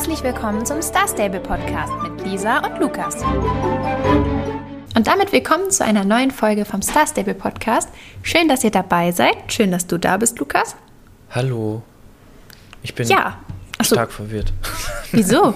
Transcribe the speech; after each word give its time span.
Herzlich 0.00 0.22
willkommen 0.22 0.64
zum 0.64 0.80
Star 0.80 1.06
Stable 1.06 1.40
Podcast 1.40 1.92
mit 2.02 2.24
Lisa 2.26 2.66
und 2.66 2.80
Lukas. 2.80 3.16
Und 4.96 5.06
damit 5.06 5.30
willkommen 5.30 5.70
zu 5.70 5.84
einer 5.84 6.06
neuen 6.06 6.30
Folge 6.30 6.64
vom 6.64 6.80
Star 6.80 7.06
Stable 7.06 7.34
Podcast. 7.34 7.90
Schön, 8.22 8.48
dass 8.48 8.64
ihr 8.64 8.70
dabei 8.70 9.12
seid. 9.12 9.36
Schön, 9.48 9.70
dass 9.70 9.86
du 9.86 9.98
da 9.98 10.16
bist, 10.16 10.38
Lukas. 10.38 10.74
Hallo. 11.28 11.82
Ich 12.82 12.94
bin 12.94 13.08
Ja. 13.08 13.40
Ach 13.76 13.84
so. 13.84 13.94
stark 13.94 14.10
verwirrt. 14.10 14.54
Wieso? 15.12 15.54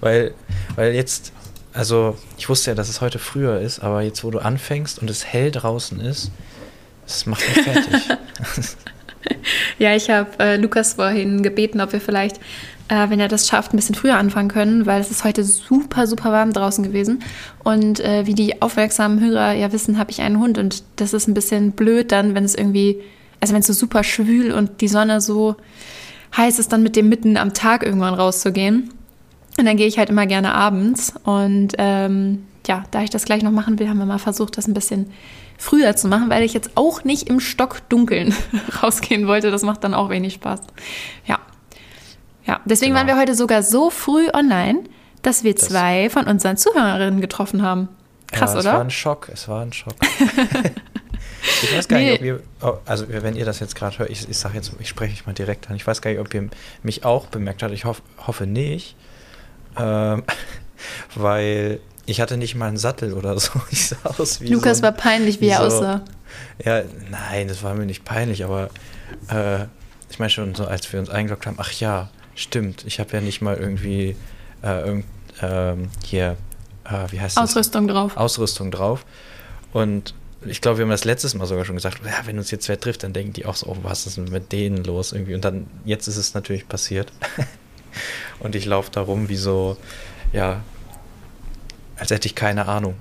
weil, 0.00 0.32
weil 0.76 0.94
jetzt, 0.94 1.34
also 1.74 2.16
ich 2.38 2.48
wusste 2.48 2.70
ja, 2.70 2.74
dass 2.74 2.88
es 2.88 3.02
heute 3.02 3.18
früher 3.18 3.60
ist, 3.60 3.80
aber 3.80 4.00
jetzt, 4.00 4.24
wo 4.24 4.30
du 4.30 4.38
anfängst 4.38 4.98
und 4.98 5.10
es 5.10 5.26
hell 5.26 5.50
draußen 5.50 6.00
ist, 6.00 6.30
das 7.04 7.26
macht 7.26 7.46
mich 7.46 7.64
fertig. 7.66 8.16
Ja, 9.78 9.94
ich 9.94 10.10
habe 10.10 10.30
äh, 10.38 10.56
Lukas 10.56 10.94
vorhin 10.94 11.42
gebeten, 11.42 11.80
ob 11.80 11.92
wir 11.92 12.00
vielleicht, 12.00 12.40
äh, 12.92 13.08
wenn 13.08 13.20
er 13.20 13.28
das 13.28 13.48
schafft, 13.48 13.72
ein 13.72 13.76
bisschen 13.76 13.94
früher 13.94 14.18
anfangen 14.18 14.50
können, 14.50 14.84
weil 14.84 15.00
es 15.00 15.10
ist 15.10 15.24
heute 15.24 15.44
super, 15.44 16.06
super 16.06 16.30
warm 16.30 16.52
draußen 16.52 16.84
gewesen. 16.84 17.20
Und 17.64 18.00
äh, 18.00 18.26
wie 18.26 18.34
die 18.34 18.60
aufmerksamen 18.60 19.18
Hörer 19.18 19.54
ja 19.54 19.72
wissen, 19.72 19.96
habe 19.96 20.10
ich 20.10 20.20
einen 20.20 20.38
Hund 20.38 20.58
und 20.58 20.84
das 20.96 21.14
ist 21.14 21.26
ein 21.26 21.32
bisschen 21.32 21.72
blöd 21.72 22.12
dann, 22.12 22.34
wenn 22.34 22.44
es 22.44 22.54
irgendwie, 22.54 23.00
also 23.40 23.54
wenn 23.54 23.60
es 23.60 23.66
so 23.66 23.72
super 23.72 24.04
schwül 24.04 24.52
und 24.52 24.82
die 24.82 24.88
Sonne 24.88 25.22
so 25.22 25.56
heiß 26.36 26.58
ist, 26.58 26.70
dann 26.70 26.82
mit 26.82 26.94
dem 26.94 27.08
mitten 27.08 27.38
am 27.38 27.54
Tag 27.54 27.82
irgendwann 27.82 28.12
rauszugehen. 28.12 28.90
Und 29.58 29.64
dann 29.64 29.78
gehe 29.78 29.86
ich 29.86 29.96
halt 29.96 30.10
immer 30.10 30.26
gerne 30.26 30.54
abends. 30.54 31.14
Und 31.24 31.72
ähm, 31.78 32.44
ja, 32.66 32.84
da 32.90 33.02
ich 33.02 33.10
das 33.10 33.24
gleich 33.24 33.42
noch 33.42 33.52
machen 33.52 33.78
will, 33.78 33.88
haben 33.88 33.98
wir 33.98 34.06
mal 34.06 34.18
versucht, 34.18 34.58
das 34.58 34.66
ein 34.66 34.74
bisschen 34.74 35.10
früher 35.56 35.96
zu 35.96 36.08
machen, 36.08 36.28
weil 36.28 36.42
ich 36.42 36.52
jetzt 36.52 36.72
auch 36.74 37.04
nicht 37.04 37.30
im 37.30 37.40
Stockdunkeln 37.40 38.34
rausgehen 38.82 39.26
wollte. 39.26 39.50
Das 39.50 39.62
macht 39.62 39.82
dann 39.82 39.94
auch 39.94 40.10
wenig 40.10 40.34
Spaß. 40.34 40.60
Ja. 41.24 41.38
Ja, 42.46 42.60
deswegen 42.64 42.92
Genau. 42.92 43.00
waren 43.00 43.06
wir 43.16 43.20
heute 43.20 43.34
sogar 43.34 43.62
so 43.62 43.90
früh 43.90 44.28
online, 44.32 44.80
dass 45.22 45.44
wir 45.44 45.54
Das- 45.54 45.68
zwei 45.68 46.10
von 46.10 46.26
unseren 46.26 46.56
Zuhörerinnen 46.56 47.20
getroffen 47.20 47.62
haben. 47.62 47.88
Krass, 48.32 48.54
ja, 48.54 48.58
Es 48.60 48.64
war 48.64 48.74
oder? 48.74 48.80
ein 48.84 48.90
Schock, 48.90 49.28
es 49.32 49.46
war 49.48 49.62
ein 49.62 49.72
Schock. 49.72 49.94
ich 51.62 51.76
weiß 51.76 51.88
gar 51.88 51.98
Nee. 51.98 52.12
nicht, 52.12 52.20
ob 52.20 52.26
ihr, 52.26 52.42
oh, 52.62 52.78
also 52.86 53.06
wenn 53.08 53.36
ihr 53.36 53.44
das 53.44 53.60
jetzt 53.60 53.74
gerade 53.74 53.98
hört, 53.98 54.10
ich, 54.10 54.28
ich 54.28 54.36
sage 54.38 54.54
jetzt, 54.56 54.72
ich 54.78 54.88
spreche 54.88 55.12
euch 55.12 55.26
mal 55.26 55.32
direkt 55.34 55.68
an, 55.70 55.76
ich 55.76 55.86
weiß 55.86 56.00
gar 56.02 56.10
nicht, 56.10 56.20
ob 56.20 56.32
ihr 56.34 56.48
mich 56.82 57.04
auch 57.04 57.26
bemerkt 57.26 57.62
habt, 57.62 57.72
ich 57.74 57.84
hoff, 57.84 58.02
hoffe 58.26 58.46
nicht, 58.46 58.96
ähm, 59.78 60.22
weil 61.14 61.80
ich 62.06 62.20
hatte 62.20 62.36
nicht 62.36 62.54
mal 62.54 62.66
einen 62.68 62.76
Sattel 62.78 63.12
oder 63.12 63.38
so. 63.38 63.50
Ich 63.70 63.88
sah 63.88 63.96
aus 64.18 64.40
wie 64.40 64.48
Lukas 64.48 64.78
so 64.78 64.82
ein, 64.82 64.84
war 64.84 64.92
peinlich, 64.92 65.36
wie 65.40 65.46
wie 65.46 65.48
er 65.50 65.70
so- 65.70 65.76
aussah. 65.78 66.00
Ja, 66.64 66.82
nein, 67.10 67.48
das 67.48 67.62
war 67.62 67.74
mir 67.74 67.84
nicht 67.86 68.04
peinlich, 68.04 68.42
aber 68.44 68.70
äh, 69.28 69.66
ich 70.10 70.18
meine 70.18 70.30
schon 70.30 70.54
so, 70.54 70.64
als 70.66 70.90
wir 70.92 70.98
uns 71.00 71.10
eingeloggt 71.10 71.46
haben, 71.46 71.56
ach 71.58 71.70
ja, 71.72 72.08
stimmt, 72.34 72.84
ich 72.86 73.00
habe 73.00 73.12
ja 73.12 73.20
nicht 73.20 73.40
mal 73.40 73.56
irgendwie 73.56 74.16
äh, 74.62 74.86
irgend, 74.86 75.04
ähm, 75.40 75.88
hier, 76.04 76.36
äh, 76.84 77.10
wie 77.10 77.20
heißt 77.20 77.36
das? 77.36 77.50
Ausrüstung 77.50 77.88
drauf. 77.88 78.16
Ausrüstung 78.16 78.70
drauf. 78.70 79.04
Und 79.72 80.14
ich 80.44 80.60
glaube, 80.60 80.78
wir 80.78 80.84
haben 80.84 80.90
das 80.90 81.04
letztes 81.04 81.34
Mal 81.34 81.46
sogar 81.46 81.64
schon 81.64 81.76
gesagt, 81.76 82.00
ja, 82.04 82.26
wenn 82.26 82.38
uns 82.38 82.50
jetzt 82.50 82.68
wer 82.68 82.78
trifft, 82.78 83.02
dann 83.04 83.12
denken 83.12 83.32
die 83.32 83.46
auch 83.46 83.54
so, 83.54 83.68
oh, 83.68 83.76
was 83.82 84.06
ist 84.06 84.16
denn 84.16 84.24
mit 84.24 84.52
denen 84.52 84.84
los 84.84 85.12
irgendwie? 85.12 85.34
Und 85.34 85.44
dann, 85.44 85.66
jetzt 85.84 86.08
ist 86.08 86.16
es 86.16 86.34
natürlich 86.34 86.68
passiert. 86.68 87.12
Und 88.40 88.54
ich 88.54 88.64
laufe 88.64 88.90
da 88.90 89.02
rum 89.02 89.28
wie 89.28 89.36
so, 89.36 89.76
ja, 90.32 90.62
als 91.96 92.10
hätte 92.10 92.26
ich 92.26 92.34
keine 92.34 92.66
Ahnung. 92.66 92.94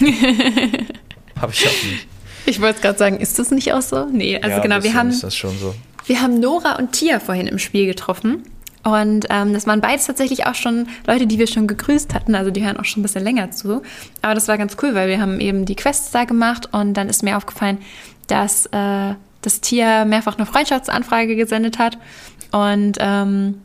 Habe 1.40 1.52
ich 1.52 1.66
auch 1.66 1.82
nicht. 1.90 2.06
Ich 2.46 2.60
wollte 2.60 2.80
gerade 2.80 2.98
sagen, 2.98 3.18
ist 3.18 3.38
das 3.38 3.50
nicht 3.50 3.72
auch 3.72 3.80
so? 3.80 4.06
Nee, 4.06 4.36
also 4.36 4.56
ja, 4.56 4.62
genau, 4.62 4.82
wir 4.82 4.92
haben, 4.94 5.08
Ist 5.08 5.22
das 5.22 5.34
schon 5.34 5.58
so. 5.58 5.74
wir 6.06 6.20
haben 6.20 6.40
Nora 6.40 6.76
und 6.76 6.92
Tia 6.92 7.20
vorhin 7.20 7.46
im 7.46 7.58
Spiel 7.58 7.86
getroffen. 7.86 8.42
Und 8.84 9.26
ähm, 9.30 9.54
das 9.54 9.66
waren 9.66 9.80
beides 9.80 10.06
tatsächlich 10.06 10.46
auch 10.46 10.54
schon 10.54 10.86
Leute, 11.06 11.26
die 11.26 11.38
wir 11.38 11.46
schon 11.46 11.66
gegrüßt 11.66 12.14
hatten. 12.14 12.34
Also 12.34 12.50
die 12.50 12.64
hören 12.64 12.78
auch 12.78 12.84
schon 12.84 13.00
ein 13.00 13.02
bisschen 13.02 13.24
länger 13.24 13.50
zu. 13.50 13.82
Aber 14.20 14.34
das 14.34 14.46
war 14.46 14.58
ganz 14.58 14.76
cool, 14.82 14.94
weil 14.94 15.08
wir 15.08 15.20
haben 15.20 15.40
eben 15.40 15.64
die 15.64 15.74
Quests 15.74 16.10
da 16.10 16.24
gemacht 16.24 16.68
und 16.72 16.94
dann 16.94 17.08
ist 17.08 17.22
mir 17.22 17.36
aufgefallen, 17.36 17.78
dass 18.26 18.66
äh, 18.66 19.14
das 19.40 19.60
Tia 19.60 20.04
mehrfach 20.04 20.36
eine 20.36 20.46
Freundschaftsanfrage 20.46 21.34
gesendet 21.34 21.78
hat. 21.78 21.98
Und 22.52 22.98
ähm, 23.00 23.62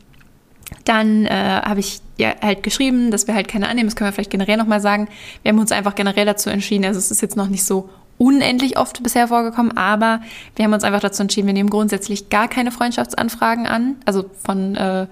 dann 0.86 1.26
äh, 1.26 1.62
habe 1.64 1.82
ich 1.82 2.00
ja 2.18 2.34
halt 2.42 2.64
geschrieben, 2.64 3.12
dass 3.12 3.28
wir 3.28 3.36
halt 3.36 3.48
keine 3.48 3.68
annehmen. 3.68 3.88
Das 3.88 3.96
können 3.96 4.10
wir 4.10 4.14
vielleicht 4.14 4.32
generell 4.32 4.58
nochmal 4.58 4.82
sagen. 4.82 5.08
Wir 5.44 5.52
haben 5.52 5.60
uns 5.60 5.72
einfach 5.72 5.96
generell 5.96 6.26
dazu 6.26 6.50
entschieden. 6.50 6.86
Also 6.86 6.98
es 6.98 7.12
ist 7.12 7.22
jetzt 7.22 7.36
noch 7.36 7.48
nicht 7.48 7.66
so 7.66 7.90
unendlich 8.20 8.78
oft 8.78 9.02
bisher 9.02 9.30
vorgekommen, 9.30 9.76
aber 9.76 10.22
wir 10.56 10.66
haben 10.66 10.74
uns 10.74 10.84
einfach 10.84 11.00
dazu 11.00 11.24
entschieden, 11.24 11.48
wir 11.48 11.54
nehmen 11.54 11.70
grundsätzlich 11.70 12.30
gar 12.30 12.48
keine 12.48 12.72
Freundschaftsanfragen 12.72 13.66
an, 13.66 13.96
also 14.06 14.30
von 14.44 14.76
äh, 14.76 15.08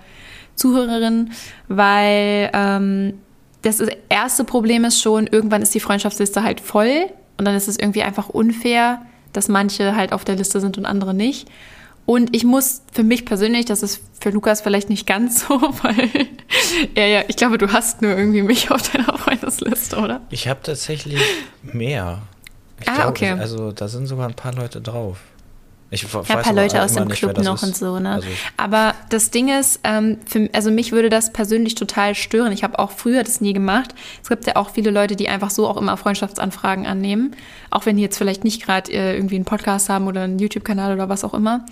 Zuhörerinnen, 0.55 1.31
weil 1.69 2.51
ähm, 2.53 3.13
das 3.61 3.81
erste 4.09 4.43
Problem 4.43 4.85
ist 4.85 5.01
schon, 5.01 5.25
irgendwann 5.25 5.61
ist 5.61 5.73
die 5.73 5.79
Freundschaftsliste 5.79 6.43
halt 6.43 6.59
voll 6.59 7.07
und 7.37 7.45
dann 7.45 7.55
ist 7.55 7.67
es 7.67 7.79
irgendwie 7.79 8.03
einfach 8.03 8.29
unfair, 8.29 9.01
dass 9.33 9.47
manche 9.47 9.95
halt 9.95 10.11
auf 10.11 10.25
der 10.25 10.35
Liste 10.35 10.59
sind 10.59 10.77
und 10.77 10.85
andere 10.85 11.13
nicht. 11.13 11.47
Und 12.05 12.33
ich 12.35 12.45
muss 12.45 12.83
für 12.93 13.03
mich 13.03 13.25
persönlich, 13.25 13.65
das 13.65 13.83
ist 13.83 14.01
für 14.21 14.29
Lukas 14.29 14.61
vielleicht 14.61 14.89
nicht 14.89 15.05
ganz 15.05 15.45
so, 15.45 15.61
weil 15.81 16.09
er 16.95 17.07
ja, 17.07 17.21
ich 17.27 17.35
glaube, 17.35 17.57
du 17.57 17.71
hast 17.71 18.01
nur 18.01 18.17
irgendwie 18.17 18.41
mich 18.41 18.71
auf 18.71 18.89
deiner 18.89 19.17
Freundesliste, 19.17 19.97
oder? 19.97 20.21
Ich 20.29 20.47
habe 20.47 20.61
tatsächlich 20.63 21.21
mehr. 21.63 22.21
Ich 22.81 22.87
Ah, 22.89 22.93
glaube, 22.95 23.09
okay. 23.09 23.31
Also 23.31 23.71
da 23.71 23.87
sind 23.87 24.07
sogar 24.07 24.27
ein 24.27 24.33
paar 24.35 24.53
Leute 24.53 24.81
drauf. 24.81 25.17
Ich 25.89 26.01
Ja, 26.03 26.19
ein 26.19 26.41
paar 26.41 26.53
Leute 26.53 26.83
aus 26.83 26.93
dem 26.95 27.07
nicht, 27.07 27.19
Club 27.19 27.37
noch 27.37 27.55
ist. 27.55 27.63
und 27.63 27.75
so, 27.77 27.97
ne? 27.97 28.11
Also 28.11 28.27
ich, 28.27 28.37
Aber 28.57 28.93
das 29.09 29.31
Ding 29.31 29.47
ist, 29.47 29.79
ähm, 29.85 30.17
für, 30.25 30.49
also 30.51 30.69
mich 30.69 30.91
würde 30.91 31.09
das 31.09 31.31
persönlich 31.31 31.75
total 31.75 32.13
stören. 32.13 32.51
Ich 32.51 32.61
habe 32.65 32.77
auch 32.77 32.91
früher 32.91 33.23
das 33.23 33.39
nie 33.39 33.53
gemacht. 33.53 33.95
Es 34.21 34.27
gibt 34.27 34.45
ja 34.47 34.57
auch 34.57 34.71
viele 34.71 34.91
Leute, 34.91 35.15
die 35.15 35.29
einfach 35.29 35.49
so 35.49 35.65
auch 35.65 35.77
immer 35.77 35.95
Freundschaftsanfragen 35.95 36.85
annehmen. 36.85 37.35
Auch 37.69 37.85
wenn 37.85 37.95
die 37.95 38.03
jetzt 38.03 38.17
vielleicht 38.17 38.43
nicht 38.43 38.61
gerade 38.65 38.91
äh, 38.91 39.15
irgendwie 39.15 39.35
einen 39.35 39.45
Podcast 39.45 39.87
haben 39.87 40.07
oder 40.07 40.23
einen 40.23 40.39
YouTube-Kanal 40.39 40.93
oder 40.93 41.07
was 41.07 41.23
auch 41.23 41.33
immer. 41.33 41.65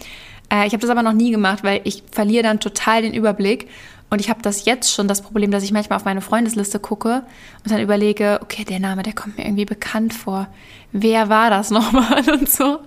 Äh, 0.52 0.68
ich 0.68 0.74
habe 0.74 0.82
das 0.82 0.90
aber 0.90 1.04
noch 1.04 1.14
nie 1.14 1.32
gemacht, 1.32 1.64
weil 1.64 1.82
ich 1.84 2.04
verliere 2.12 2.44
dann 2.44 2.60
total 2.60 3.02
den 3.02 3.14
Überblick. 3.14 3.68
Und 4.10 4.22
ich 4.22 4.30
habe 4.30 4.42
das 4.42 4.66
jetzt 4.66 4.94
schon 4.94 5.08
das 5.08 5.22
Problem, 5.22 5.52
dass 5.52 5.64
ich 5.64 5.72
manchmal 5.72 5.98
auf 5.98 6.06
meine 6.06 6.22
Freundesliste 6.22 6.80
gucke 6.80 7.24
und 7.64 7.72
dann 7.72 7.82
überlege, 7.82 8.40
okay, 8.42 8.64
der 8.64 8.80
Name, 8.80 9.04
der 9.04 9.14
kommt 9.14 9.38
mir 9.38 9.46
irgendwie 9.46 9.66
bekannt 9.66 10.14
vor. 10.14 10.48
Wer 10.92 11.30
war 11.30 11.50
das 11.50 11.70
nochmal 11.72 12.24
und 12.30 12.50
so? 12.50 12.80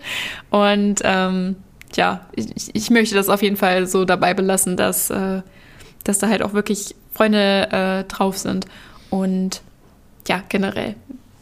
Und 0.51 1.01
ähm, 1.05 1.57
ja, 1.95 2.27
ich, 2.35 2.75
ich 2.75 2.91
möchte 2.91 3.15
das 3.15 3.29
auf 3.29 3.43
jeden 3.43 3.57
Fall 3.57 3.87
so 3.87 4.05
dabei 4.05 4.35
belassen, 4.35 4.77
dass, 4.77 5.11
äh, 5.11 5.43
dass 6.05 6.19
da 6.19 6.29
halt 6.29 6.43
auch 6.43 6.53
wirklich 6.53 6.95
Freunde 7.13 7.69
äh, 7.73 8.05
drauf 8.05 8.39
sind. 8.39 8.67
Und 9.11 9.63
ja, 10.29 10.43
generell, 10.49 10.95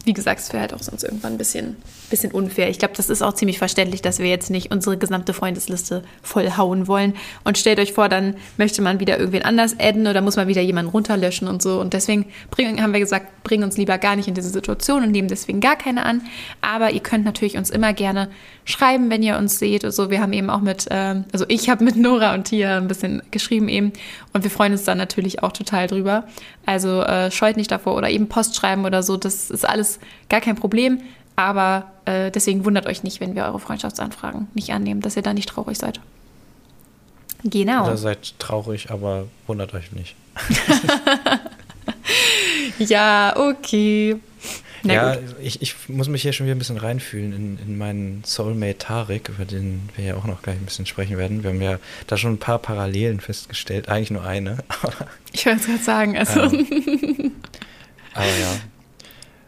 wie 0.05 0.15
gesagt, 0.15 0.41
es 0.41 0.53
wäre 0.53 0.63
halt 0.63 0.75
auch 0.75 0.83
sonst 0.83 1.03
irgendwann 1.03 1.33
ein 1.33 1.39
bisschen, 1.39 1.77
bisschen 2.11 2.33
unfair. 2.33 2.69
Ich 2.69 2.79
glaube, 2.79 2.95
das 2.97 3.11
ist 3.11 3.23
auch 3.23 3.35
ziemlich 3.35 3.59
verständlich, 3.59 4.03
dass 4.03 4.19
wir 4.19 4.29
jetzt 4.29 4.51
nicht 4.51 4.71
unsere 4.71 4.97
gesamte 4.97 5.33
Freundesliste 5.33 6.03
vollhauen 6.23 6.89
wollen. 6.89 7.15
Und 7.45 7.59
stellt 7.59 7.79
euch 7.79 7.93
vor, 7.93 8.09
dann 8.09 8.37
möchte 8.57 8.83
man 8.83 9.01
wieder 9.01 9.19
irgendwen 9.19 9.43
anders 9.43 9.77
adden 9.79 10.07
oder 10.07 10.21
muss 10.21 10.37
man 10.37 10.49
wieder 10.49 10.63
jemanden 10.63 10.91
runterlöschen 10.91 11.49
und 11.49 11.63
so. 11.63 11.81
Und 11.81 11.93
deswegen 11.93 12.27
bringen, 12.51 12.83
haben 12.83 12.93
wir 12.93 13.01
gesagt, 13.01 13.45
bringen 13.45 13.65
uns 13.65 13.77
lieber 13.77 13.99
gar 13.99 14.17
nicht 14.17 14.29
in 14.29 14.35
diese 14.35 14.51
Situation 14.51 15.03
und 15.03 15.11
nehmen 15.11 15.29
deswegen 15.29 15.61
gar 15.61 15.77
keine 15.77 16.05
an. 16.05 16.23
Aber 16.61 16.91
ihr 16.91 17.01
könnt 17.01 17.25
natürlich 17.25 17.57
uns 17.57 17.71
immer 17.71 17.93
gerne 17.93 18.29
schreiben, 18.65 19.11
wenn 19.11 19.23
ihr 19.23 19.39
uns 19.39 19.59
seht. 19.59 19.85
Also 19.85 20.11
wir 20.11 20.21
haben 20.21 20.33
eben 20.33 20.51
auch 20.51 20.61
mit, 20.61 20.87
ähm, 20.91 21.25
also 21.33 21.45
ich 21.49 21.69
habe 21.69 21.85
mit 21.85 21.97
Nora 21.97 22.35
und 22.35 22.45
Tia 22.45 22.77
ein 22.77 22.89
bisschen 22.89 23.23
geschrieben 23.31 23.69
eben 23.69 23.93
und 24.33 24.43
wir 24.43 24.51
freuen 24.51 24.73
uns 24.73 24.85
dann 24.85 24.99
natürlich 24.99 25.43
auch 25.43 25.53
total 25.53 25.87
drüber. 25.87 26.25
Also 26.67 27.03
äh, 27.03 27.31
scheut 27.31 27.57
nicht 27.57 27.71
davor 27.71 27.95
oder 27.95 28.11
eben 28.11 28.29
Post 28.29 28.57
schreiben 28.57 28.85
oder 28.85 29.03
so. 29.03 29.17
Das 29.17 29.51
ist 29.51 29.67
alles 29.67 30.01
gar 30.29 30.41
kein 30.41 30.57
Problem. 30.57 31.01
Aber 31.37 31.93
äh, 32.07 32.31
deswegen 32.31 32.65
wundert 32.65 32.87
euch 32.87 33.03
nicht, 33.03 33.21
wenn 33.21 33.35
wir 33.35 33.45
eure 33.45 33.61
Freundschaftsanfragen 33.61 34.49
nicht 34.55 34.73
annehmen, 34.73 35.03
dass 35.03 35.17
ihr 35.17 35.23
da 35.23 35.35
nicht 35.35 35.49
traurig 35.49 35.79
seid. 35.79 36.01
Genau. 37.45 37.85
Oder 37.85 37.97
seid 37.97 38.39
traurig, 38.39 38.91
aber 38.91 39.27
wundert 39.47 39.75
euch 39.75 39.93
nicht. 39.93 40.17
Ja, 42.79 43.35
okay. 43.37 44.17
Na 44.83 44.93
ja, 44.93 45.17
ich, 45.43 45.63
ich 45.63 45.75
muss 45.89 46.09
mich 46.09 46.23
hier 46.23 46.33
schon 46.33 46.47
wieder 46.47 46.55
ein 46.55 46.59
bisschen 46.59 46.77
reinfühlen 46.77 47.33
in, 47.33 47.59
in 47.59 47.79
meinen 47.79 48.23
Soulmate 48.25 48.79
Tarek, 48.79 49.31
über 49.31 49.45
den 49.45 49.89
wir 49.97 50.05
ja 50.05 50.17
auch 50.17 50.27
noch 50.27 50.43
gleich 50.43 50.57
ein 50.57 50.65
bisschen 50.65 50.87
sprechen 50.87 51.19
werden. 51.19 51.43
Wir 51.43 51.51
haben 51.51 51.63
ja 51.63 51.79
da 52.07 52.17
schon 52.17 52.35
ein 52.35 52.39
paar 52.39 52.59
Parallelen 52.59 53.21
festgestellt, 53.21 53.89
eigentlich 53.89 54.11
nur 54.11 54.25
eine, 54.25 54.59
Ich 55.33 55.47
wollte 55.47 55.61
es 55.61 55.67
gerade 55.67 55.83
sagen. 55.83 56.17
Also, 56.17 56.41
aber 56.41 58.27
ja. 58.27 58.57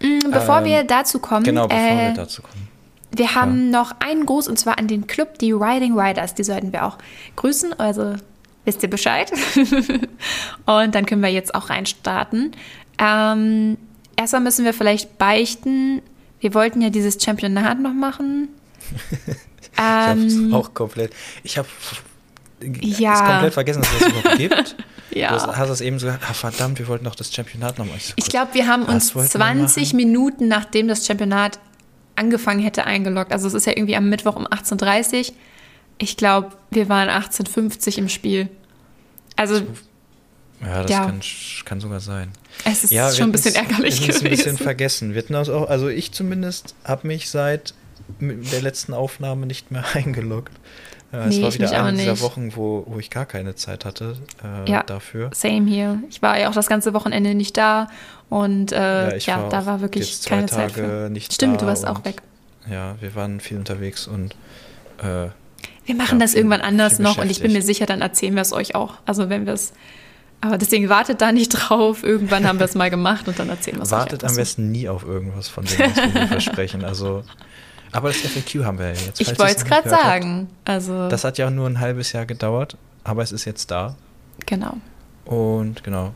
Mm, 0.01 0.31
bevor 0.31 0.59
ähm, 0.59 0.65
wir 0.65 0.85
dazu 0.85 1.19
kommen, 1.19 1.45
Genau, 1.45 1.67
bevor 1.69 1.83
äh, 1.83 2.09
wir 2.09 2.15
dazu 2.15 2.43
kommen. 2.43 2.69
Wir 3.11 3.35
haben 3.35 3.71
noch 3.71 3.93
einen 4.01 4.27
Gruß 4.27 4.49
und 4.49 4.59
zwar 4.59 4.79
an 4.79 4.87
den 4.87 5.07
Club, 5.07 5.39
die 5.39 5.53
Riding 5.53 5.99
Riders. 5.99 6.35
Die 6.35 6.45
sollten 6.45 6.73
wir 6.73 6.85
auch 6.85 6.99
grüßen. 7.37 7.79
Also 7.81 8.15
wisst 8.65 8.83
ihr 8.83 8.91
Bescheid. 8.91 9.33
und 10.67 10.95
dann 10.95 11.07
können 11.07 11.23
wir 11.23 11.31
jetzt 11.31 11.55
auch 11.55 11.71
reinstarten. 11.71 12.53
Ähm, 12.99 13.79
erstmal 14.17 14.43
müssen 14.43 14.65
wir 14.65 14.75
vielleicht 14.75 15.17
beichten. 15.17 16.03
Wir 16.41 16.55
wollten 16.55 16.83
ja 16.83 16.91
dieses 16.91 17.23
Championat 17.23 17.81
noch 17.81 17.95
machen. 17.95 18.49
Ich 19.61 19.85
Ähm, 19.85 20.53
auch 20.55 20.75
komplett. 20.75 21.13
Ich 21.45 21.57
habe 21.57 21.69
Ja. 22.63 23.15
ist 23.15 23.25
komplett 23.25 23.55
vergessen, 23.55 23.83
dass 23.83 23.93
es 23.93 23.99
das 24.01 24.09
überhaupt 24.09 24.39
gibt. 24.39 24.77
Ja. 25.11 25.37
Du 25.37 25.57
hast, 25.57 25.69
es 25.71 25.81
eben 25.81 25.99
so 25.99 26.07
gesagt, 26.07 26.25
ah, 26.29 26.35
verdammt, 26.35 26.79
wir 26.79 26.87
wollten 26.89 27.05
doch 27.05 27.15
das 27.15 27.33
Championat 27.35 27.79
nochmal. 27.79 27.97
Ich 28.17 28.27
glaube, 28.27 28.55
wir 28.55 28.67
haben 28.67 28.83
uns 28.85 29.15
Was 29.15 29.35
wollten 29.39 29.59
wir 29.61 29.67
20 29.67 29.95
Minuten, 29.95 30.49
nachdem 30.49 30.87
das 30.89 31.07
Championat 31.07 31.59
angefangen 32.17 32.61
hätte, 32.61 32.85
eingeloggt. 32.85 33.33
Also 33.33 33.47
es 33.49 33.55
ist 33.55 33.67
ja 33.67 33.73
irgendwie 33.77 33.97
am 33.97 34.09
Mittwoch 34.09 34.37
um 34.37 34.47
18.30 34.47 35.31
Uhr. 35.31 35.35
Ich 35.99 36.17
glaube, 36.17 36.51
wir 36.71 36.89
waren 36.89 37.09
18.50 37.09 37.93
Uhr 37.93 37.99
im 37.99 38.09
Spiel. 38.09 38.49
Also 39.37 39.63
Ja, 40.61 40.83
das 40.83 40.91
Ja. 40.91 41.07
Kann, 41.07 41.21
kann 41.65 41.81
sogar 41.81 42.01
sein. 42.01 42.31
es 42.65 42.85
ist 42.85 42.91
Ja, 42.93 43.11
schon 43.13 43.27
ein 43.31 43.33
bisschen 43.33 43.55
ärgerlich 43.55 44.01
wir 44.01 44.09
hatten's 44.09 44.23
ein 44.23 44.31
bisschen 44.31 44.45
gewesen. 44.47 44.59
vergessen. 44.59 45.15
Wir 45.15 45.23
hatten 45.23 45.35
auch, 45.37 45.69
also 45.69 45.89
ich 45.89 46.13
zumindest 46.13 46.75
habe 46.85 47.07
mich 47.07 47.31
seit 47.31 47.75
der 48.21 48.63
letzten 48.63 48.95
Aufnahme 48.95 49.47
nicht 49.47 49.71
mehr 49.71 49.85
eingeloggt. 49.95 50.53
Äh, 51.13 51.17
es 51.29 51.37
Nee, 51.37 51.43
war 51.43 51.55
wieder 51.55 51.85
eine 51.85 51.97
dieser. 51.99 52.21
Wochen, 52.21 52.53
wo, 52.55 52.85
wo 52.87 52.99
ich 52.99 53.09
gar 53.11 53.25
keine 53.27 53.55
Zeit 53.55 53.85
hatte 53.85 54.17
äh, 54.45 54.71
Ja. 54.71 54.83
dafür. 54.83 55.31
Same 55.35 55.69
hier. 55.69 56.03
Ich 56.11 56.21
war 56.23 56.39
ja 56.39 56.49
auch 56.51 56.55
das 56.55 56.67
ganze 56.69 56.93
Wochenende 56.95 57.35
nicht 57.35 57.57
da 57.57 57.89
und 58.29 58.73
äh, 58.73 58.77
ja, 59.11 59.15
ich 59.17 59.29
war 59.29 59.49
da 59.49 59.65
war 59.67 59.81
wirklich 59.81 60.23
keine 60.25 60.47
Zeit 60.47 60.75
Tage 60.75 60.87
für. 61.07 61.11
nicht 61.11 61.33
Stimmt, 61.33 61.63
du 61.63 61.67
warst 61.67 61.87
auch 61.87 62.05
weg. 62.05 62.21
Ja, 62.71 62.97
wir 63.01 63.15
waren 63.15 63.41
viel 63.41 63.57
unterwegs 63.59 64.07
und 64.07 64.35
äh, 64.99 65.29
Wir 65.87 65.95
machen 65.95 66.19
Ja, 66.19 66.25
das 66.27 66.35
irgendwann 66.35 66.61
anders 66.61 66.99
noch 66.99 67.17
und 67.19 67.31
ich 67.31 67.41
bin 67.41 67.53
mir 67.53 67.63
sicher, 67.63 67.87
dann 67.87 68.03
erzählen 68.03 68.35
wir 68.35 68.43
es 68.43 68.53
euch 68.53 68.75
auch. 68.75 68.95
Also 69.07 69.31
wenn 69.31 69.47
wir 69.47 69.55
es. 69.55 69.73
Aber 70.43 70.57
deswegen 70.59 70.89
wartet 70.91 71.21
da 71.23 71.33
nicht 71.33 71.49
drauf. 71.49 72.05
Irgendwann 72.05 72.47
haben 72.47 72.59
wir 72.59 72.67
es 72.67 72.75
mal 72.75 72.91
gemacht 72.91 73.27
und 73.27 73.39
dann 73.39 73.49
erzählen 73.49 73.79
wir 73.79 73.83
es 73.85 73.93
euch. 73.93 73.99
wartet 73.99 74.23
am 74.25 74.37
besten 74.37 74.71
nie 74.71 74.89
auf 74.89 75.03
irgendwas 75.05 75.49
von 75.49 75.65
dem, 75.65 75.79
was 75.81 75.97
wir 76.15 76.27
versprechen. 76.29 76.85
Also, 76.85 77.25
aber 77.93 78.09
das 78.09 78.19
FAQ 78.19 78.65
haben 78.65 78.79
wir 78.79 78.87
ja 78.93 79.01
jetzt. 79.07 79.21
Ich 79.21 79.29
wollte 79.39 79.57
es 79.57 79.65
gerade 79.65 79.83
gehört 79.85 80.03
habt. 80.03 80.05
sagen. 80.05 80.49
Also 80.65 81.09
Das 81.09 81.25
hat 81.25 81.39
ja 81.39 81.51
nur 81.51 81.67
ein 81.69 81.81
halbes 81.81 82.13
Jahr 82.13 82.27
gedauert, 82.27 82.77
aber 83.05 83.23
es 83.23 83.33
ist 83.33 83.45
jetzt 83.45 83.71
da. 83.71 83.97
genau. 84.47 84.77
Und 85.25 85.85
genau. 85.85 86.13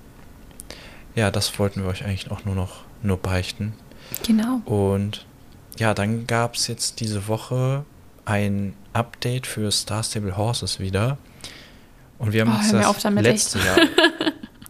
Ja, 1.14 1.30
das 1.30 1.58
wollten 1.58 1.82
wir 1.82 1.90
euch 1.90 2.04
eigentlich 2.04 2.30
auch 2.30 2.44
nur 2.46 2.54
noch 2.54 2.84
nur 3.02 3.18
beichten. 3.18 3.74
Genau. 4.26 4.60
Und 4.64 5.26
ja, 5.78 5.92
dann 5.94 6.26
gab 6.26 6.54
es 6.54 6.66
jetzt 6.68 7.00
diese 7.00 7.28
Woche 7.28 7.84
ein 8.24 8.74
Update 8.94 9.46
für 9.46 9.70
Star 9.70 10.02
Stable 10.02 10.36
Horses 10.36 10.78
wieder. 10.80 11.18
Und 12.18 12.32
wir 12.32 12.42
haben 12.42 12.52
Oh, 12.54 12.58
uns 12.58 12.70
das 12.72 12.86
auf 12.86 12.98
damit, 13.00 13.24
letzte 13.24 13.58
Jahr. 13.58 13.76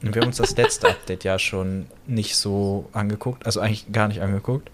Und 0.03 0.13
wir 0.15 0.23
haben 0.23 0.29
uns 0.29 0.39
das 0.39 0.57
letzte 0.57 0.89
Update 0.89 1.23
ja 1.25 1.39
schon 1.39 1.87
nicht 2.07 2.35
so 2.37 2.89
angeguckt, 2.93 3.45
also 3.47 3.61
eigentlich 3.61 3.93
gar 3.93 4.09
nicht 4.09 4.23
angeguckt. 4.23 4.71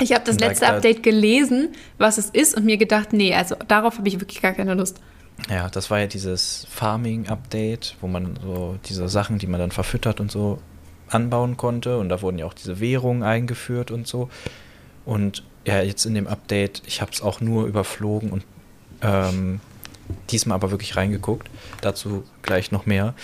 Ich 0.00 0.12
habe 0.12 0.24
das 0.24 0.38
letzte 0.38 0.66
da- 0.66 0.76
Update 0.76 1.02
gelesen, 1.02 1.70
was 1.98 2.18
es 2.18 2.30
ist, 2.30 2.56
und 2.56 2.64
mir 2.64 2.76
gedacht, 2.76 3.12
nee, 3.12 3.34
also 3.34 3.56
darauf 3.66 3.98
habe 3.98 4.08
ich 4.08 4.20
wirklich 4.20 4.40
gar 4.40 4.52
keine 4.52 4.74
Lust. 4.74 5.00
Ja, 5.50 5.68
das 5.68 5.90
war 5.90 6.00
ja 6.00 6.06
dieses 6.06 6.66
Farming-Update, 6.70 7.96
wo 8.00 8.08
man 8.08 8.38
so 8.42 8.76
diese 8.86 9.08
Sachen, 9.08 9.38
die 9.38 9.46
man 9.46 9.60
dann 9.60 9.70
verfüttert 9.70 10.20
und 10.20 10.30
so 10.30 10.58
anbauen 11.08 11.56
konnte. 11.56 11.98
Und 11.98 12.08
da 12.08 12.22
wurden 12.22 12.38
ja 12.38 12.46
auch 12.46 12.54
diese 12.54 12.80
Währungen 12.80 13.22
eingeführt 13.22 13.90
und 13.90 14.06
so. 14.06 14.28
Und 15.04 15.44
ja, 15.64 15.80
jetzt 15.82 16.06
in 16.06 16.14
dem 16.14 16.26
Update, 16.26 16.82
ich 16.86 17.00
habe 17.00 17.12
es 17.12 17.22
auch 17.22 17.40
nur 17.40 17.66
überflogen 17.66 18.30
und 18.30 18.44
ähm, 19.02 19.60
diesmal 20.30 20.56
aber 20.56 20.70
wirklich 20.70 20.96
reingeguckt. 20.96 21.48
Dazu 21.82 22.24
gleich 22.42 22.72
noch 22.72 22.86
mehr. 22.86 23.14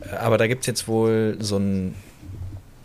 Äh, 0.00 0.16
Aber 0.16 0.38
da 0.38 0.46
gibt 0.46 0.62
es 0.62 0.66
jetzt 0.66 0.88
wohl 0.88 1.36
so 1.40 1.56
ein. 1.58 1.94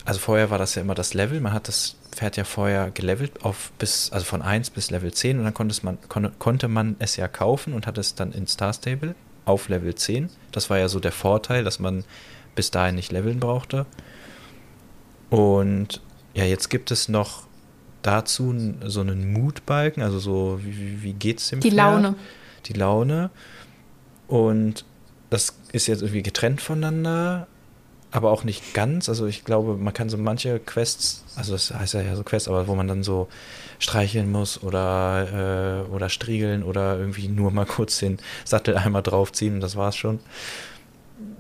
Also 0.06 0.20
vorher 0.20 0.50
war 0.50 0.58
das 0.58 0.76
ja 0.76 0.82
immer 0.82 0.96
das 0.96 1.14
Level. 1.14 1.40
Man 1.42 1.54
hat 1.54 1.68
das 1.68 1.96
Pferd 2.12 2.38
ja 2.38 2.44
vorher 2.44 2.92
gelevelt 2.92 3.44
auf 3.44 3.72
bis, 3.78 4.12
also 4.12 4.26
von 4.26 4.42
1 4.42 4.72
bis 4.72 4.90
Level 4.92 5.14
10 5.14 5.38
und 5.38 5.44
dann 5.44 5.54
konnte, 5.54 5.76
man, 5.84 5.98
kon, 6.10 6.32
konnte 6.40 6.68
man 6.68 6.96
es 7.00 7.16
ja 7.16 7.28
kaufen 7.28 7.74
und 7.74 7.88
hat 7.88 7.98
es 7.98 8.16
dann 8.16 8.32
in 8.32 8.48
Star 8.48 8.74
Stable 8.74 9.16
auf 9.46 9.70
Level 9.70 9.94
10. 9.94 10.30
Das 10.52 10.70
war 10.70 10.78
ja 10.78 10.88
so 10.88 11.00
der 11.00 11.12
Vorteil, 11.12 11.64
dass 11.64 11.80
man 11.80 12.04
bis 12.56 12.72
dahin 12.72 12.96
nicht 12.96 13.12
leveln 13.12 13.40
brauchte. 13.40 13.86
Und 15.30 16.02
ja, 16.34 16.44
jetzt 16.44 16.70
gibt 16.70 16.92
es 16.92 17.08
noch 17.08 17.44
dazu 18.02 18.54
so 18.86 19.02
einen 19.02 19.32
Mutbalken, 19.32 20.04
also 20.04 20.20
so, 20.20 20.60
wie, 20.64 20.78
wie, 20.78 21.04
wie 21.04 21.14
geht's 21.14 21.50
dem 21.50 21.60
Die 21.60 21.70
Pferd? 21.70 21.78
Laune. 21.78 22.16
Die 22.66 22.74
Laune. 22.74 23.30
Und 24.28 24.86
das 25.30 25.56
ist 25.72 25.88
jetzt 25.88 26.02
irgendwie 26.02 26.24
getrennt 26.24 26.62
voneinander, 26.62 27.48
aber 28.12 28.32
auch 28.32 28.44
nicht 28.44 28.74
ganz. 28.74 29.08
Also 29.10 29.26
ich 29.26 29.46
glaube, 29.46 29.78
man 29.78 29.94
kann 29.94 30.10
so 30.10 30.18
manche 30.18 30.60
Quests, 30.60 31.24
also 31.36 31.54
das 31.54 31.74
heißt 31.74 31.94
ja, 31.94 32.16
so 32.16 32.24
Quests, 32.24 32.50
aber 32.50 32.68
wo 32.68 32.76
man 32.76 32.88
dann 32.88 33.04
so 33.04 33.30
streicheln 33.80 34.32
muss 34.32 34.62
oder, 34.62 35.86
äh, 35.88 35.92
oder 35.92 36.10
striegeln 36.10 36.64
oder 36.64 36.98
irgendwie 36.98 37.30
nur 37.30 37.52
mal 37.52 37.66
kurz 37.66 38.00
den 38.00 38.20
Sattel 38.44 38.78
einmal 38.78 39.02
draufziehen 39.02 39.56
und 39.56 39.62
das 39.62 39.76
war's 39.76 39.96
schon. 39.96 40.20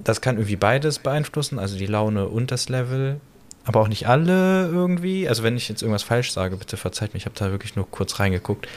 Das 0.04 0.22
kann 0.22 0.38
irgendwie 0.38 0.56
beides 0.56 1.00
beeinflussen, 1.00 1.60
also 1.60 1.78
die 1.78 1.86
Laune 1.86 2.28
und 2.28 2.52
das 2.52 2.70
Level. 2.70 3.20
Aber 3.64 3.82
auch 3.82 3.88
nicht 3.88 4.08
alle 4.08 4.68
irgendwie. 4.68 5.30
Also 5.30 5.44
wenn 5.44 5.56
ich 5.56 5.70
jetzt 5.70 5.84
irgendwas 5.84 6.02
falsch 6.02 6.32
sage, 6.32 6.58
bitte 6.58 6.78
verzeiht 6.78 7.14
mir, 7.14 7.20
ich 7.20 7.26
habe 7.26 7.36
da 7.38 7.52
wirklich 7.52 7.76
nur 7.76 7.90
kurz 7.90 8.20
reingeguckt. 8.20 8.68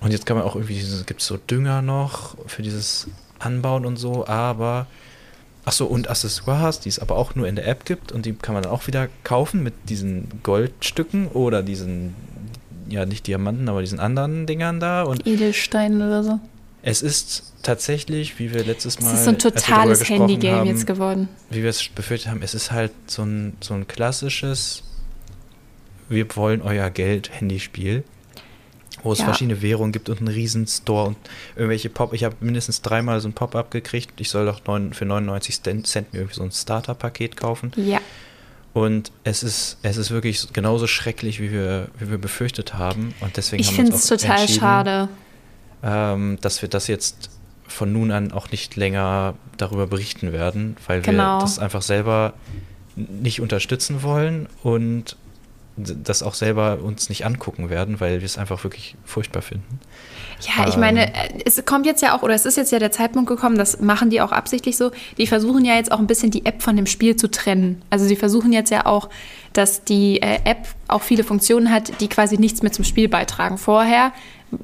Und 0.00 0.12
jetzt 0.12 0.24
kann 0.24 0.36
man 0.36 0.46
auch 0.46 0.56
irgendwie, 0.56 0.82
gibt 1.04 1.20
es 1.20 1.26
so 1.26 1.36
Dünger 1.36 1.82
noch 1.82 2.36
für 2.46 2.62
dieses 2.62 3.08
Anbauen 3.38 3.84
und 3.84 3.96
so, 3.96 4.26
aber. 4.26 4.86
Ach 5.64 5.72
so, 5.72 5.86
und 5.86 6.10
Accessoires, 6.10 6.80
die 6.80 6.88
es 6.88 6.98
aber 6.98 7.16
auch 7.16 7.34
nur 7.34 7.46
in 7.46 7.54
der 7.54 7.68
App 7.68 7.84
gibt 7.84 8.10
und 8.10 8.26
die 8.26 8.32
kann 8.32 8.54
man 8.54 8.64
dann 8.64 8.72
auch 8.72 8.86
wieder 8.88 9.08
kaufen 9.22 9.62
mit 9.62 9.74
diesen 9.88 10.28
Goldstücken 10.42 11.28
oder 11.28 11.62
diesen, 11.62 12.14
ja, 12.88 13.06
nicht 13.06 13.26
Diamanten, 13.28 13.68
aber 13.68 13.80
diesen 13.80 14.00
anderen 14.00 14.46
Dingern 14.46 14.80
da. 14.80 15.04
Und 15.04 15.24
Edelstein 15.26 15.96
oder 16.02 16.24
so. 16.24 16.40
es 16.82 17.00
ist 17.00 17.52
tatsächlich, 17.62 18.40
wie 18.40 18.52
wir 18.52 18.64
letztes 18.64 19.00
Mal. 19.00 19.12
Es 19.12 19.20
ist 19.20 19.24
so 19.24 19.30
ein 19.30 19.38
totales 19.38 20.08
Handygame 20.08 20.58
haben, 20.58 20.66
jetzt 20.66 20.86
geworden. 20.86 21.28
wie 21.50 21.62
wir 21.62 21.70
es 21.70 21.88
befürchtet 21.88 22.32
haben, 22.32 22.42
es 22.42 22.54
ist 22.54 22.72
halt 22.72 22.92
so 23.06 23.22
ein, 23.22 23.56
so 23.60 23.74
ein 23.74 23.86
klassisches 23.86 24.82
Wir 26.08 26.26
wollen 26.34 26.60
euer 26.60 26.90
Geld 26.90 27.30
Handyspiel, 27.32 28.02
wo 29.02 29.12
es 29.12 29.18
Ja. 29.20 29.24
verschiedene 29.26 29.62
Währungen 29.62 29.92
gibt 29.92 30.08
und 30.08 30.18
einen 30.18 30.28
riesen 30.28 30.66
Store 30.66 31.08
und 31.08 31.16
irgendwelche 31.56 31.88
Pop. 31.90 32.12
Ich 32.12 32.24
habe 32.24 32.36
mindestens 32.40 32.82
dreimal 32.82 33.20
so 33.20 33.28
ein 33.28 33.32
Pop-up 33.32 33.70
gekriegt. 33.70 34.20
Ich 34.20 34.30
soll 34.30 34.46
doch 34.46 34.64
neun, 34.66 34.92
für 34.92 35.04
99 35.04 35.62
Cent 35.84 36.12
mir 36.12 36.20
irgendwie 36.20 36.34
so 36.34 36.42
ein 36.42 36.52
Starter-Paket 36.52 37.36
kaufen. 37.36 37.72
Ja. 37.76 38.00
Und 38.74 39.12
es 39.24 39.42
ist, 39.42 39.76
es 39.82 39.96
ist 39.98 40.10
wirklich 40.10 40.52
genauso 40.52 40.86
schrecklich, 40.86 41.40
wie 41.40 41.52
wir, 41.52 41.88
wie 41.98 42.10
wir 42.10 42.18
befürchtet 42.18 42.74
haben. 42.74 43.14
Und 43.20 43.36
deswegen 43.36 43.60
Ich 43.60 43.68
haben 43.68 43.76
wir 43.76 43.84
finde 43.84 43.96
es 43.96 44.06
total 44.06 44.48
schade. 44.48 45.08
ähm, 45.82 46.38
dass 46.40 46.62
wir 46.62 46.68
das 46.68 46.86
jetzt 46.86 47.30
von 47.66 47.92
nun 47.92 48.10
an 48.10 48.32
auch 48.32 48.50
nicht 48.50 48.76
länger 48.76 49.34
darüber 49.56 49.86
berichten 49.86 50.32
werden, 50.32 50.76
weil 50.86 51.00
Genau. 51.02 51.36
wir 51.38 51.40
das 51.40 51.58
einfach 51.58 51.82
selber 51.82 52.34
nicht 52.96 53.40
unterstützen 53.40 54.02
wollen 54.02 54.48
und 54.62 55.16
das 55.84 56.22
auch 56.22 56.34
selber 56.34 56.78
uns 56.82 57.08
nicht 57.08 57.24
angucken 57.26 57.70
werden, 57.70 58.00
weil 58.00 58.20
wir 58.20 58.26
es 58.26 58.38
einfach 58.38 58.62
wirklich 58.64 58.96
furchtbar 59.04 59.42
finden. 59.42 59.80
Ja, 60.40 60.66
ich 60.66 60.74
Ähm. 60.74 60.80
meine, 60.80 61.14
äh, 61.14 61.28
es 61.44 61.64
kommt 61.64 61.86
jetzt 61.86 62.02
ja 62.02 62.16
auch, 62.16 62.22
oder 62.22 62.34
es 62.34 62.46
ist 62.46 62.56
jetzt 62.56 62.72
ja 62.72 62.78
der 62.78 62.90
Zeitpunkt 62.90 63.28
gekommen, 63.28 63.56
das 63.56 63.80
machen 63.80 64.10
die 64.10 64.20
auch 64.20 64.32
absichtlich 64.32 64.76
so, 64.76 64.90
die 65.18 65.26
versuchen 65.26 65.64
ja 65.64 65.74
jetzt 65.74 65.92
auch 65.92 65.98
ein 65.98 66.06
bisschen 66.06 66.30
die 66.30 66.44
App 66.46 66.62
von 66.62 66.76
dem 66.76 66.86
Spiel 66.86 67.16
zu 67.16 67.30
trennen. 67.30 67.82
Also 67.90 68.04
sie 68.06 68.16
versuchen 68.16 68.52
jetzt 68.52 68.70
ja 68.70 68.86
auch, 68.86 69.08
dass 69.52 69.84
die 69.84 70.20
äh, 70.20 70.38
App 70.44 70.66
auch 70.88 71.02
viele 71.02 71.24
Funktionen 71.24 71.70
hat, 71.70 72.00
die 72.00 72.08
quasi 72.08 72.38
nichts 72.38 72.62
mehr 72.62 72.72
zum 72.72 72.84
Spiel 72.84 73.08
beitragen. 73.08 73.58
Vorher 73.58 74.12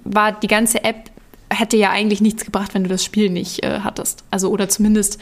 war 0.04 0.32
die 0.32 0.48
ganze 0.48 0.84
App 0.84 1.10
hätte 1.50 1.76
ja 1.76 1.90
eigentlich 1.90 2.20
nichts 2.20 2.44
gebracht, 2.44 2.74
wenn 2.74 2.84
du 2.84 2.90
das 2.90 3.04
Spiel 3.04 3.30
nicht 3.30 3.64
äh, 3.64 3.80
hattest. 3.80 4.24
Also 4.30 4.50
oder 4.50 4.68
zumindest 4.68 5.18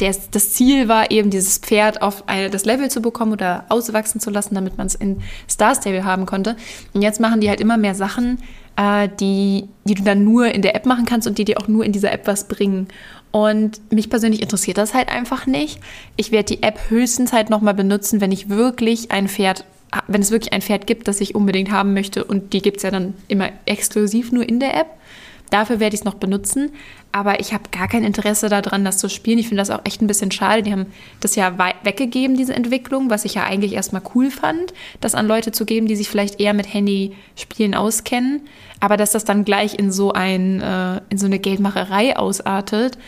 der, 0.00 0.14
das 0.30 0.52
Ziel 0.52 0.88
war 0.88 1.10
eben, 1.10 1.30
dieses 1.30 1.58
Pferd 1.58 2.02
auf 2.02 2.28
eine, 2.28 2.50
das 2.50 2.64
Level 2.64 2.90
zu 2.90 3.02
bekommen 3.02 3.32
oder 3.32 3.64
auswachsen 3.68 4.20
zu 4.20 4.30
lassen, 4.30 4.54
damit 4.54 4.78
man 4.78 4.86
es 4.86 4.94
in 4.94 5.20
Star 5.48 5.74
Stable 5.74 6.04
haben 6.04 6.26
konnte. 6.26 6.56
Und 6.92 7.02
jetzt 7.02 7.20
machen 7.20 7.40
die 7.40 7.48
halt 7.48 7.60
immer 7.60 7.76
mehr 7.76 7.94
Sachen, 7.94 8.38
äh, 8.76 9.08
die, 9.20 9.68
die 9.84 9.94
du 9.94 10.02
dann 10.02 10.24
nur 10.24 10.46
in 10.46 10.62
der 10.62 10.74
App 10.74 10.86
machen 10.86 11.04
kannst 11.06 11.26
und 11.26 11.38
die 11.38 11.44
dir 11.44 11.58
auch 11.58 11.68
nur 11.68 11.84
in 11.84 11.92
dieser 11.92 12.12
App 12.12 12.26
was 12.26 12.48
bringen. 12.48 12.88
Und 13.30 13.80
mich 13.92 14.10
persönlich 14.10 14.42
interessiert 14.42 14.78
das 14.78 14.94
halt 14.94 15.08
einfach 15.08 15.46
nicht. 15.46 15.80
Ich 16.16 16.30
werde 16.30 16.54
die 16.54 16.62
App 16.62 16.78
höchstens 16.88 17.32
halt 17.32 17.50
nochmal 17.50 17.74
benutzen, 17.74 18.20
wenn 18.20 18.30
ich 18.30 18.48
wirklich 18.48 19.10
ein 19.10 19.26
Pferd, 19.26 19.64
wenn 20.06 20.20
es 20.22 20.30
wirklich 20.30 20.52
ein 20.52 20.62
Pferd 20.62 20.86
gibt, 20.86 21.08
das 21.08 21.20
ich 21.20 21.34
unbedingt 21.34 21.72
haben 21.72 21.94
möchte. 21.94 22.24
Und 22.24 22.52
die 22.52 22.62
gibt 22.62 22.76
es 22.76 22.84
ja 22.84 22.92
dann 22.92 23.14
immer 23.26 23.50
exklusiv 23.66 24.30
nur 24.30 24.48
in 24.48 24.60
der 24.60 24.76
App. 24.76 24.86
Dafür 25.54 25.78
werde 25.78 25.94
ich 25.94 26.00
es 26.00 26.04
noch 26.04 26.14
benutzen. 26.14 26.72
Aber 27.12 27.38
ich 27.38 27.54
habe 27.54 27.68
gar 27.70 27.86
kein 27.86 28.02
Interesse 28.02 28.48
daran, 28.48 28.84
das 28.84 28.98
zu 28.98 29.08
spielen. 29.08 29.38
Ich 29.38 29.46
finde 29.46 29.60
das 29.60 29.70
auch 29.70 29.82
echt 29.84 30.02
ein 30.02 30.08
bisschen 30.08 30.32
schade. 30.32 30.64
Die 30.64 30.72
haben 30.72 30.86
das 31.20 31.36
ja 31.36 31.56
weggegeben, 31.84 32.36
diese 32.36 32.54
Entwicklung, 32.54 33.08
was 33.08 33.24
ich 33.24 33.34
ja 33.34 33.44
eigentlich 33.44 33.74
erstmal 33.74 34.02
cool 34.16 34.32
fand, 34.32 34.74
das 35.00 35.14
an 35.14 35.28
Leute 35.28 35.52
zu 35.52 35.64
geben, 35.64 35.86
die 35.86 35.94
sich 35.94 36.08
vielleicht 36.08 36.40
eher 36.40 36.54
mit 36.54 36.74
Handyspielen 36.74 37.76
auskennen. 37.76 38.40
Aber 38.80 38.96
dass 38.96 39.12
das 39.12 39.24
dann 39.24 39.44
gleich 39.44 39.78
in 39.78 39.92
so, 39.92 40.10
ein, 40.10 40.60
äh, 40.60 41.00
in 41.08 41.18
so 41.18 41.26
eine 41.26 41.38
Geldmacherei 41.38 42.16
ausartet. 42.16 42.98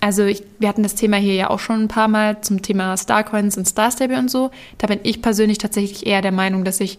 Also 0.00 0.24
ich, 0.24 0.42
wir 0.58 0.70
hatten 0.70 0.82
das 0.82 0.94
Thema 0.94 1.18
hier 1.18 1.34
ja 1.34 1.50
auch 1.50 1.58
schon 1.58 1.82
ein 1.82 1.88
paar 1.88 2.08
Mal 2.08 2.40
zum 2.40 2.62
Thema 2.62 2.96
Starcoins 2.96 3.58
und 3.58 3.68
Star 3.68 3.90
Stable 3.90 4.18
und 4.18 4.30
so. 4.30 4.50
Da 4.78 4.86
bin 4.86 5.00
ich 5.02 5.20
persönlich 5.20 5.58
tatsächlich 5.58 6.06
eher 6.06 6.22
der 6.22 6.32
Meinung, 6.32 6.64
dass 6.64 6.80
ich 6.80 6.98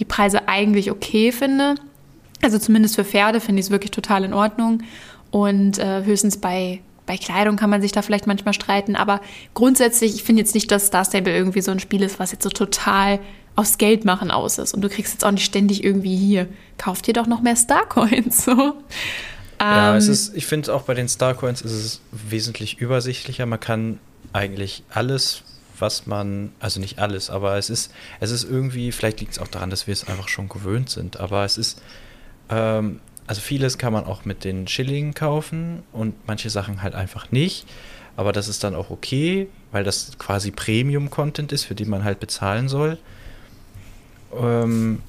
die 0.00 0.04
Preise 0.04 0.48
eigentlich 0.48 0.90
okay 0.90 1.30
finde. 1.30 1.76
Also 2.42 2.58
zumindest 2.58 2.96
für 2.96 3.04
Pferde 3.04 3.40
finde 3.40 3.60
ich 3.60 3.66
es 3.66 3.70
wirklich 3.70 3.90
total 3.90 4.24
in 4.24 4.32
Ordnung. 4.32 4.82
Und 5.30 5.78
äh, 5.78 6.04
höchstens 6.04 6.38
bei, 6.38 6.80
bei 7.06 7.16
Kleidung 7.16 7.56
kann 7.56 7.70
man 7.70 7.82
sich 7.82 7.92
da 7.92 8.02
vielleicht 8.02 8.26
manchmal 8.26 8.54
streiten. 8.54 8.96
Aber 8.96 9.20
grundsätzlich, 9.54 10.14
ich 10.14 10.22
finde 10.22 10.42
jetzt 10.42 10.54
nicht, 10.54 10.70
dass 10.70 10.86
Star 10.86 11.04
Stable 11.04 11.34
irgendwie 11.34 11.60
so 11.60 11.70
ein 11.70 11.80
Spiel 11.80 12.02
ist, 12.02 12.18
was 12.18 12.32
jetzt 12.32 12.42
so 12.42 12.50
total 12.50 13.20
aufs 13.56 13.78
Geld 13.78 14.04
machen 14.04 14.30
aus 14.30 14.58
ist. 14.58 14.74
Und 14.74 14.80
du 14.80 14.88
kriegst 14.88 15.12
jetzt 15.12 15.24
auch 15.24 15.30
nicht 15.30 15.44
ständig 15.44 15.84
irgendwie 15.84 16.16
hier, 16.16 16.48
kauft 16.78 17.06
dir 17.06 17.12
doch 17.12 17.26
noch 17.26 17.42
mehr 17.42 17.56
Starcoins. 17.56 18.44
So. 18.44 18.74
Ja, 19.60 19.96
es 19.96 20.06
Ähm, 20.06 20.12
ist, 20.12 20.34
ich 20.34 20.46
finde 20.46 20.72
auch 20.72 20.82
bei 20.82 20.94
den 20.94 21.08
Starcoins 21.08 21.60
ist 21.60 21.72
es 21.72 22.00
wesentlich 22.12 22.78
übersichtlicher. 22.78 23.44
Man 23.44 23.60
kann 23.60 23.98
eigentlich 24.32 24.82
alles, 24.88 25.42
was 25.78 26.06
man, 26.06 26.52
also 26.60 26.80
nicht 26.80 26.98
alles, 26.98 27.28
aber 27.28 27.58
es 27.58 27.68
ist, 27.68 27.92
es 28.20 28.30
ist 28.30 28.44
irgendwie, 28.44 28.92
vielleicht 28.92 29.20
liegt 29.20 29.32
es 29.32 29.38
auch 29.38 29.48
daran, 29.48 29.68
dass 29.68 29.86
wir 29.86 29.92
es 29.92 30.08
einfach 30.08 30.28
schon 30.28 30.48
gewöhnt 30.48 30.88
sind, 30.88 31.20
aber 31.20 31.44
es 31.44 31.58
ist, 31.58 31.82
ähm, 32.50 33.00
also 33.26 33.40
vieles 33.40 33.78
kann 33.78 33.92
man 33.92 34.04
auch 34.04 34.24
mit 34.24 34.44
den 34.44 34.66
Schillingen 34.66 35.14
kaufen 35.14 35.84
und 35.92 36.14
manche 36.26 36.50
Sachen 36.50 36.82
halt 36.82 36.94
einfach 36.94 37.30
nicht. 37.30 37.66
Aber 38.16 38.32
das 38.32 38.48
ist 38.48 38.64
dann 38.64 38.74
auch 38.74 38.90
okay, 38.90 39.48
weil 39.70 39.84
das 39.84 40.18
quasi 40.18 40.50
Premium-Content 40.50 41.52
ist, 41.52 41.64
für 41.64 41.74
den 41.74 41.88
man 41.88 42.04
halt 42.04 42.18
bezahlen 42.20 42.68
soll. 42.68 42.98
Ähm, 44.36 45.00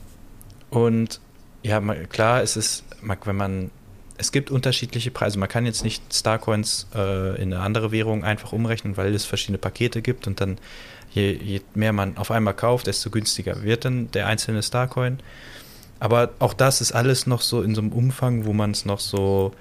und 0.69 1.19
ja, 1.63 1.79
klar, 2.05 2.41
es 2.41 2.55
ist, 2.55 2.83
wenn 3.01 3.35
man, 3.35 3.71
es 4.17 4.31
gibt 4.31 4.51
unterschiedliche 4.51 5.11
Preise. 5.11 5.39
Man 5.39 5.49
kann 5.49 5.65
jetzt 5.65 5.83
nicht 5.83 6.13
Starcoins 6.13 6.87
äh, 6.95 7.41
in 7.41 7.53
eine 7.53 7.63
andere 7.63 7.91
Währung 7.91 8.23
einfach 8.23 8.53
umrechnen, 8.53 8.97
weil 8.97 9.13
es 9.13 9.25
verschiedene 9.25 9.57
Pakete 9.57 10.01
gibt 10.01 10.27
und 10.27 10.41
dann 10.41 10.57
je, 11.11 11.33
je 11.33 11.61
mehr 11.73 11.93
man 11.93 12.17
auf 12.17 12.31
einmal 12.31 12.53
kauft, 12.53 12.87
desto 12.87 13.09
günstiger 13.09 13.63
wird 13.63 13.85
dann 13.85 14.11
der 14.11 14.27
einzelne 14.27 14.63
Starcoin. 14.63 15.19
Aber 16.01 16.31
auch 16.39 16.55
das 16.55 16.81
ist 16.81 16.93
alles 16.93 17.27
noch 17.27 17.41
so 17.41 17.61
in 17.61 17.75
so 17.75 17.81
einem 17.81 17.91
Umfang, 17.91 18.45
wo 18.45 18.53
man 18.53 18.71
es 18.71 18.85
noch 18.85 18.99
so 18.99 19.51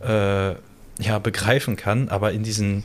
äh, 0.00 0.50
ja, 0.50 1.18
begreifen 1.22 1.76
kann. 1.76 2.10
Aber 2.10 2.32
in 2.32 2.42
diesen, 2.42 2.84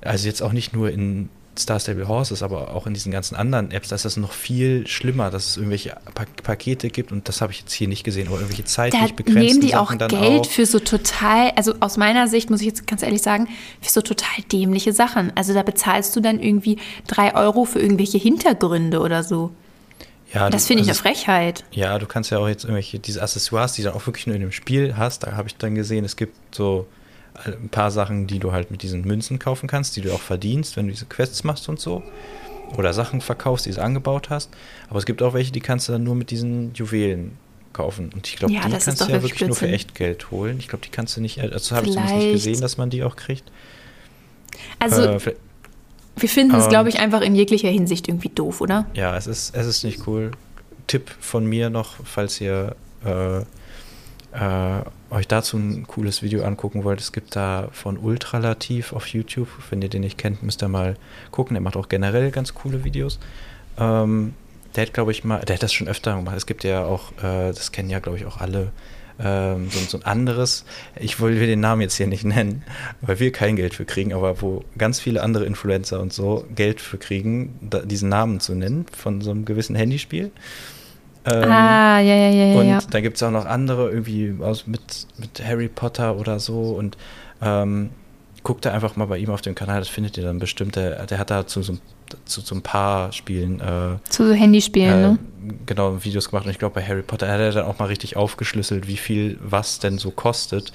also 0.00 0.26
jetzt 0.26 0.42
auch 0.42 0.50
nicht 0.50 0.74
nur 0.74 0.90
in 0.90 1.28
Star 1.56 1.78
Stable 1.78 2.08
Horses, 2.08 2.42
aber 2.42 2.74
auch 2.74 2.88
in 2.88 2.94
diesen 2.94 3.12
ganzen 3.12 3.36
anderen 3.36 3.70
Apps, 3.70 3.90
da 3.90 3.94
ist 3.94 4.04
das 4.04 4.16
noch 4.16 4.32
viel 4.32 4.84
schlimmer, 4.88 5.30
dass 5.30 5.46
es 5.46 5.56
irgendwelche 5.58 5.96
pa 6.12 6.24
Pakete 6.42 6.90
gibt 6.90 7.12
und 7.12 7.28
das 7.28 7.40
habe 7.40 7.52
ich 7.52 7.60
jetzt 7.60 7.72
hier 7.72 7.86
nicht 7.86 8.02
gesehen, 8.02 8.26
oder 8.26 8.38
irgendwelche 8.38 8.64
zeitlich 8.64 9.14
begrenzten 9.14 9.40
nehmen 9.40 9.60
die 9.60 9.76
auch 9.76 9.86
Sachen 9.86 9.98
dann 10.00 10.08
Geld 10.08 10.40
auch. 10.40 10.50
für 10.50 10.66
so 10.66 10.80
total, 10.80 11.52
also 11.54 11.74
aus 11.78 11.98
meiner 11.98 12.26
Sicht 12.26 12.50
muss 12.50 12.60
ich 12.60 12.66
jetzt 12.66 12.84
ganz 12.88 13.04
ehrlich 13.04 13.22
sagen, 13.22 13.46
für 13.80 13.90
so 13.90 14.00
total 14.00 14.42
dämliche 14.50 14.92
Sachen. 14.92 15.32
Also 15.36 15.54
da 15.54 15.62
bezahlst 15.62 16.16
du 16.16 16.20
dann 16.20 16.40
irgendwie 16.40 16.78
drei 17.06 17.32
Euro 17.36 17.64
für 17.64 17.78
irgendwelche 17.78 18.18
Hintergründe 18.18 18.98
oder 18.98 19.22
so. 19.22 19.52
Ja, 20.32 20.48
Das 20.50 20.66
finde 20.66 20.82
ich 20.84 20.88
also 20.88 21.02
eine 21.04 21.14
Frechheit. 21.14 21.64
Ja, 21.72 21.98
du 21.98 22.06
kannst 22.06 22.30
ja 22.30 22.38
auch 22.38 22.48
jetzt 22.48 22.64
irgendwelche, 22.64 22.98
diese 22.98 23.22
Accessoires, 23.22 23.72
die 23.72 23.82
du 23.82 23.94
auch 23.94 24.06
wirklich 24.06 24.26
nur 24.26 24.36
in 24.36 24.42
dem 24.42 24.52
Spiel 24.52 24.96
hast, 24.96 25.24
da 25.24 25.32
habe 25.32 25.48
ich 25.48 25.56
dann 25.56 25.74
gesehen, 25.74 26.04
es 26.04 26.16
gibt 26.16 26.54
so 26.54 26.86
ein 27.44 27.68
paar 27.70 27.90
Sachen, 27.90 28.26
die 28.26 28.38
du 28.38 28.52
halt 28.52 28.70
mit 28.70 28.82
diesen 28.82 29.02
Münzen 29.02 29.38
kaufen 29.38 29.66
kannst, 29.68 29.96
die 29.96 30.02
du 30.02 30.12
auch 30.12 30.20
verdienst, 30.20 30.76
wenn 30.76 30.86
du 30.86 30.92
diese 30.92 31.06
Quests 31.06 31.42
machst 31.44 31.68
und 31.68 31.80
so. 31.80 32.02
Oder 32.76 32.92
Sachen 32.92 33.20
verkaufst, 33.20 33.66
die 33.66 33.70
du 33.72 33.82
angebaut 33.82 34.30
hast. 34.30 34.50
Aber 34.88 34.98
es 34.98 35.06
gibt 35.06 35.22
auch 35.22 35.34
welche, 35.34 35.50
die 35.50 35.60
kannst 35.60 35.88
du 35.88 35.92
dann 35.92 36.04
nur 36.04 36.14
mit 36.14 36.30
diesen 36.30 36.72
Juwelen 36.74 37.36
kaufen. 37.72 38.10
Und 38.14 38.28
ich 38.28 38.36
glaube, 38.36 38.52
Ja, 38.54 38.62
die 38.66 38.70
kannst 38.72 38.86
du 39.00 39.04
ja 39.04 39.10
wirklich 39.14 39.32
wirklich 39.32 39.48
nur 39.48 39.56
für 39.56 39.66
Blödsinn. 39.66 39.74
echt 39.74 39.94
Geld 39.94 40.30
holen. 40.30 40.58
Ich 40.60 40.68
glaube, 40.68 40.84
die 40.84 40.90
kannst 40.90 41.16
du 41.16 41.20
nicht, 41.20 41.40
also 41.40 41.74
habe 41.74 41.86
ich 41.86 41.92
zumindest 41.92 42.16
nicht 42.18 42.32
gesehen, 42.32 42.60
dass 42.60 42.76
man 42.76 42.90
die 42.90 43.02
auch 43.02 43.16
kriegt. 43.16 43.50
Also 44.78 45.02
Äh, 45.04 45.34
wir 46.20 46.28
finden 46.28 46.54
es, 46.54 46.64
ähm, 46.64 46.70
glaube 46.70 46.88
ich, 46.88 46.98
einfach 46.98 47.20
in 47.20 47.34
jeglicher 47.34 47.68
Hinsicht 47.68 48.08
irgendwie 48.08 48.28
doof, 48.28 48.60
oder? 48.60 48.86
Ja, 48.94 49.16
es 49.16 49.26
ist, 49.26 49.54
es 49.54 49.66
ist 49.66 49.84
nicht 49.84 50.06
cool. 50.06 50.32
Tipp 50.86 51.10
von 51.20 51.46
mir 51.46 51.70
noch, 51.70 51.96
falls 52.04 52.40
ihr 52.40 52.74
äh, 53.04 53.40
äh, 54.32 54.82
euch 55.10 55.26
dazu 55.26 55.56
ein 55.56 55.86
cooles 55.86 56.22
Video 56.22 56.44
angucken 56.44 56.84
wollt. 56.84 57.00
Es 57.00 57.12
gibt 57.12 57.34
da 57.34 57.68
von 57.72 57.98
Ultralativ 57.98 58.92
auf 58.92 59.06
YouTube. 59.08 59.48
Wenn 59.70 59.82
ihr 59.82 59.88
den 59.88 60.02
nicht 60.02 60.18
kennt, 60.18 60.42
müsst 60.42 60.62
ihr 60.62 60.68
mal 60.68 60.96
gucken. 61.30 61.54
Der 61.54 61.60
macht 61.60 61.76
auch 61.76 61.88
generell 61.88 62.30
ganz 62.30 62.54
coole 62.54 62.84
Videos. 62.84 63.18
Ähm, 63.78 64.34
der 64.76 64.86
hat, 64.86 64.94
glaube 64.94 65.10
ich, 65.10 65.24
mal, 65.24 65.40
der 65.40 65.56
hat 65.56 65.62
das 65.62 65.72
schon 65.72 65.88
öfter 65.88 66.14
gemacht. 66.14 66.36
Es 66.36 66.46
gibt 66.46 66.62
ja 66.64 66.84
auch, 66.84 67.12
äh, 67.18 67.52
das 67.52 67.72
kennen 67.72 67.90
ja, 67.90 67.98
glaube 67.98 68.18
ich, 68.18 68.26
auch 68.26 68.38
alle, 68.38 68.70
ähm, 69.22 69.68
so, 69.70 69.80
so 69.80 69.98
ein 69.98 70.04
anderes, 70.04 70.64
ich 70.98 71.20
will 71.20 71.38
den 71.38 71.60
Namen 71.60 71.82
jetzt 71.82 71.96
hier 71.96 72.06
nicht 72.06 72.24
nennen, 72.24 72.62
weil 73.00 73.20
wir 73.20 73.32
kein 73.32 73.56
Geld 73.56 73.74
für 73.74 73.84
kriegen, 73.84 74.12
aber 74.12 74.40
wo 74.40 74.64
ganz 74.78 75.00
viele 75.00 75.22
andere 75.22 75.44
Influencer 75.44 76.00
und 76.00 76.12
so 76.12 76.46
Geld 76.54 76.80
für 76.80 76.98
kriegen, 76.98 77.58
da, 77.60 77.80
diesen 77.80 78.08
Namen 78.08 78.40
zu 78.40 78.54
nennen 78.54 78.86
von 78.96 79.20
so 79.20 79.30
einem 79.30 79.44
gewissen 79.44 79.76
Handyspiel. 79.76 80.30
Ähm, 81.26 81.50
ah, 81.50 82.00
ja, 82.00 82.14
ja, 82.14 82.30
ja, 82.30 82.46
ja. 82.46 82.60
und 82.60 82.68
ja. 82.68 82.78
dann 82.90 83.02
gibt 83.02 83.16
es 83.16 83.22
auch 83.22 83.30
noch 83.30 83.44
andere, 83.44 83.90
irgendwie 83.90 84.34
aus 84.40 84.66
mit, 84.66 85.06
mit 85.18 85.42
Harry 85.44 85.68
Potter 85.68 86.16
oder 86.16 86.40
so. 86.40 86.70
Und 86.70 86.96
ähm, 87.42 87.90
guckt 88.42 88.64
da 88.64 88.72
einfach 88.72 88.96
mal 88.96 89.06
bei 89.06 89.18
ihm 89.18 89.30
auf 89.30 89.42
dem 89.42 89.54
Kanal, 89.54 89.80
das 89.80 89.88
findet 89.88 90.16
ihr 90.16 90.24
dann 90.24 90.38
bestimmt. 90.38 90.76
Der, 90.76 91.06
der 91.06 91.18
hat 91.18 91.30
da 91.30 91.46
zu 91.46 91.62
so, 91.62 91.76
zu 92.24 92.40
so 92.40 92.54
ein 92.54 92.62
paar 92.62 93.12
Spielen 93.12 93.60
äh, 93.60 93.98
Zu 94.08 94.28
so 94.28 94.32
Handyspielen, 94.32 94.92
äh, 94.92 95.08
ne? 95.08 95.18
genau 95.66 96.02
Videos 96.04 96.30
gemacht. 96.30 96.46
Und 96.46 96.50
ich 96.50 96.58
glaube, 96.58 96.74
bei 96.74 96.86
Harry 96.86 97.02
Potter 97.02 97.28
hat 97.28 97.40
er 97.40 97.52
dann 97.52 97.66
auch 97.66 97.78
mal 97.78 97.86
richtig 97.86 98.16
aufgeschlüsselt, 98.16 98.86
wie 98.86 98.96
viel 98.96 99.38
was 99.42 99.78
denn 99.78 99.98
so 99.98 100.10
kostet. 100.10 100.72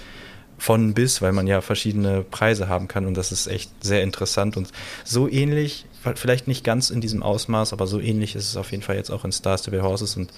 Von 0.58 0.94
bis, 0.94 1.22
weil 1.22 1.34
man 1.34 1.48
ja 1.48 1.60
verschiedene 1.60 2.22
Preise 2.22 2.70
haben 2.70 2.88
kann. 2.88 3.06
Und 3.06 3.16
das 3.16 3.34
ist 3.34 3.48
echt 3.48 3.72
sehr 3.84 4.04
interessant. 4.04 4.56
Und 4.56 4.70
so 5.04 5.28
ähnlich, 5.28 5.86
vielleicht 6.16 6.48
nicht 6.48 6.64
ganz 6.64 6.90
in 6.90 7.02
diesem 7.02 7.24
Ausmaß, 7.24 7.74
aber 7.74 7.88
so 7.88 8.00
ähnlich 8.00 8.36
ist 8.36 8.48
es 8.48 8.56
auf 8.56 8.72
jeden 8.72 8.82
Fall 8.82 8.96
jetzt 8.96 9.10
auch 9.10 9.26
in 9.26 9.34
Star 9.34 9.58
Stable 9.58 9.84
Horses. 9.84 10.16
Und 10.16 10.32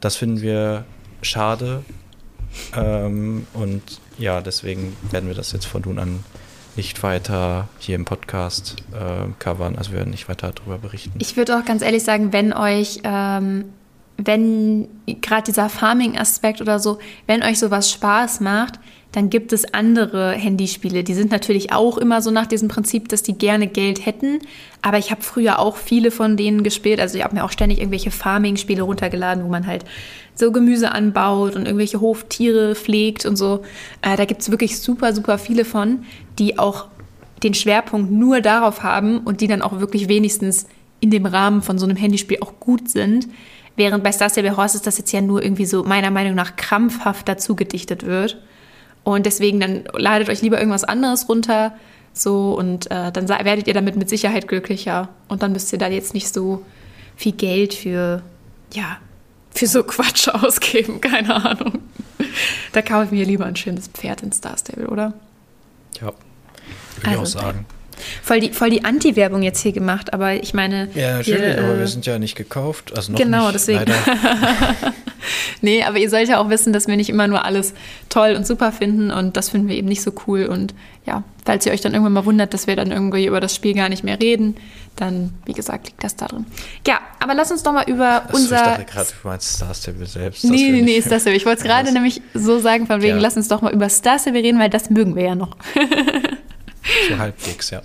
das 0.00 0.16
finden 0.16 0.42
wir 0.42 0.84
schade. 1.22 1.84
Ähm, 2.74 3.46
und 3.54 3.82
ja, 4.18 4.40
deswegen 4.40 4.96
werden 5.10 5.28
wir 5.28 5.34
das 5.34 5.52
jetzt 5.52 5.66
von 5.66 5.82
nun 5.82 5.98
an 5.98 6.20
nicht 6.76 7.02
weiter 7.02 7.68
hier 7.78 7.96
im 7.96 8.04
Podcast 8.04 8.76
äh, 8.92 9.28
covern. 9.38 9.76
Also 9.76 9.92
wir 9.92 9.98
werden 9.98 10.10
nicht 10.10 10.28
weiter 10.28 10.52
darüber 10.54 10.78
berichten. 10.78 11.12
Ich 11.18 11.36
würde 11.36 11.58
auch 11.58 11.64
ganz 11.64 11.82
ehrlich 11.82 12.04
sagen, 12.04 12.32
wenn 12.32 12.52
euch, 12.52 13.00
ähm, 13.04 13.66
wenn 14.16 14.88
gerade 15.06 15.44
dieser 15.44 15.68
Farming-Aspekt 15.68 16.60
oder 16.60 16.78
so, 16.78 16.98
wenn 17.26 17.42
euch 17.42 17.58
sowas 17.58 17.90
Spaß 17.90 18.40
macht, 18.40 18.78
dann 19.16 19.30
gibt 19.30 19.54
es 19.54 19.72
andere 19.72 20.32
Handyspiele. 20.32 21.02
Die 21.02 21.14
sind 21.14 21.32
natürlich 21.32 21.72
auch 21.72 21.96
immer 21.96 22.20
so 22.20 22.30
nach 22.30 22.46
diesem 22.46 22.68
Prinzip, 22.68 23.08
dass 23.08 23.22
die 23.22 23.32
gerne 23.32 23.66
Geld 23.66 24.04
hätten. 24.04 24.40
Aber 24.82 24.98
ich 24.98 25.10
habe 25.10 25.22
früher 25.22 25.58
auch 25.58 25.78
viele 25.78 26.10
von 26.10 26.36
denen 26.36 26.62
gespielt. 26.62 27.00
Also 27.00 27.16
ich 27.16 27.24
habe 27.24 27.34
mir 27.34 27.42
auch 27.42 27.50
ständig 27.50 27.78
irgendwelche 27.78 28.10
Farming-Spiele 28.10 28.82
runtergeladen, 28.82 29.42
wo 29.42 29.48
man 29.48 29.66
halt 29.66 29.86
so 30.34 30.52
Gemüse 30.52 30.92
anbaut 30.92 31.56
und 31.56 31.64
irgendwelche 31.64 32.02
Hoftiere 32.02 32.74
pflegt 32.74 33.24
und 33.24 33.36
so. 33.36 33.62
Äh, 34.02 34.18
da 34.18 34.26
gibt 34.26 34.42
es 34.42 34.50
wirklich 34.50 34.78
super, 34.78 35.14
super 35.14 35.38
viele 35.38 35.64
von, 35.64 36.04
die 36.38 36.58
auch 36.58 36.88
den 37.42 37.54
Schwerpunkt 37.54 38.10
nur 38.10 38.42
darauf 38.42 38.82
haben 38.82 39.20
und 39.20 39.40
die 39.40 39.46
dann 39.46 39.62
auch 39.62 39.80
wirklich 39.80 40.10
wenigstens 40.10 40.66
in 41.00 41.10
dem 41.10 41.24
Rahmen 41.24 41.62
von 41.62 41.78
so 41.78 41.86
einem 41.86 41.96
Handyspiel 41.96 42.36
auch 42.42 42.60
gut 42.60 42.90
sind. 42.90 43.28
Während 43.76 44.04
bei 44.04 44.12
Star 44.12 44.28
Stable 44.28 44.58
Horses 44.58 44.82
das 44.82 44.98
jetzt 44.98 45.12
ja 45.12 45.22
nur 45.22 45.42
irgendwie 45.42 45.64
so 45.64 45.84
meiner 45.84 46.10
Meinung 46.10 46.34
nach 46.34 46.56
krampfhaft 46.56 47.26
dazu 47.26 47.56
gedichtet 47.56 48.04
wird. 48.04 48.36
Und 49.06 49.24
deswegen 49.24 49.60
dann 49.60 49.84
ladet 49.92 50.28
euch 50.28 50.42
lieber 50.42 50.58
irgendwas 50.58 50.82
anderes 50.82 51.28
runter. 51.28 51.76
So, 52.12 52.58
und 52.58 52.90
äh, 52.90 53.12
dann 53.12 53.28
werdet 53.28 53.68
ihr 53.68 53.74
damit 53.74 53.94
mit 53.94 54.08
Sicherheit 54.08 54.48
glücklicher. 54.48 55.10
Und 55.28 55.44
dann 55.44 55.52
müsst 55.52 55.72
ihr 55.72 55.78
da 55.78 55.86
jetzt 55.86 56.12
nicht 56.12 56.34
so 56.34 56.64
viel 57.14 57.30
Geld 57.30 57.72
für, 57.72 58.22
ja, 58.72 58.98
für 59.52 59.68
so 59.68 59.84
Quatsch 59.84 60.26
ausgeben. 60.34 61.00
Keine 61.00 61.36
Ahnung. 61.36 61.78
Da 62.72 62.82
kaufe 62.82 63.04
ich 63.04 63.10
mir 63.12 63.24
lieber 63.24 63.46
ein 63.46 63.54
schönes 63.54 63.86
Pferd 63.86 64.24
in 64.24 64.32
Star 64.32 64.58
Stable, 64.58 64.88
oder? 64.88 65.12
Ja, 66.00 66.06
würde 66.06 66.14
ich 67.04 67.06
auch 67.06 67.20
Also, 67.20 67.38
sagen. 67.38 67.64
Voll 68.22 68.40
die, 68.40 68.52
voll 68.52 68.70
die 68.70 68.84
Anti-Werbung 68.84 69.42
jetzt 69.42 69.60
hier 69.60 69.72
gemacht, 69.72 70.12
aber 70.12 70.34
ich 70.34 70.54
meine. 70.54 70.88
Ja, 70.94 71.18
natürlich, 71.18 71.58
aber 71.58 71.74
äh, 71.74 71.78
wir 71.80 71.86
sind 71.86 72.06
ja 72.06 72.18
nicht 72.18 72.36
gekauft. 72.36 72.92
Also 72.96 73.12
noch 73.12 73.18
Genau, 73.18 73.44
nicht, 73.44 73.54
deswegen. 73.54 73.84
Nee, 75.60 75.82
aber 75.82 75.98
ihr 75.98 76.08
sollt 76.10 76.28
ja 76.28 76.38
auch 76.38 76.50
wissen, 76.50 76.72
dass 76.72 76.86
wir 76.86 76.96
nicht 76.96 77.08
immer 77.08 77.26
nur 77.26 77.44
alles 77.44 77.74
toll 78.08 78.34
und 78.36 78.46
super 78.46 78.70
finden 78.70 79.10
und 79.10 79.36
das 79.36 79.48
finden 79.48 79.68
wir 79.68 79.74
eben 79.76 79.88
nicht 79.88 80.02
so 80.02 80.12
cool. 80.26 80.44
Und 80.46 80.72
ja, 81.04 81.24
falls 81.44 81.66
ihr 81.66 81.72
euch 81.72 81.80
dann 81.80 81.92
irgendwann 81.92 82.12
mal 82.12 82.24
wundert, 82.26 82.54
dass 82.54 82.66
wir 82.68 82.76
dann 82.76 82.92
irgendwie 82.92 83.26
über 83.26 83.40
das 83.40 83.54
Spiel 83.54 83.74
gar 83.74 83.88
nicht 83.88 84.04
mehr 84.04 84.20
reden, 84.20 84.56
dann, 84.94 85.32
wie 85.44 85.52
gesagt, 85.52 85.86
liegt 85.88 86.04
das 86.04 86.14
da 86.14 86.26
drin. 86.26 86.46
Ja, 86.86 87.00
aber 87.18 87.34
lass 87.34 87.50
uns 87.50 87.62
doch 87.64 87.72
mal 87.72 87.84
über 87.88 88.22
Achso, 88.24 88.36
unser. 88.36 88.56
ich 88.56 88.62
dachte 88.62 88.84
gerade, 88.84 89.08
du 89.22 89.28
meinst 89.28 89.52
Star 89.56 89.74
Stable 89.74 90.06
selbst. 90.06 90.44
Nee, 90.44 90.70
nee, 90.70 90.82
nee, 90.82 91.02
das 91.06 91.24
so. 91.24 91.30
Ich 91.30 91.44
wollte 91.44 91.62
es 91.62 91.64
gerade 91.64 91.92
nämlich 91.92 92.22
so 92.34 92.58
sagen, 92.60 92.86
von 92.86 93.02
wegen, 93.02 93.16
Ja. 93.16 93.22
lass 93.22 93.36
uns 93.36 93.48
doch 93.48 93.62
mal 93.62 93.72
über 93.72 93.88
Star 93.88 94.18
Stable 94.20 94.42
reden, 94.42 94.60
weil 94.60 94.70
das 94.70 94.90
mögen 94.90 95.16
wir 95.16 95.24
ja 95.24 95.34
noch. 95.34 95.56
So 97.08 97.18
halbwegs, 97.18 97.70
ja. 97.70 97.82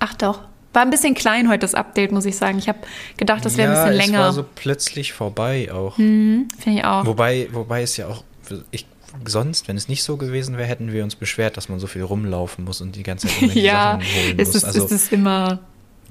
Ach 0.00 0.14
doch. 0.14 0.40
War 0.74 0.82
ein 0.82 0.90
bisschen 0.90 1.14
klein 1.14 1.48
heute 1.48 1.60
das 1.60 1.74
Update, 1.74 2.12
muss 2.12 2.26
ich 2.26 2.36
sagen. 2.36 2.58
Ich 2.58 2.68
habe 2.68 2.78
gedacht, 3.16 3.44
das 3.44 3.56
wäre 3.56 3.72
ja, 3.72 3.82
ein 3.82 3.88
bisschen 3.90 4.00
es 4.00 4.06
länger. 4.06 4.20
war 4.24 4.32
so 4.32 4.44
plötzlich 4.54 5.12
vorbei 5.12 5.72
auch. 5.72 5.96
Finde 5.96 6.46
ich 6.66 6.84
auch. 6.84 7.06
Wobei, 7.06 7.48
wobei 7.52 7.82
es 7.82 7.96
ja 7.96 8.06
auch, 8.06 8.22
ich, 8.70 8.86
sonst, 9.24 9.66
wenn 9.66 9.76
es 9.76 9.88
nicht 9.88 10.02
so 10.02 10.16
gewesen 10.18 10.56
wäre, 10.58 10.68
hätten 10.68 10.92
wir 10.92 11.04
uns 11.04 11.16
beschwert, 11.16 11.56
dass 11.56 11.68
man 11.68 11.80
so 11.80 11.86
viel 11.86 12.02
rumlaufen 12.02 12.64
muss 12.64 12.80
und 12.82 12.94
die 12.96 13.02
ganze 13.02 13.28
Zeit 13.28 13.54
ja, 13.54 13.98
Sachen 13.98 14.14
holen 14.14 14.34
es 14.38 14.48
muss. 14.48 14.54
ist, 14.56 14.64
also, 14.64 14.84
es 14.84 14.92
ist 14.92 15.12
immer. 15.12 15.58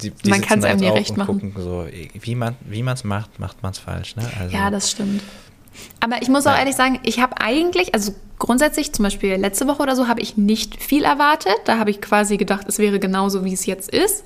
die, 0.01 0.09
die 0.09 0.29
man 0.29 0.39
sitzen 0.39 0.49
kann's 0.49 0.63
da 0.63 0.69
einem 0.71 0.79
nie 0.79 0.89
auch 0.89 0.95
recht 0.95 1.15
machen. 1.15 1.39
gucken 1.39 1.53
so, 1.63 1.85
wie 2.13 2.35
man 2.35 2.55
wie 2.65 2.83
man 2.83 2.95
es 2.95 3.03
macht, 3.03 3.39
macht 3.39 3.61
man 3.63 3.71
es 3.73 3.77
falsch. 3.79 4.15
Ne? 4.15 4.27
Also, 4.39 4.55
Ja, 4.55 4.69
das 4.71 4.89
stimmt. 4.91 5.21
Aber 5.99 6.21
ich 6.21 6.29
muss 6.29 6.45
auch 6.47 6.57
ehrlich 6.57 6.75
sagen, 6.75 6.99
ich 7.03 7.19
habe 7.19 7.39
eigentlich, 7.41 7.93
also 7.93 8.13
grundsätzlich, 8.39 8.93
zum 8.93 9.03
Beispiel 9.03 9.35
letzte 9.35 9.67
Woche 9.67 9.81
oder 9.83 9.95
so, 9.95 10.07
habe 10.07 10.21
ich 10.21 10.37
nicht 10.37 10.81
viel 10.81 11.03
erwartet. 11.03 11.55
Da 11.65 11.77
habe 11.79 11.89
ich 11.89 12.01
quasi 12.01 12.37
gedacht, 12.37 12.65
es 12.67 12.77
wäre 12.79 12.99
genauso, 12.99 13.43
wie 13.45 13.53
es 13.53 13.65
jetzt 13.65 13.89
ist. 13.89 14.23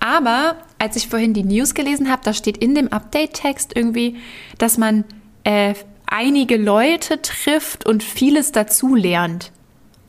Aber 0.00 0.56
als 0.78 0.96
ich 0.96 1.08
vorhin 1.08 1.34
die 1.34 1.42
News 1.44 1.74
gelesen 1.74 2.10
habe, 2.10 2.22
da 2.24 2.32
steht 2.32 2.56
in 2.58 2.74
dem 2.74 2.88
Update-Text 2.92 3.72
irgendwie, 3.74 4.16
dass 4.58 4.78
man 4.78 5.04
äh, 5.44 5.74
einige 6.06 6.56
Leute 6.56 7.20
trifft 7.20 7.86
und 7.86 8.02
vieles 8.04 8.52
dazu 8.52 8.94
lernt. 8.94 9.50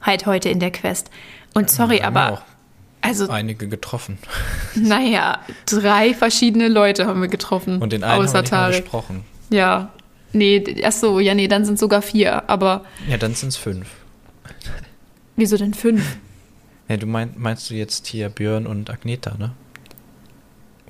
Halt 0.02 0.26
heute 0.26 0.50
in 0.50 0.60
der 0.60 0.72
Quest. 0.72 1.10
Und 1.54 1.70
sorry, 1.72 1.98
Wir 1.98 2.06
haben 2.06 2.16
ja 2.16 2.22
aber. 2.28 2.34
auch 2.36 2.42
Also, 3.02 3.30
einige 3.30 3.68
getroffen. 3.68 4.20
naja, 4.76 5.40
drei 5.66 6.14
verschiedene 6.14 6.68
Leute 6.68 7.08
haben 7.08 7.22
wir 7.22 7.28
getroffen. 7.28 7.82
Und 7.82 7.92
den 7.92 8.04
einen 8.04 8.14
haben 8.14 8.24
außer 8.26 8.34
wir 8.36 8.42
mal 8.44 8.48
Tarek. 8.50 8.82
gesprochen. 8.84 9.24
Ja. 9.50 9.90
Nee, 10.32 10.84
ach 10.86 10.92
so, 10.92 11.20
ja, 11.20 11.34
nee, 11.34 11.48
dann 11.48 11.66
sind 11.66 11.80
sogar 11.80 12.02
vier. 12.02 12.50
Aber 12.50 12.86
Ja, 13.08 13.18
dann 13.18 13.34
sind 13.34 13.50
es 13.50 13.58
fünf. 13.58 13.88
wieso 15.36 15.58
denn 15.58 15.74
fünf? 15.74 16.18
Ja, 16.88 16.98
du 16.98 17.06
mein, 17.08 17.32
meinst 17.38 17.70
du 17.70 17.74
jetzt 17.76 18.08
hier 18.08 18.30
Björn 18.30 18.66
und 18.68 18.90
Agneta, 18.90 19.36
ne? 19.38 19.52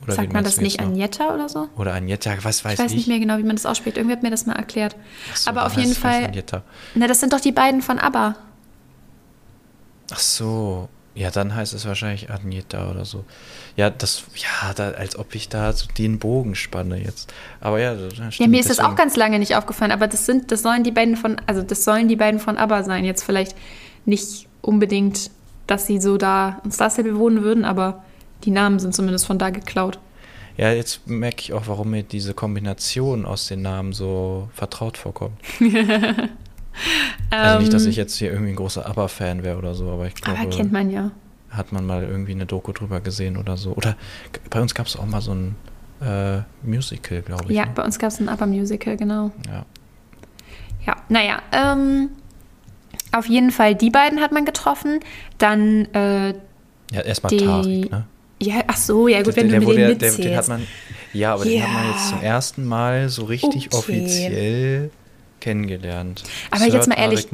Oder 0.03 0.13
Sagt 0.13 0.31
man 0.31 0.43
das 0.45 0.61
nicht 0.61 0.79
noch? 0.79 0.87
Agneta 0.87 1.33
oder 1.33 1.49
so? 1.49 1.67
Oder 1.75 1.93
Agneta, 1.93 2.31
was 2.43 2.63
weiß 2.63 2.73
Ich 2.75 2.79
weiß 2.79 2.91
ich. 2.91 2.97
nicht 2.97 3.07
mehr 3.09 3.19
genau, 3.19 3.37
wie 3.37 3.43
man 3.43 3.57
das 3.57 3.65
ausspricht. 3.65 3.97
Irgendwie 3.97 4.15
hat 4.15 4.23
mir 4.23 4.31
das 4.31 4.45
mal 4.45 4.55
erklärt. 4.55 4.95
So, 5.35 5.49
Aber 5.49 5.65
auf 5.65 5.75
jeden 5.75 5.93
Fall- 5.93 6.23
Agneta. 6.25 6.63
Na, 6.95 7.07
das 7.07 7.19
sind 7.19 7.33
doch 7.33 7.41
die 7.41 7.51
beiden 7.51 7.81
von 7.81 7.99
ABBA. 7.99 8.35
Ach 10.11 10.19
so. 10.19 10.87
Ja, 11.19 11.31
dann 11.31 11.53
heißt 11.53 11.73
es 11.73 11.85
wahrscheinlich 11.85 12.29
Agneta 12.31 12.89
oder 12.89 13.03
so. 13.03 13.25
Ja, 13.75 13.89
das, 13.89 14.23
ja, 14.35 14.73
da, 14.73 14.91
als 14.91 15.19
ob 15.19 15.35
ich 15.35 15.49
da 15.49 15.73
so 15.73 15.85
den 15.97 16.17
Bogen 16.17 16.55
spanne 16.55 16.97
jetzt. 17.03 17.33
Aber 17.59 17.77
ja, 17.81 17.93
das 17.93 18.17
Ja, 18.17 18.31
stimmt, 18.31 18.51
mir 18.51 18.61
ist 18.61 18.69
das 18.69 18.79
auch 18.79 18.83
deswegen- 18.83 18.95
ganz 18.97 19.15
lange 19.17 19.37
nicht 19.37 19.55
aufgefallen, 19.57 19.91
aber 19.91 20.07
das 20.07 20.25
sind, 20.25 20.49
das 20.51 20.61
sollen 20.61 20.83
die 20.85 20.91
beiden 20.91 21.17
von, 21.17 21.35
also 21.45 21.61
das 21.61 21.83
sollen 21.83 22.07
die 22.07 22.15
beiden 22.15 22.39
von 22.39 22.57
ABBA 22.57 22.83
sein. 22.83 23.03
Jetzt 23.03 23.23
vielleicht 23.23 23.53
nicht 24.05 24.47
unbedingt, 24.61 25.29
dass 25.67 25.87
sie 25.87 25.99
so 25.99 26.15
da 26.17 26.61
in 26.63 26.71
Star 26.71 26.89
Stable 26.89 27.17
wohnen 27.17 27.43
würden, 27.43 27.65
aber 27.65 28.01
die 28.45 28.51
Namen 28.51 28.79
sind 28.79 28.95
zumindest 28.95 29.25
von 29.25 29.37
da 29.37 29.49
geklaut. 29.49 29.99
Ja, 30.55 30.71
jetzt 30.71 31.05
merke 31.05 31.41
ich 31.41 31.51
auch, 31.53 31.63
warum 31.67 31.89
mir 31.89 32.03
diese 32.03 32.33
Kombination 32.33 33.25
aus 33.25 33.47
den 33.47 33.61
Namen 33.61 33.91
so 33.91 34.49
vertraut 34.53 34.97
vorkommt. 34.97 35.37
Also 37.29 37.59
nicht, 37.59 37.73
dass 37.73 37.83
Ähm, 37.83 37.89
ich 37.89 37.95
jetzt 37.95 38.15
hier 38.17 38.31
irgendwie 38.31 38.51
ein 38.51 38.55
großer 38.55 38.85
ABBA-Fan 38.87 39.43
wäre 39.43 39.57
oder 39.57 39.73
so, 39.75 39.89
aber 39.91 40.07
ich 40.07 40.15
glaube, 40.15 40.39
aber 40.39 40.49
kennt 40.49 40.71
man 40.71 40.89
ja. 40.89 41.11
hat 41.51 41.71
man 41.71 41.85
mal 41.85 42.03
irgendwie 42.03 42.31
eine 42.33 42.45
Doku 42.45 42.71
drüber 42.71 42.99
gesehen 43.01 43.37
oder 43.37 43.57
so. 43.57 43.71
Oder 43.73 43.95
bei 44.49 44.61
uns 44.61 44.73
gab 44.75 44.87
es 44.87 44.95
auch 44.95 45.05
mal 45.05 45.21
so 45.21 45.33
ein 45.33 45.55
äh, 46.01 46.41
Musical, 46.63 47.21
glaube 47.21 47.45
ich. 47.49 47.57
Ja, 47.57 47.65
ne? 47.65 47.71
bei 47.75 47.83
uns 47.83 47.99
gab 47.99 48.09
es 48.09 48.19
ein 48.19 48.29
ABBA-Musical, 48.29 48.97
genau. 48.97 49.31
ja. 49.47 49.65
Ja, 50.87 50.95
naja, 51.09 51.41
ähm, 51.51 52.09
auf 53.11 53.25
jeden 53.27 53.51
Fall 53.51 53.75
die 53.75 53.89
beiden 53.89 54.21
hat 54.21 54.31
man 54.31 54.45
getroffen. 54.45 54.99
Dann, 55.37 55.85
äh, 55.93 56.29
Ja, 56.91 57.01
erstmal 57.03 57.35
Tarek, 57.35 57.91
ne? 57.91 58.05
ja, 58.41 58.63
ach 58.67 58.77
so, 58.77 59.07
ja 59.07 59.17
gut, 59.21 59.27
Der- 59.27 59.35
wenn 59.35 59.47
du 59.49 59.51
der 59.59 59.63
wurde 59.65 59.75
denen 59.75 59.89
ja- 59.89 59.95
der, 59.95 60.11
den 60.13 60.37
hat 60.37 60.47
man, 60.47 60.65
ja, 61.13 61.33
aber 61.33 61.43
den 61.43 61.61
hat 61.61 61.69
man 61.73 61.91
jetzt 61.91 62.09
zum 62.09 62.21
ersten 62.21 62.65
Mal 62.65 63.09
so 63.09 63.25
richtig 63.25 63.67
Okay. 63.73 63.77
offiziell 63.77 64.91
kennengelernt. 65.41 66.23
Aber 66.51 66.65
jetzt 66.65 66.87
mal 66.87 66.95
ehrlich. 66.95 67.27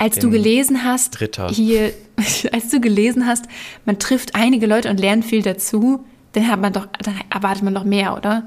Als 0.00 0.16
du 0.20 0.30
gelesen 0.30 0.84
hast, 0.84 1.20
Ritter. 1.20 1.48
hier, 1.48 1.92
als 2.52 2.70
du 2.70 2.80
gelesen 2.80 3.26
hast, 3.26 3.46
man 3.84 3.98
trifft 3.98 4.34
einige 4.36 4.66
Leute 4.66 4.88
und 4.90 5.00
lernt 5.00 5.24
viel 5.24 5.42
dazu, 5.42 6.04
dann 6.32 6.46
hat 6.46 6.60
man 6.60 6.72
doch, 6.72 6.86
dann 7.02 7.14
erwartet 7.30 7.64
man 7.64 7.74
doch 7.74 7.84
mehr, 7.84 8.16
oder? 8.16 8.44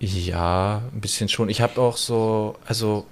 Ja, 0.00 0.82
ein 0.94 1.00
bisschen 1.00 1.28
schon. 1.28 1.48
Ich 1.48 1.60
habe 1.60 1.80
auch 1.80 1.96
so, 1.96 2.56
also 2.66 3.06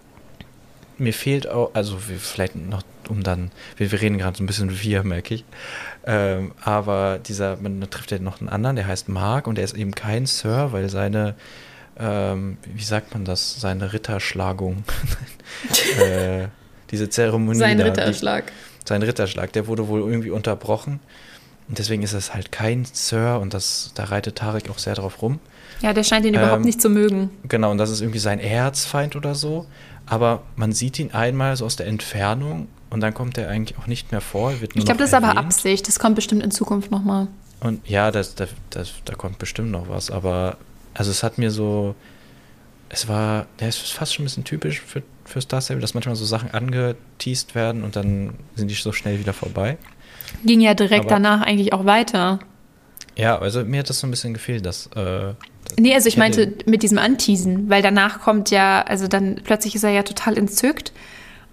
mir 0.98 1.12
fehlt 1.12 1.48
auch, 1.48 1.70
also 1.74 2.08
wir- 2.08 2.18
vielleicht 2.18 2.54
noch, 2.56 2.82
um 3.08 3.22
dann, 3.22 3.50
wir, 3.76 3.90
wir 3.90 4.00
reden 4.00 4.18
gerade 4.18 4.36
so 4.36 4.44
ein 4.44 4.46
bisschen 4.46 4.82
wir, 4.82 5.02
merke 5.02 5.34
ich. 5.34 5.44
Ähm, 6.06 6.52
aber 6.62 7.18
dieser, 7.18 7.56
man 7.56 7.80
trifft 7.90 8.12
ja 8.12 8.18
noch 8.18 8.40
einen 8.40 8.48
anderen, 8.48 8.76
der 8.76 8.86
heißt 8.86 9.08
Mark 9.08 9.46
und 9.46 9.56
der 9.56 9.64
ist 9.64 9.74
eben 9.76 9.94
kein 9.94 10.26
Sir, 10.26 10.68
weil 10.72 10.88
seine, 10.88 11.34
ähm, 11.98 12.58
wie 12.74 12.82
sagt 12.84 13.14
man 13.14 13.24
das, 13.24 13.60
seine 13.60 13.92
Ritterschlagung, 13.92 14.84
äh, 16.00 16.48
diese 16.90 17.08
Zeremonie. 17.08 17.58
Sein 17.58 17.78
da, 17.78 17.84
die- 17.84 17.90
Ritterschlag. 17.90 18.52
sein 18.84 19.02
Ritterschlag, 19.02 19.52
der 19.52 19.66
wurde 19.66 19.88
wohl 19.88 20.00
irgendwie 20.00 20.30
unterbrochen. 20.30 21.00
Und 21.68 21.78
deswegen 21.78 22.02
ist 22.04 22.12
es 22.12 22.32
halt 22.32 22.52
kein 22.52 22.84
Sir 22.84 23.40
und 23.40 23.52
das, 23.52 23.90
da 23.96 24.04
reitet 24.04 24.36
Tarek 24.36 24.70
auch 24.70 24.78
sehr 24.78 24.94
drauf 24.94 25.20
rum. 25.20 25.40
Ja, 25.82 25.92
der 25.92 26.04
scheint 26.04 26.24
ihn 26.24 26.34
überhaupt 26.34 26.58
Ähm, 26.60 26.62
nicht 26.62 26.80
zu 26.80 26.88
mögen. 26.88 27.30
Genau, 27.48 27.72
und 27.72 27.78
das 27.78 27.90
ist 27.90 28.00
irgendwie 28.00 28.20
sein 28.20 28.38
Erzfeind 28.38 29.16
oder 29.16 29.34
so. 29.34 29.66
Aber 30.06 30.42
man 30.54 30.70
sieht 30.72 31.00
ihn 31.00 31.10
einmal 31.10 31.56
so 31.56 31.64
aus 31.66 31.74
der 31.74 31.88
Entfernung 31.88 32.68
und 32.88 33.00
dann 33.00 33.12
kommt 33.14 33.36
er 33.36 33.48
eigentlich 33.48 33.76
auch 33.78 33.88
nicht 33.88 34.12
mehr 34.12 34.20
vor. 34.20 34.52
Ich 34.52 34.70
glaube, 34.70 34.96
das 34.98 35.08
ist 35.08 35.14
aber. 35.14 35.36
Absicht. 35.36 35.88
Das 35.88 35.98
kommt 35.98 36.14
bestimmt 36.14 36.44
in 36.44 36.52
Zukunft 36.52 36.92
nochmal. 36.92 37.26
Und 37.58 37.86
ja, 37.88 38.12
das, 38.12 38.36
das, 38.36 38.50
das, 38.70 38.92
da 39.04 39.14
kommt 39.16 39.38
bestimmt 39.38 39.72
noch 39.72 39.88
was. 39.88 40.12
Aber 40.12 40.58
also 40.96 41.10
es 41.10 41.22
hat 41.22 41.38
mir 41.38 41.50
so, 41.50 41.94
es 42.88 43.08
war, 43.08 43.46
der 43.60 43.68
ist 43.68 43.78
fast 43.92 44.14
schon 44.14 44.22
ein 44.24 44.26
bisschen 44.26 44.44
typisch 44.44 44.80
für, 44.80 45.02
für 45.24 45.40
Star 45.40 45.60
Stable, 45.60 45.80
dass 45.80 45.94
manchmal 45.94 46.16
so 46.16 46.24
Sachen 46.24 46.50
angeteased 46.52 47.54
werden 47.54 47.82
und 47.84 47.96
dann 47.96 48.34
sind 48.54 48.68
die 48.70 48.74
so 48.74 48.92
schnell 48.92 49.18
wieder 49.18 49.32
vorbei. 49.32 49.76
Ging 50.44 50.60
ja 50.60 50.74
direkt 50.74 51.06
Aber- 51.06 51.10
danach 51.14 51.42
eigentlich 51.42 51.72
auch 51.72 51.84
weiter. 51.84 52.38
Ja, 53.16 53.38
also 53.38 53.64
mir 53.64 53.80
hat 53.80 53.88
das 53.88 54.00
so 54.00 54.06
ein 54.06 54.10
bisschen 54.10 54.34
gefehlt, 54.34 54.66
dass. 54.66 54.88
Äh, 54.94 55.34
Nee, 55.78 55.94
also 55.94 56.06
ich 56.08 56.16
meinte 56.16 56.52
mit 56.66 56.84
diesem 56.84 56.96
Anteasen, 56.98 57.68
weil 57.68 57.82
danach 57.82 58.20
kommt 58.20 58.50
ja, 58.52 58.82
also 58.82 59.08
dann 59.08 59.40
plötzlich 59.42 59.74
ist 59.74 59.82
er 59.82 59.90
ja 59.90 60.04
total 60.04 60.38
entzückt 60.38 60.92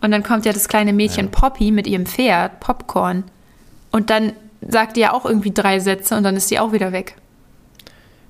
und 0.02 0.12
dann 0.12 0.22
kommt 0.22 0.46
ja 0.46 0.54
das 0.54 0.68
kleine 0.68 0.94
Mädchen 0.94 1.26
Ja. 1.26 1.32
Poppy 1.32 1.72
mit 1.72 1.88
ihrem 1.88 2.06
Pferd, 2.06 2.60
Popcorn. 2.60 3.24
Und 3.92 4.12
dann 4.12 4.34
sagt 4.62 4.98
die 4.98 5.00
ja 5.02 5.14
auch 5.14 5.26
irgendwie 5.26 5.52
drei 5.52 5.80
Sätze 5.80 6.16
und 6.16 6.22
dann 6.24 6.36
ist 6.36 6.50
sie 6.50 6.60
auch 6.60 6.74
wieder 6.74 6.92
weg. 6.92 7.16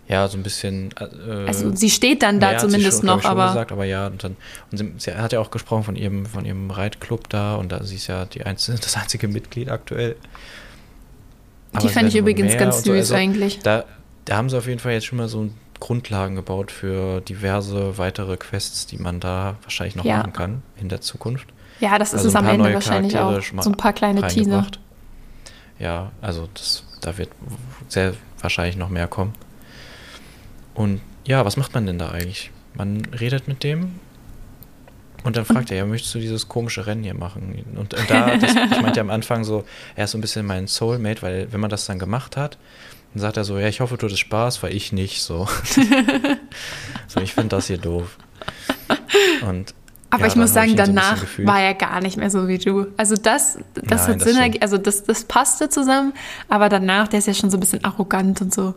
Ja, 0.08 0.28
so 0.28 0.38
ein 0.38 0.44
bisschen. 0.44 0.92
Äh, 1.00 1.48
Also 1.48 1.74
sie 1.76 1.90
steht 1.90 2.24
dann 2.24 2.40
da 2.40 2.60
sie 2.60 2.66
zumindest 2.68 3.00
schon, 3.00 3.06
noch, 3.08 3.18
ich, 3.18 3.24
schon 3.24 3.32
aber 3.32 3.48
Gesagt, 3.48 3.72
aber 3.72 3.86
ja, 3.86 4.08
und 4.08 4.24
dann. 4.24 4.36
Und 4.72 4.78
sie, 4.78 4.92
sie 4.98 5.14
hat 5.16 5.32
ja 5.34 5.40
auch 5.40 5.50
gesprochen 5.52 5.84
von 5.84 5.96
ihrem, 5.96 6.26
von 6.26 6.46
ihrem 6.46 6.70
Reitclub 6.72 7.30
da 7.30 7.56
und 7.56 7.72
da 7.72 7.84
sie 7.84 7.96
ist 7.96 8.08
ja 8.08 8.26
die 8.26 8.46
einzige, 8.46 8.78
das 8.82 8.98
einzige 8.98 9.28
Mitglied 9.28 9.70
aktuell. 9.70 10.16
die 11.74 11.78
Aber 11.78 11.86
es 11.86 11.92
fand 11.94 12.08
ich 12.10 12.16
übrigens 12.18 12.58
ganz 12.58 12.78
süß 12.78 12.86
so. 12.86 12.92
Also, 12.94 13.16
eigentlich. 13.16 13.60
Da, 13.60 13.86
da 14.26 14.38
haben 14.38 14.50
sie 14.50 14.58
auf 14.58 14.68
jeden 14.68 14.80
Fall 14.80 14.94
jetzt 14.94 15.06
schon 15.06 15.18
mal 15.18 15.28
so 15.28 15.50
Grundlagen 15.80 16.36
gebaut 16.36 16.72
für 16.72 17.20
diverse 17.22 17.98
weitere 17.98 18.38
Quests, 18.38 18.86
die 18.88 18.98
man 18.98 19.20
da 19.20 19.56
wahrscheinlich 19.64 19.96
noch 19.96 20.06
Ja. 20.06 20.18
machen 20.18 20.32
kann 20.34 20.62
in 20.80 20.88
der 20.90 21.02
Zukunft. 21.02 21.48
Ja, 21.80 21.98
das 21.98 22.10
ist 22.10 22.20
Also 22.20 22.30
es 22.30 22.36
ein 22.36 22.46
am 22.46 22.54
Ende 22.54 22.74
wahrscheinlich 22.74 23.18
auch. 23.18 23.42
schon 23.42 23.58
mal 23.58 23.64
So 23.64 23.70
ein 23.72 23.76
paar 23.78 23.92
kleine 23.94 24.26
Teaser. 24.28 24.66
Ja, 25.80 26.12
also 26.22 26.48
das, 26.54 26.84
da 27.02 27.18
wird 27.18 27.30
sehr 27.90 28.14
wahrscheinlich 28.40 28.78
noch 28.78 28.90
mehr 28.90 29.08
kommen. 29.08 29.34
Und 30.74 31.02
ja, 31.26 31.46
was 31.46 31.58
macht 31.58 31.74
man 31.74 31.86
denn 31.86 32.00
da 32.00 32.12
eigentlich? 32.12 32.52
Man 32.74 33.06
redet 33.20 33.48
mit 33.48 33.64
dem 33.64 34.00
und 35.24 35.38
dann 35.38 35.46
fragt 35.46 35.72
er, 35.72 35.78
ja, 35.78 35.86
möchtest 35.86 36.14
du 36.16 36.20
dieses 36.20 36.50
komische 36.50 36.86
Rennen 36.86 37.04
hier 37.04 37.14
machen? 37.14 37.64
Und, 37.76 37.94
und 37.94 38.10
da, 38.10 38.36
das, 38.36 38.52
ich 38.52 38.82
meinte 38.82 39.00
am 39.00 39.10
Anfang 39.10 39.44
so, 39.44 39.64
er 39.96 40.06
ist 40.06 40.12
so 40.12 40.18
ein 40.18 40.22
bisschen 40.22 40.46
mein 40.46 40.68
Soulmate, 40.68 41.22
weil 41.22 41.48
wenn 41.52 41.62
man 41.62 41.70
das 41.70 41.86
dann 41.86 41.98
gemacht 41.98 42.36
hat, 42.36 42.58
dann 43.14 43.22
sagt 43.22 43.38
er 43.38 43.44
so, 43.44 43.58
ja, 43.58 43.68
ich 43.68 43.80
hoffe, 43.80 43.96
du 43.96 44.08
hattest 44.08 44.20
Spaß, 44.20 44.64
weil 44.64 44.74
ich 44.74 44.92
nicht 44.92 45.22
so. 45.22 45.48
so, 47.08 47.20
ich 47.22 47.34
finde 47.34 47.50
das 47.50 47.68
hier 47.68 47.78
doof. 47.78 48.18
Und 49.48 49.74
Aber 50.10 50.22
ja, 50.24 50.28
ich 50.28 50.36
muss 50.36 50.54
sagen, 50.54 50.72
so 50.72 50.76
danach 50.76 51.22
gefühlt. 51.22 51.48
war 51.48 51.62
er 51.62 51.74
gar 51.74 52.02
nicht 52.02 52.18
mehr 52.18 52.30
so 52.30 52.48
wie 52.50 52.58
du. 52.58 52.88
Also 52.98 53.16
das, 53.16 53.60
das 53.76 53.84
Nein, 53.86 54.00
hat 54.00 54.22
das 54.22 54.34
Sinn, 54.34 54.62
also 54.62 54.78
das, 54.78 55.04
das 55.04 55.24
passte 55.24 55.70
zusammen, 55.70 56.14
aber 56.50 56.68
danach, 56.68 57.08
der 57.08 57.20
ist 57.20 57.28
ja 57.28 57.34
schon 57.34 57.50
so 57.50 57.58
ein 57.58 57.62
bisschen 57.62 57.86
arrogant 57.86 58.42
und 58.42 58.54
so. 58.54 58.74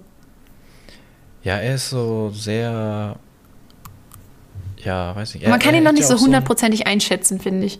Ja, 1.47 1.59
er 1.59 1.77
ist 1.77 1.91
so 1.91 2.31
sehr. 2.35 3.15
Ja, 4.79 5.15
weiß 5.15 5.35
nicht. 5.35 5.47
Man 5.47 5.61
kann 5.61 5.77
ihn 5.77 5.85
noch 5.85 5.93
nicht 5.93 6.09
so 6.09 6.19
hundertprozentig 6.19 6.89
einschätzen, 6.89 7.39
finde 7.39 7.67
ich. 7.67 7.79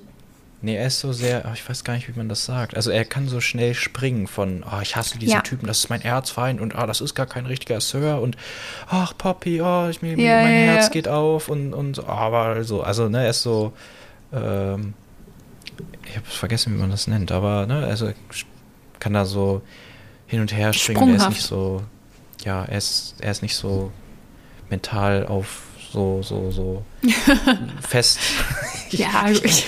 Nee, 0.63 0.77
er 0.77 0.87
ist 0.87 1.01
so 1.01 1.13
sehr. 1.13 1.45
ach, 1.45 1.55
ich 1.55 1.69
weiß 1.69 1.83
gar 1.83 1.95
nicht, 1.95 2.07
wie 2.07 2.17
man 2.17 2.29
das 2.29 2.45
sagt. 2.45 2.77
Also, 2.77 2.93
er 2.93 3.05
kann 3.05 3.27
so 3.27 3.41
schnell 3.41 3.75
springen 3.75 4.29
von, 4.29 4.65
oh, 4.65 4.81
ich 4.81 4.95
hasse 4.95 5.19
diesen 5.19 5.35
Ja. 5.35 5.41
Typen, 5.41 5.67
das 5.67 5.79
ist 5.79 5.91
mein 5.91 6.01
Erzfeind 6.01 6.61
und, 6.61 6.77
ah, 6.77 6.87
das 6.87 7.01
ist 7.01 7.17
gar 7.17 7.27
kein 7.27 7.45
richtiger 7.45 7.81
Sir 7.81 8.21
und, 8.23 8.37
ach, 8.89 9.15
Poppy, 9.19 9.61
oh, 9.61 9.89
ich, 9.89 10.01
mir, 10.01 10.11
Ja, 10.11 10.43
mein 10.43 10.53
ja, 10.53 10.73
Herz 10.73 10.93
geht 10.93 11.09
auf 11.09 11.49
und, 11.49 11.75
und, 11.75 11.99
oh, 11.99 12.07
aber 12.07 12.63
so. 12.63 12.83
Also, 12.83 13.09
ne, 13.09 13.25
er 13.25 13.31
ist 13.31 13.43
so. 13.43 13.73
Ähm, 14.33 14.95
ich 16.09 16.17
habe 16.17 16.27
vergessen, 16.27 16.73
wie 16.73 16.79
man 16.79 16.91
das 16.91 17.09
nennt, 17.09 17.33
aber, 17.33 17.67
ne, 17.67 17.85
also, 17.85 18.07
er 18.07 18.15
kann 19.01 19.13
da 19.13 19.25
so 19.25 19.61
hin 20.29 20.41
und 20.41 20.55
her 20.55 20.73
springen. 20.73 20.99
Er 21.01 21.17
ist 21.17 21.23
Sprunghaft. 21.23 21.31
nicht 21.31 21.43
so. 21.43 21.83
Ja, 22.45 22.65
er 22.65 22.79
ist, 22.79 23.15
er 23.21 23.31
ist 23.31 23.43
nicht 23.43 23.57
so 23.57 23.93
mental 24.71 25.27
auf 25.27 25.63
so, 25.93 26.23
so, 26.23 26.51
so 26.51 26.83
fest. 27.81 28.19
Ja, 28.91 29.31
ich, 29.31 29.67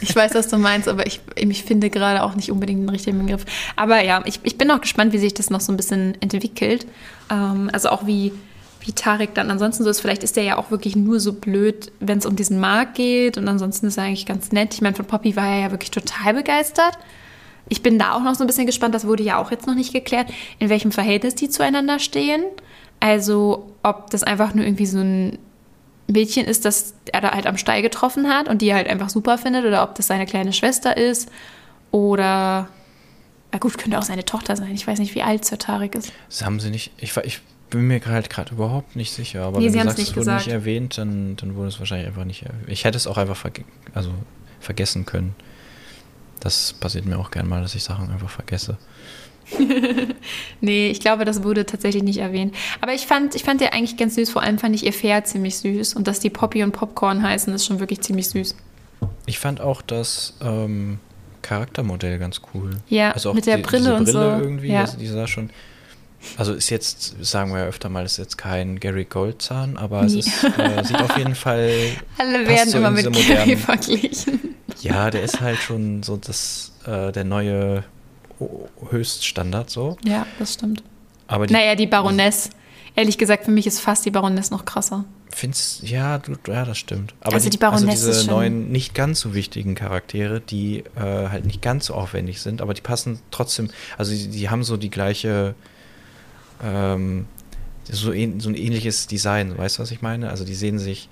ich 0.00 0.14
weiß, 0.14 0.34
was 0.34 0.48
du 0.48 0.58
meinst, 0.58 0.88
aber 0.88 1.06
ich, 1.06 1.20
ich 1.36 1.64
finde 1.64 1.90
gerade 1.90 2.22
auch 2.22 2.34
nicht 2.34 2.50
unbedingt 2.50 2.80
den 2.80 2.88
richtigen 2.88 3.18
Begriff. 3.18 3.44
Aber 3.76 4.02
ja, 4.02 4.22
ich, 4.24 4.40
ich 4.42 4.56
bin 4.58 4.70
auch 4.70 4.80
gespannt, 4.80 5.12
wie 5.12 5.18
sich 5.18 5.34
das 5.34 5.50
noch 5.50 5.60
so 5.60 5.72
ein 5.72 5.76
bisschen 5.76 6.20
entwickelt. 6.20 6.86
Ähm, 7.30 7.70
also 7.72 7.90
auch 7.90 8.06
wie, 8.06 8.32
wie 8.80 8.92
Tarek 8.92 9.34
dann 9.34 9.50
ansonsten 9.50 9.84
so 9.84 9.90
ist. 9.90 10.00
Vielleicht 10.00 10.22
ist 10.22 10.36
der 10.36 10.44
ja 10.44 10.56
auch 10.56 10.70
wirklich 10.70 10.96
nur 10.96 11.20
so 11.20 11.32
blöd, 11.32 11.92
wenn 12.00 12.18
es 12.18 12.26
um 12.26 12.36
diesen 12.36 12.60
Markt 12.60 12.94
geht. 12.94 13.36
Und 13.36 13.48
ansonsten 13.48 13.86
ist 13.86 13.96
er 13.96 14.04
eigentlich 14.04 14.26
ganz 14.26 14.52
nett. 14.52 14.74
Ich 14.74 14.80
meine, 14.80 14.96
von 14.96 15.04
Poppy 15.04 15.36
war 15.36 15.46
er 15.46 15.60
ja 15.60 15.70
wirklich 15.70 15.90
total 15.90 16.34
begeistert. 16.34 16.98
Ich 17.68 17.82
bin 17.82 17.98
da 17.98 18.12
auch 18.14 18.22
noch 18.22 18.34
so 18.34 18.44
ein 18.44 18.46
bisschen 18.46 18.66
gespannt, 18.66 18.94
das 18.94 19.06
wurde 19.06 19.22
ja 19.22 19.38
auch 19.38 19.50
jetzt 19.50 19.66
noch 19.66 19.74
nicht 19.74 19.92
geklärt, 19.92 20.28
in 20.58 20.68
welchem 20.68 20.92
Verhältnis 20.92 21.34
die 21.34 21.48
zueinander 21.48 21.98
stehen. 21.98 22.44
Also, 23.00 23.72
ob 23.82 24.10
das 24.10 24.22
einfach 24.22 24.54
nur 24.54 24.64
irgendwie 24.64 24.86
so 24.86 24.98
ein 24.98 25.38
Mädchen 26.06 26.44
ist, 26.44 26.64
das 26.64 26.94
er 27.12 27.22
da 27.22 27.30
halt 27.32 27.46
am 27.46 27.56
Stall 27.56 27.80
getroffen 27.82 28.28
hat 28.28 28.48
und 28.48 28.60
die 28.60 28.68
er 28.68 28.76
halt 28.76 28.88
einfach 28.88 29.08
super 29.08 29.38
findet, 29.38 29.64
oder 29.64 29.82
ob 29.82 29.94
das 29.94 30.06
seine 30.06 30.26
kleine 30.26 30.52
Schwester 30.52 30.96
ist. 30.96 31.30
Oder, 31.90 32.68
na 33.52 33.58
gut, 33.58 33.78
könnte 33.78 33.98
auch 33.98 34.02
seine 34.02 34.24
Tochter 34.24 34.56
sein. 34.56 34.72
Ich 34.74 34.86
weiß 34.86 34.98
nicht, 34.98 35.14
wie 35.14 35.22
alt 35.22 35.44
Sir 35.44 35.58
Tarek 35.58 35.94
ist. 35.94 36.12
Das 36.28 36.44
haben 36.44 36.60
sie 36.60 36.70
nicht. 36.70 36.90
Ich, 36.98 37.16
ich 37.18 37.40
bin 37.70 37.82
mir 37.82 38.00
halt 38.04 38.28
gerade 38.30 38.52
überhaupt 38.54 38.96
nicht 38.96 39.12
sicher. 39.12 39.44
Aber 39.44 39.58
Nee, 39.58 39.66
wenn 39.66 39.72
sie 39.72 39.78
du 39.78 39.84
sagst, 39.84 39.98
nicht 39.98 40.08
es 40.10 40.16
wurde 40.16 40.20
gesagt. 40.26 40.46
nicht 40.46 40.52
erwähnt, 40.52 40.98
dann, 40.98 41.36
dann 41.36 41.54
wurde 41.56 41.68
es 41.68 41.78
wahrscheinlich 41.78 42.06
einfach 42.08 42.24
nicht 42.24 42.42
erwähnt. 42.42 42.68
Ich 42.68 42.84
hätte 42.84 42.96
es 42.96 43.06
auch 43.06 43.16
einfach 43.16 43.36
verge 43.36 43.64
also 43.94 44.10
vergessen 44.60 45.06
können. 45.06 45.34
Das 46.44 46.74
passiert 46.74 47.06
mir 47.06 47.18
auch 47.18 47.30
gern 47.32 47.48
mal, 47.48 47.60
dass 47.62 47.74
ich 47.74 47.82
Sachen 47.82 48.10
einfach 48.10 48.30
vergesse. 48.30 48.76
Nee, 50.60 50.88
ich 50.90 51.00
glaube, 51.00 51.24
das 51.24 51.42
wurde 51.42 51.66
tatsächlich 51.66 52.02
nicht 52.02 52.18
erwähnt. 52.18 52.54
Aber 52.80 52.94
ich 52.94 53.06
fand, 53.06 53.34
ich 53.34 53.44
fand 53.44 53.60
ja 53.60 53.68
eigentlich 53.72 53.96
ganz 53.96 54.14
süß. 54.14 54.30
Vor 54.30 54.42
allem 54.42 54.58
fand 54.58 54.74
ich 54.74 54.84
ihr 54.86 54.92
Pferd 54.92 55.26
ziemlich 55.26 55.56
süß. 55.58 55.94
Und 55.94 56.06
dass 56.08 56.20
die 56.20 56.30
Poppy 56.30 56.62
und 56.62 56.72
Popcorn 56.72 57.22
heißen, 57.22 57.52
ist 57.52 57.66
schon 57.66 57.80
wirklich 57.80 58.00
ziemlich 58.00 58.28
süß. 58.30 58.54
Ich 59.26 59.38
fand 59.38 59.60
auch 59.60 59.82
das 59.82 60.34
ähm, 60.42 60.98
Charaktermodell 61.42 62.18
ganz 62.18 62.40
cool. 62.54 62.70
Ja, 62.88 63.10
also 63.12 63.30
auch 63.30 63.34
mit 63.34 63.44
der 63.46 63.56
die, 63.58 63.62
Brille 63.62 63.94
und 63.96 64.04
Brille 64.04 64.36
so. 64.38 64.42
irgendwie, 64.42 64.68
Ja. 64.68 64.80
also 64.82 64.96
die 64.96 65.06
sah 65.06 65.26
schon. 65.26 65.50
Also 66.38 66.54
ist 66.54 66.70
jetzt, 66.70 67.16
sagen 67.22 67.52
wir 67.52 67.60
ja 67.60 67.66
öfter 67.66 67.90
mal, 67.90 68.04
ist 68.06 68.16
jetzt 68.16 68.38
kein 68.38 68.80
Gary 68.80 69.04
Goldzahn, 69.04 69.76
aber 69.76 70.04
es 70.04 70.14
ist, 70.14 70.28
äh, 70.56 70.82
sieht 70.82 70.96
auf 71.02 71.18
jeden 71.18 71.34
Fall. 71.34 71.70
Alle 72.16 72.48
werden 72.48 72.70
so 72.70 72.78
immer 72.78 72.90
mit 72.90 73.12
Gary 73.12 73.56
verglichen. 73.58 74.53
Ja, 74.84 75.10
der 75.10 75.22
ist 75.22 75.40
halt 75.40 75.58
schon 75.58 76.02
so 76.02 76.16
das, 76.16 76.72
äh, 76.86 77.10
der 77.10 77.24
neue 77.24 77.84
Höchststandard 78.90 79.70
so. 79.70 79.96
Ja, 80.04 80.26
das 80.38 80.54
stimmt. 80.54 80.82
Aber 81.26 81.46
die 81.46 81.54
Naja, 81.54 81.74
die 81.74 81.86
Baroness. 81.86 82.50
Ehrlich 82.96 83.18
gesagt, 83.18 83.46
für 83.46 83.50
mich 83.50 83.66
ist 83.66 83.80
fast 83.80 84.04
die 84.04 84.10
Baroness 84.10 84.50
noch 84.50 84.64
krasser. 84.64 85.04
Find's, 85.30 85.80
ja, 85.82 86.18
du, 86.18 86.34
ja, 86.46 86.64
das 86.64 86.78
stimmt. 86.78 87.14
Aber 87.20 87.34
Also 87.34 87.48
die 87.48 87.56
Baroness 87.56 88.04
also 88.04 88.12
diese 88.12 88.30
neuen, 88.30 88.70
nicht 88.70 88.94
ganz 88.94 89.20
so 89.20 89.34
wichtigen 89.34 89.74
Charaktere, 89.74 90.40
die 90.40 90.84
äh, 90.94 91.00
halt 91.00 91.44
nicht 91.44 91.60
ganz 91.60 91.86
so 91.86 91.94
aufwendig 91.94 92.40
sind, 92.40 92.62
aber 92.62 92.72
die 92.72 92.82
passen 92.82 93.18
trotzdem, 93.32 93.70
also 93.98 94.12
die, 94.12 94.28
die 94.28 94.48
haben 94.48 94.62
so 94.62 94.76
die 94.76 94.90
gleiche, 94.90 95.56
ähm, 96.62 97.26
so, 97.90 98.12
so 98.12 98.12
ein 98.12 98.54
ähnliches 98.54 99.08
Design, 99.08 99.58
weißt 99.58 99.78
du, 99.78 99.82
was 99.82 99.90
ich 99.90 100.02
meine? 100.02 100.30
Also 100.30 100.44
die 100.44 100.54
sehen 100.54 100.78
sich, 100.78 101.08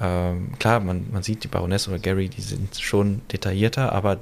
ähm, 0.00 0.52
klar, 0.58 0.80
man, 0.80 1.06
man 1.12 1.22
sieht 1.22 1.44
die 1.44 1.48
Baroness 1.48 1.88
oder 1.88 1.98
Gary, 1.98 2.28
die 2.28 2.40
sind 2.40 2.76
schon 2.78 3.22
detaillierter, 3.32 3.92
aber 3.92 4.18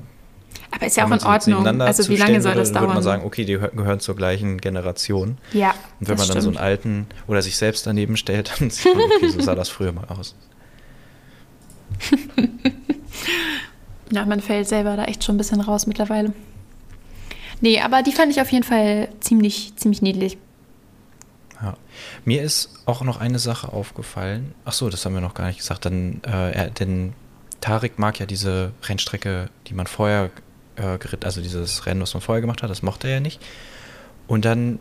Aber 0.71 0.87
ist 0.87 0.97
ja 0.97 1.05
auch 1.07 1.11
in 1.11 1.23
Ordnung. 1.23 1.81
Also 1.83 2.09
wie 2.09 2.17
lange 2.17 2.41
soll 2.41 2.53
würde, 2.53 2.61
das 2.61 2.73
dann 2.73 2.83
würde 2.83 2.87
dauern? 2.87 2.95
man 2.95 3.03
sagen, 3.03 3.23
okay, 3.25 3.45
die 3.45 3.57
gehö- 3.59 3.71
gehören 3.75 4.01
zur 4.01 4.17
gleichen 4.17 4.59
Generation. 4.61 5.39
ja, 5.53 5.75
Und 6.01 6.09
wenn 6.09 6.17
man 6.19 6.29
dann 6.29 6.41
so 6.41 6.49
einen 6.49 6.55
stimmt. 6.55 6.59
alten 6.59 7.07
oder 7.27 7.43
sich 7.43 7.57
selbst 7.57 7.87
daneben 7.87 8.17
stellt, 8.17 8.53
dann 8.61 8.71
sieht 8.71 8.95
man, 8.95 9.05
okay, 9.17 9.29
so 9.29 9.41
sah 9.41 9.55
das 9.55 9.69
früher 9.69 9.93
mal 9.93 10.05
aus. 10.07 10.35
Ja, 14.11 14.25
man 14.27 14.41
fällt 14.41 14.69
selber 14.69 14.97
da 14.97 15.05
echt 15.07 15.25
schon 15.25 15.35
ein 15.35 15.39
bisschen 15.39 15.61
raus 15.61 15.87
mittlerweile. 15.87 16.33
Nee, 17.61 17.81
aber 17.81 18.03
die 18.03 18.13
fand 18.13 18.31
ich 18.31 18.41
auf 18.41 18.51
jeden 18.53 18.63
Fall 18.65 19.09
ziemlich, 19.21 19.73
ziemlich 19.77 20.03
niedlich. 20.03 20.37
Ja. 21.63 21.77
Mir 22.25 22.43
ist 22.43 22.71
auch 22.87 23.03
noch 23.03 23.21
eine 23.21 23.39
Sache 23.39 23.73
aufgefallen. 23.73 24.55
Ach 24.65 24.73
so, 24.73 24.91
das 24.91 25.05
haben 25.05 25.15
wir 25.15 25.21
noch 25.21 25.35
gar 25.35 25.47
nicht 25.47 25.59
gesagt. 25.59 25.85
Dann, 25.85 26.23
äh, 26.25 26.71
denn 26.71 27.15
Tarek 27.61 27.99
mag 27.99 28.19
ja 28.19 28.27
diese 28.27 28.73
Rennstrecke, 28.83 29.49
die 29.69 29.75
man 29.75 29.87
vorher 29.87 30.31
äh, 30.77 30.99
geritten, 30.99 31.25
also 31.25 31.41
dieses 31.41 31.87
Rennen, 31.87 32.01
was 32.01 32.15
man 32.15 32.21
vorher 32.21 32.41
gemacht 32.41 32.63
hat, 32.63 32.71
das 32.71 32.83
mochte 32.83 33.09
er 33.09 33.15
ja 33.15 33.21
nicht. 33.21 33.41
Und 34.27 34.45
dann 34.45 34.79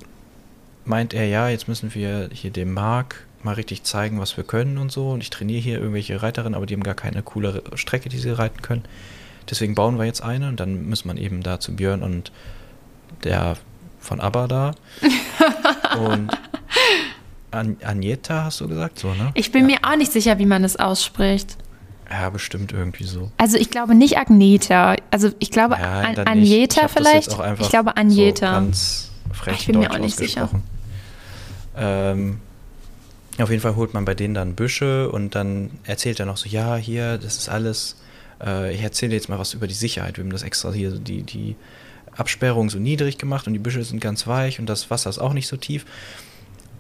meint 0.86 1.14
er, 1.14 1.28
ja, 1.28 1.50
jetzt 1.50 1.68
müssen 1.68 1.94
wir 1.94 2.30
hier 2.34 2.52
dem 2.52 2.74
Mark 2.74 3.26
mal 3.44 3.54
richtig 3.54 3.84
zeigen, 3.84 4.20
was 4.20 4.38
wir 4.38 4.44
können 4.44 4.78
und 4.78 4.92
so. 4.92 5.12
Und 5.12 5.22
ich 5.22 5.30
trainiere 5.30 5.62
hier 5.62 5.78
irgendwelche 5.78 6.22
Reiterinnen, 6.22 6.56
aber 6.56 6.66
die 6.66 6.74
haben 6.74 6.84
gar 6.84 6.96
keine 6.96 7.24
coole 7.24 7.64
Strecke, 7.76 8.10
die 8.10 8.20
sie 8.20 8.30
reiten 8.30 8.62
können. 8.62 8.84
Deswegen 9.50 9.76
bauen 9.76 9.98
wir 9.98 10.06
jetzt 10.06 10.24
eine 10.24 10.48
und 10.48 10.60
dann 10.60 10.90
muss 10.90 11.06
man 11.06 11.18
eben 11.18 11.44
da 11.44 11.60
zu 11.60 11.76
Björn 11.76 12.02
und 12.02 12.32
der 13.24 13.58
von 14.00 14.20
ABBA 14.20 14.48
da. 14.48 14.76
und 16.00 16.30
An 17.52 17.78
Agneta 17.84 18.46
hast 18.46 18.62
du 18.62 18.68
gesagt, 18.68 19.00
so, 19.00 19.14
ne? 19.14 19.32
Ich 19.36 19.52
bin 19.52 19.66
mir 19.68 19.78
auch 19.84 19.96
nicht 19.96 20.12
sicher, 20.12 20.40
wie 20.40 20.46
man 20.46 20.64
das 20.64 20.76
ausspricht. 20.78 21.58
Ja, 22.10 22.30
bestimmt 22.30 22.72
irgendwie 22.72 23.06
so. 23.06 23.32
Also 23.38 23.58
ich 23.58 23.70
glaube 23.70 23.96
nicht 23.96 24.18
Agneta. 24.18 24.96
Also 25.12 25.32
ich 25.40 25.52
glaube 25.52 25.76
Ja, 25.80 26.02
An 26.02 26.18
Agneta 26.20 26.88
vielleicht. 26.88 27.30
Ich 27.60 27.70
glaube 27.70 27.92
So 27.92 27.96
Agneta. 27.96 28.54
ganz 28.54 29.12
frech 29.32 29.62
Ich 29.62 29.66
bin 29.68 29.80
mir 29.80 29.88
Deutsch 29.88 29.96
auch 29.98 30.02
nicht 30.02 30.18
sicher. 30.18 30.50
Ähm, 31.76 32.40
auf 33.40 33.50
jeden 33.50 33.62
Fall 33.62 33.76
holt 33.76 33.94
man 33.94 34.06
bei 34.06 34.14
denen 34.14 34.34
dann 34.36 34.54
Büsche 34.56 35.10
und 35.12 35.34
dann 35.36 35.72
erzählt 35.86 36.20
er 36.20 36.26
noch 36.28 36.38
so, 36.38 36.48
ja, 36.48 36.76
hier, 36.76 37.18
das 37.18 37.38
ist 37.38 37.50
alles, 37.50 37.96
äh, 38.44 38.74
ich 38.74 38.82
erzähle 38.82 39.14
jetzt 39.14 39.28
mal 39.30 39.40
was 39.40 39.54
über 39.56 39.66
die 39.66 39.74
Sicherheit. 39.74 40.18
Wir 40.18 40.24
haben 40.24 40.32
das 40.32 40.44
extra 40.44 40.72
hier, 40.72 40.92
so 40.92 41.00
die, 41.00 41.24
die 41.24 41.56
Absperrung 42.18 42.70
so 42.70 42.80
niedrig 42.80 43.18
gemacht 43.18 43.48
und 43.48 43.54
die 43.54 43.60
Büsche 43.60 43.84
sind 43.84 44.00
ganz 44.00 44.28
weich 44.28 44.60
und 44.60 44.68
das 44.68 44.90
Wasser 44.90 45.10
ist 45.10 45.20
auch 45.20 45.34
nicht 45.34 45.48
so 45.48 45.58
tief. 45.58 45.86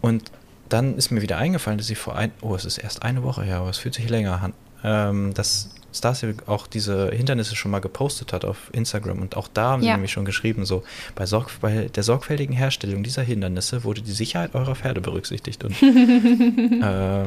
Und 0.02 0.24
dann 0.70 0.98
ist 0.98 1.12
mir 1.12 1.22
wieder 1.22 1.38
eingefallen, 1.38 1.78
dass 1.78 1.88
sie 1.88 1.96
vor 1.96 2.16
ein, 2.16 2.32
oh, 2.42 2.56
es 2.56 2.66
ist 2.66 2.78
erst 2.78 3.04
eine 3.04 3.24
Woche 3.24 3.44
her, 3.44 3.58
aber 3.58 3.70
es 3.70 3.78
fühlt 3.78 3.94
sich 3.96 4.10
länger 4.10 4.42
an, 4.42 4.54
ähm, 4.84 5.34
dass 5.34 5.70
Starsea 5.96 6.34
auch 6.48 6.66
diese 6.66 7.12
Hindernisse 7.12 7.56
schon 7.56 7.70
mal 7.70 7.80
gepostet 7.80 8.34
hat 8.34 8.46
auf 8.46 8.58
Instagram 8.72 9.22
und 9.22 9.38
auch 9.38 9.48
da 9.48 9.70
haben 9.72 9.82
sie 9.84 9.88
Ja. 9.90 9.94
nämlich 9.94 10.12
schon 10.12 10.26
geschrieben, 10.26 10.66
so 10.66 10.84
bei, 11.14 11.28
sorg 11.28 11.52
bei 11.62 11.90
der 11.94 12.02
sorgfältigen 12.02 12.56
Herstellung 12.56 13.04
dieser 13.04 13.22
Hindernisse 13.22 13.84
wurde 13.84 14.02
die 14.02 14.12
Sicherheit 14.12 14.56
eurer 14.56 14.76
Pferde 14.76 15.02
berücksichtigt 15.02 15.64
und 15.64 15.76
äh, 16.82 17.26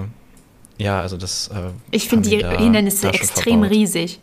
ja, 0.78 1.00
also 1.00 1.16
das. 1.16 1.48
Äh, 1.48 1.70
Ich 1.90 2.08
finde 2.08 2.28
die 2.28 2.44
Hindernisse 2.44 3.08
extrem 3.08 3.60
verbaut. 3.60 3.70
riesig. 3.70 4.20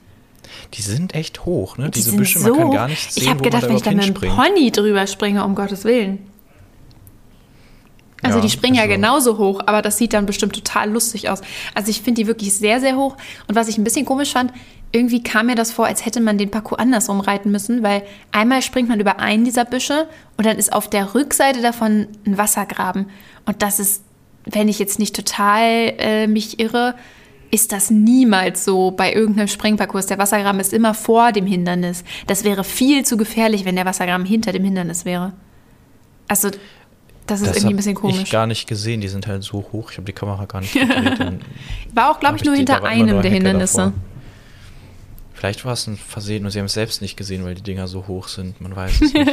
Die 0.73 0.82
sind 0.82 1.15
echt 1.15 1.45
hoch, 1.45 1.77
ne? 1.77 1.86
Die 1.86 1.91
Diese 1.91 2.15
Büsche, 2.15 2.39
so 2.39 2.49
man 2.49 2.58
kann 2.58 2.71
gar 2.71 2.88
nicht 2.88 3.12
sehen, 3.13 3.23
Ich 3.23 3.29
habe 3.29 3.41
gedacht, 3.41 3.63
wenn 3.63 3.75
ich 3.75 3.82
da 3.84 3.91
mit 3.91 4.06
dem. 4.06 4.13
Pony 4.13 4.71
drüber 4.71 5.06
springe, 5.08 5.43
um 5.43 5.56
Gottes 5.56 5.84
Willen. 5.86 6.19
Also 8.21 8.38
Ja, 8.38 8.41
die 8.43 8.49
springen 8.49 8.75
ja 8.75 8.84
also- 8.84 8.93
genauso 8.95 9.38
hoch, 9.38 9.62
aber 9.65 9.82
das 9.82 9.97
sieht 9.97 10.13
dann 10.13 10.25
bestimmt 10.25 10.53
total 10.56 10.89
lustig 10.89 11.29
aus. 11.29 11.41
Also 11.73 11.89
ich 11.91 12.01
finde 12.01 12.21
die 12.21 12.27
wirklich 12.27 12.53
sehr, 12.53 12.79
sehr 12.79 12.95
hoch. 12.95 13.17
Und 13.47 13.56
was 13.56 13.67
ich 13.67 13.77
ein 13.77 13.84
bisschen 13.84 14.06
komisch 14.06 14.32
fand, 14.32 14.53
irgendwie 14.93 15.23
kam 15.23 15.47
mir 15.47 15.56
das 15.56 15.71
vor, 15.71 15.88
als 15.88 16.06
hätte 16.06 16.21
man 16.21 16.38
den 16.38 16.49
Parcours 16.51 16.79
andersrum 16.79 17.19
reiten 17.19 17.51
müssen, 17.51 17.84
weil 17.84 18.03
einmal 18.32 18.62
springt 18.62 18.88
man 18.88 18.99
über 18.99 19.19
einen 19.19 19.43
dieser 19.43 19.65
Büsche 19.65 20.08
und 20.38 20.45
dann 20.45 20.58
ist 20.58 20.71
auf 20.71 20.89
der 20.89 21.15
Rückseite 21.15 21.62
davon 21.62 22.08
ein 22.25 22.38
Wassergraben. 22.38 23.10
Und 23.45 23.62
das 23.62 23.79
ist, 23.79 24.03
wenn 24.45 24.69
ich 24.69 24.79
jetzt 24.79 24.99
nicht 24.99 25.15
total 25.15 25.93
äh, 25.97 26.27
mich 26.27 26.60
irre, 26.60 26.95
ist 27.54 27.72
das 27.72 27.92
niemals 27.92 28.66
so 28.66 28.89
bei 28.92 29.13
irgendeinem 29.13 29.48
Springparcours. 29.48 30.08
Der 30.08 30.18
Wassergraben 30.18 30.60
ist 30.60 30.74
immer 30.74 30.94
vor 30.96 31.32
dem 31.32 31.46
Hindernis. 31.46 32.04
Das 32.26 32.44
wäre 32.44 32.63
viel 32.63 33.06
zu 33.06 33.16
gefährlich, 33.16 33.63
wenn 33.63 33.76
der 33.76 33.86
Wassergraben 33.86 34.26
hinter 34.26 34.52
dem 34.52 34.63
Hindernis 34.63 35.06
wäre. 35.06 35.34
Also, 36.28 36.50
das 37.28 37.42
ist 37.42 37.50
Das 37.50 37.58
irgendwie 37.58 37.74
ein 37.74 37.78
bisschen 37.78 37.92
ich 37.94 37.98
komisch. 38.00 38.32
gar 38.32 38.48
nicht 38.48 38.68
gesehen, 38.68 39.02
die 39.02 39.08
sind 39.08 39.28
halt 39.28 39.44
so 39.44 39.63
hoch. 39.72 39.92
Ich 39.92 39.98
habe 39.98 40.06
die 40.06 40.13
Kamera 40.13 40.46
gar 40.46 40.62
nicht 40.62 40.74
gedreht. 40.74 41.20
dann 41.20 41.42
War 41.94 42.12
auch, 42.12 42.20
glaube 42.20 42.38
ich, 42.38 42.44
nur 42.44 42.56
hinter 42.56 42.84
einem 42.84 43.22
der 43.22 43.32
Hindernisse. 43.32 43.78
davor. 43.78 43.94
Vielleicht 45.36 45.63
war 45.63 45.74
es 45.74 45.86
ein 45.86 45.98
Versehen 45.98 46.46
und 46.46 46.52
sie 46.52 46.60
haben 46.60 46.66
es 46.66 46.74
selbst 46.74 47.02
nicht 47.04 47.18
gesehen, 47.18 47.44
weil 47.46 47.54
die 47.54 47.62
Dinger 47.62 47.88
so 47.88 48.08
hoch 48.08 48.30
sind. 48.30 48.60
Man 48.62 48.76
weiß 48.76 49.02
es 49.02 49.13
nicht. 49.13 49.30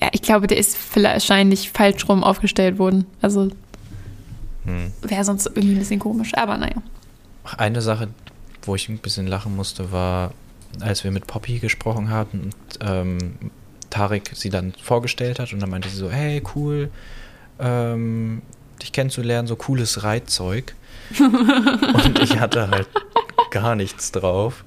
Ja, 0.00 0.08
ich 0.12 0.22
glaube, 0.22 0.46
der 0.46 0.58
ist 0.58 0.76
wahrscheinlich 0.96 1.70
falsch 1.70 2.08
rum 2.08 2.22
aufgestellt 2.22 2.78
worden. 2.78 3.06
Also 3.20 3.50
Hm. 4.68 4.92
wäre 5.02 5.24
sonst 5.24 5.46
irgendwie 5.46 5.72
ein 5.72 5.78
bisschen 5.78 6.00
komisch. 6.00 6.32
Aber 6.34 6.56
naja. 6.56 6.82
Eine 7.56 7.80
Sache, 7.80 8.08
wo 8.62 8.74
ich 8.74 8.88
ein 8.88 8.98
bisschen 8.98 9.26
lachen 9.26 9.56
musste, 9.56 9.92
war, 9.92 10.32
als 10.80 11.04
wir 11.04 11.10
mit 11.10 11.26
Poppy 11.26 11.58
gesprochen 11.58 12.10
haben 12.10 12.40
und 12.44 12.78
ähm, 12.80 13.18
Tarek 13.90 14.30
sie 14.34 14.50
dann 14.50 14.74
vorgestellt 14.82 15.38
hat 15.38 15.52
und 15.52 15.60
dann 15.60 15.70
meinte 15.70 15.88
sie 15.88 15.96
so, 15.96 16.10
hey, 16.10 16.42
cool, 16.54 16.90
ähm, 17.58 18.42
dich 18.82 18.92
kennenzulernen, 18.92 19.48
so 19.48 19.56
cooles 19.56 20.02
Reitzeug. 20.02 20.74
und 21.18 22.18
ich 22.20 22.38
hatte 22.38 22.68
halt 22.68 22.88
gar 23.50 23.74
nichts 23.74 24.12
drauf. 24.12 24.64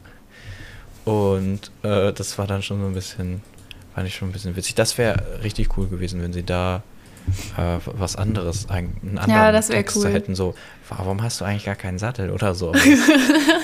Und 1.06 1.72
äh, 1.84 2.14
das 2.14 2.38
war 2.38 2.48
dann 2.48 2.62
schon 2.62 2.82
so 2.82 2.88
ein 2.88 2.94
bisschen, 2.94 3.42
fand 3.94 4.08
ich 4.08 4.16
schon 4.16 4.30
ein 4.30 4.32
bisschen 4.32 4.56
witzig. 4.56 4.76
Das 4.76 4.98
wäre 4.98 5.44
richtig 5.44 5.78
cool 5.78 5.88
gewesen, 5.88 6.22
wenn 6.22 6.34
sie 6.34 6.44
da 6.44 6.84
äh, 7.58 7.78
was 7.86 8.16
anderes, 8.16 8.70
ein- 8.70 8.94
einen 9.02 9.18
anderen 9.18 9.30
Ja, 9.42 9.52
das 9.52 9.68
Text 9.68 9.98
cool. 9.98 10.10
hätten, 10.12 10.36
so, 10.36 10.54
warum 10.90 11.22
hast 11.22 11.42
du 11.42 11.46
eigentlich 11.46 11.66
gar 11.66 11.76
keinen 11.76 11.98
Sattel 12.00 12.30
oder 12.32 12.54
so. 12.56 12.70
Aber 12.70 12.80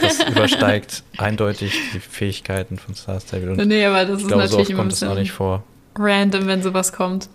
Das, 0.01 0.19
übersteigt 0.29 1.03
eindeutig 1.17 1.73
die 1.93 1.99
Fähigkeiten 1.99 2.77
von 2.77 2.95
Star 2.95 3.19
Stable. 3.19 3.51
Und 3.51 3.67
Nee, 3.67 3.85
aber 3.85 4.05
das 4.05 4.21
ist 4.21 4.27
glaube, 4.27 4.47
so 4.47 4.57
natürlich 4.57 4.61
oft 4.61 4.69
immer 4.71 4.79
ein 4.79 4.89
kommt 4.89 4.93
es 4.93 5.01
nicht 5.19 5.31
vor. 5.31 5.63
random, 5.97 6.47
wenn 6.47 6.61
sowas 6.63 6.93
kommt. 6.93 7.29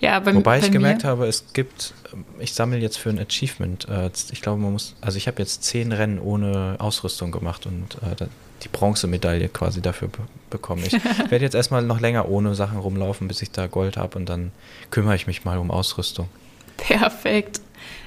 Ja, 0.00 0.18
bei, 0.20 0.34
Wobei 0.34 0.60
bei 0.60 0.66
ich 0.66 0.72
gemerkt 0.72 1.04
mir, 1.04 1.10
habe, 1.10 1.26
es 1.26 1.52
gibt, 1.52 1.94
ich 2.38 2.52
sammle 2.52 2.78
jetzt 2.78 2.98
für 2.98 3.08
ein 3.08 3.18
Achievement, 3.18 3.88
äh, 3.88 4.10
ich 4.30 4.42
glaube, 4.42 4.60
man 4.60 4.72
muss, 4.72 4.94
also 5.00 5.16
ich 5.16 5.26
habe 5.26 5.38
jetzt 5.40 5.64
zehn 5.64 5.90
Rennen 5.92 6.18
ohne 6.18 6.76
Ausrüstung 6.78 7.32
gemacht 7.32 7.66
und 7.66 7.96
äh, 8.02 8.26
die 8.62 8.68
Bronzemedaille 8.68 9.48
quasi 9.48 9.80
dafür 9.80 10.08
be 10.08 10.18
bekommen. 10.50 10.84
Ich 10.86 10.92
werde 11.30 11.44
jetzt 11.44 11.54
erstmal 11.54 11.82
noch 11.82 12.00
länger 12.00 12.28
ohne 12.28 12.54
Sachen 12.54 12.78
rumlaufen, 12.78 13.26
bis 13.26 13.42
ich 13.42 13.50
da 13.50 13.66
Gold 13.66 13.96
habe 13.96 14.18
und 14.18 14.28
dann 14.28 14.52
kümmere 14.90 15.16
ich 15.16 15.26
mich 15.26 15.44
mal 15.44 15.58
um 15.58 15.70
Ausrüstung. 15.70 16.28
Perfekt. 16.76 17.60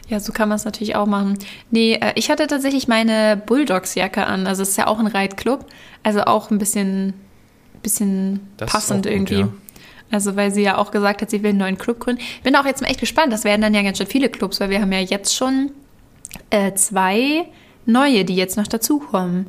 Ja, 0.08 0.20
so 0.20 0.32
kann 0.32 0.50
man 0.50 0.56
es 0.56 0.66
natürlich 0.66 0.96
auch 0.96 1.06
machen. 1.06 1.38
Nee, 1.70 1.94
äh, 1.96 2.14
ich 2.16 2.30
hatte 2.30 2.48
tatsächlich 2.48 2.88
meine 2.88 3.38
Bulldogs-Jacke 3.46 4.26
an. 4.26 4.48
Also 4.48 4.64
es 4.64 4.70
ist 4.70 4.78
ja 4.78 4.88
auch 4.88 5.00
ein 5.00 5.08
Reitclub. 5.08 5.66
Also 6.02 6.22
auch 6.22 6.50
ein 6.50 6.58
bisschen, 6.58 7.14
bisschen 7.84 8.40
Das 8.58 8.72
passend 8.72 9.06
gut, 9.06 9.12
irgendwie. 9.12 9.40
ja. 9.42 9.50
Also 10.12 10.36
weil 10.36 10.52
sie 10.52 10.64
ja 10.64 10.78
auch 10.78 10.92
gesagt 10.92 11.22
hat, 11.22 11.30
sie 11.30 11.44
will 11.44 11.50
einen 11.52 11.60
neuen 11.60 11.78
Club 11.78 12.00
gründen. 12.00 12.22
Bin 12.44 12.56
auch 12.56 12.66
jetzt 12.66 12.82
mal 12.82 12.88
echt 12.90 13.00
gespannt. 13.00 13.32
Das 13.32 13.44
werden 13.44 13.62
dann 13.62 13.74
ja 13.74 13.84
ganz 13.84 13.98
schön 14.00 14.08
viele 14.08 14.30
Clubs, 14.30 14.60
weil 14.60 14.70
wir 14.70 14.82
haben 14.82 14.92
ja 14.92 15.00
jetzt 15.00 15.36
schon 15.36 15.72
äh, 16.50 16.74
zwei 16.74 17.46
neue, 17.86 18.26
die 18.26 18.36
jetzt 18.36 18.58
noch 18.58 18.68
dazukommen. 18.68 19.48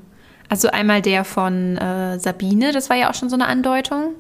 Also 0.48 0.68
einmal 0.68 1.00
der 1.00 1.24
von 1.24 1.76
äh, 1.78 2.18
Sabine, 2.18 2.72
das 2.72 2.90
war 2.90 2.96
ja 2.96 3.10
auch 3.10 3.14
schon 3.14 3.30
so 3.30 3.36
eine 3.36 3.46
Andeutung, 3.46 4.14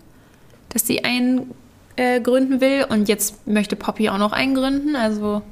dass 0.70 0.86
sie 0.86 1.04
einen 1.04 1.50
äh, 1.96 2.20
gründen 2.20 2.60
will. 2.60 2.86
Und 2.88 3.08
jetzt 3.08 3.46
möchte 3.46 3.76
Poppy 3.76 4.08
auch 4.08 4.18
noch 4.18 4.32
einen 4.32 4.54
gründen. 4.54 4.94
Also 4.96 5.42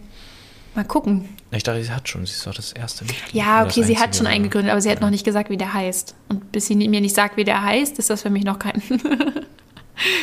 mal 0.74 0.85
gucken. 0.85 1.29
Ich 1.51 1.62
dachte, 1.64 1.83
sie 1.83 1.90
hat 1.90 2.09
schon, 2.09 2.24
sie 2.27 2.33
ist 2.33 2.46
doch 2.46 2.55
das 2.55 2.72
erste 2.72 3.05
Mitglied. 3.05 3.33
Ja, 3.35 3.64
okay, 3.64 3.83
sie 3.83 3.98
hat 3.98 4.14
schon 4.14 4.27
einen 4.27 4.44
gegründet, 4.44 4.70
aber 4.70 4.81
sie 4.81 4.90
hat 4.90 4.98
Ja. 4.98 5.05
noch 5.05 5.11
nicht 5.11 5.24
gesagt, 5.24 5.51
wie 5.51 5.57
der 5.57 5.72
heißt. 5.74 6.14
Und 6.29 6.53
bis 6.53 6.66
sie 6.66 6.77
mir 6.77 7.01
nicht 7.01 7.14
sagt, 7.14 7.37
wie 7.37 7.44
der 7.44 7.62
heißt, 7.62 7.98
ist 7.98 8.11
das 8.11 8.22
für 8.22 8.31
mich 8.31 8.44
noch 8.44 8.59
kein. 8.59 8.81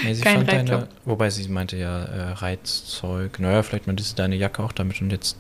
Nee, 0.04 0.14
sie 0.14 0.22
kein 0.22 0.38
fand 0.38 0.52
deine, 0.52 0.88
wobei 1.04 1.30
sie 1.30 1.48
meinte 1.50 1.78
ja 1.78 2.04
äh, 2.04 2.32
Reizzeug. 2.34 3.40
Naja, 3.40 3.64
vielleicht 3.64 3.88
meinte 3.88 4.04
sie 4.04 4.16
deine 4.16 4.36
Jacke 4.36 4.64
auch 4.64 4.72
damit 4.72 5.02
und 5.02 5.12
jetzt. 5.12 5.38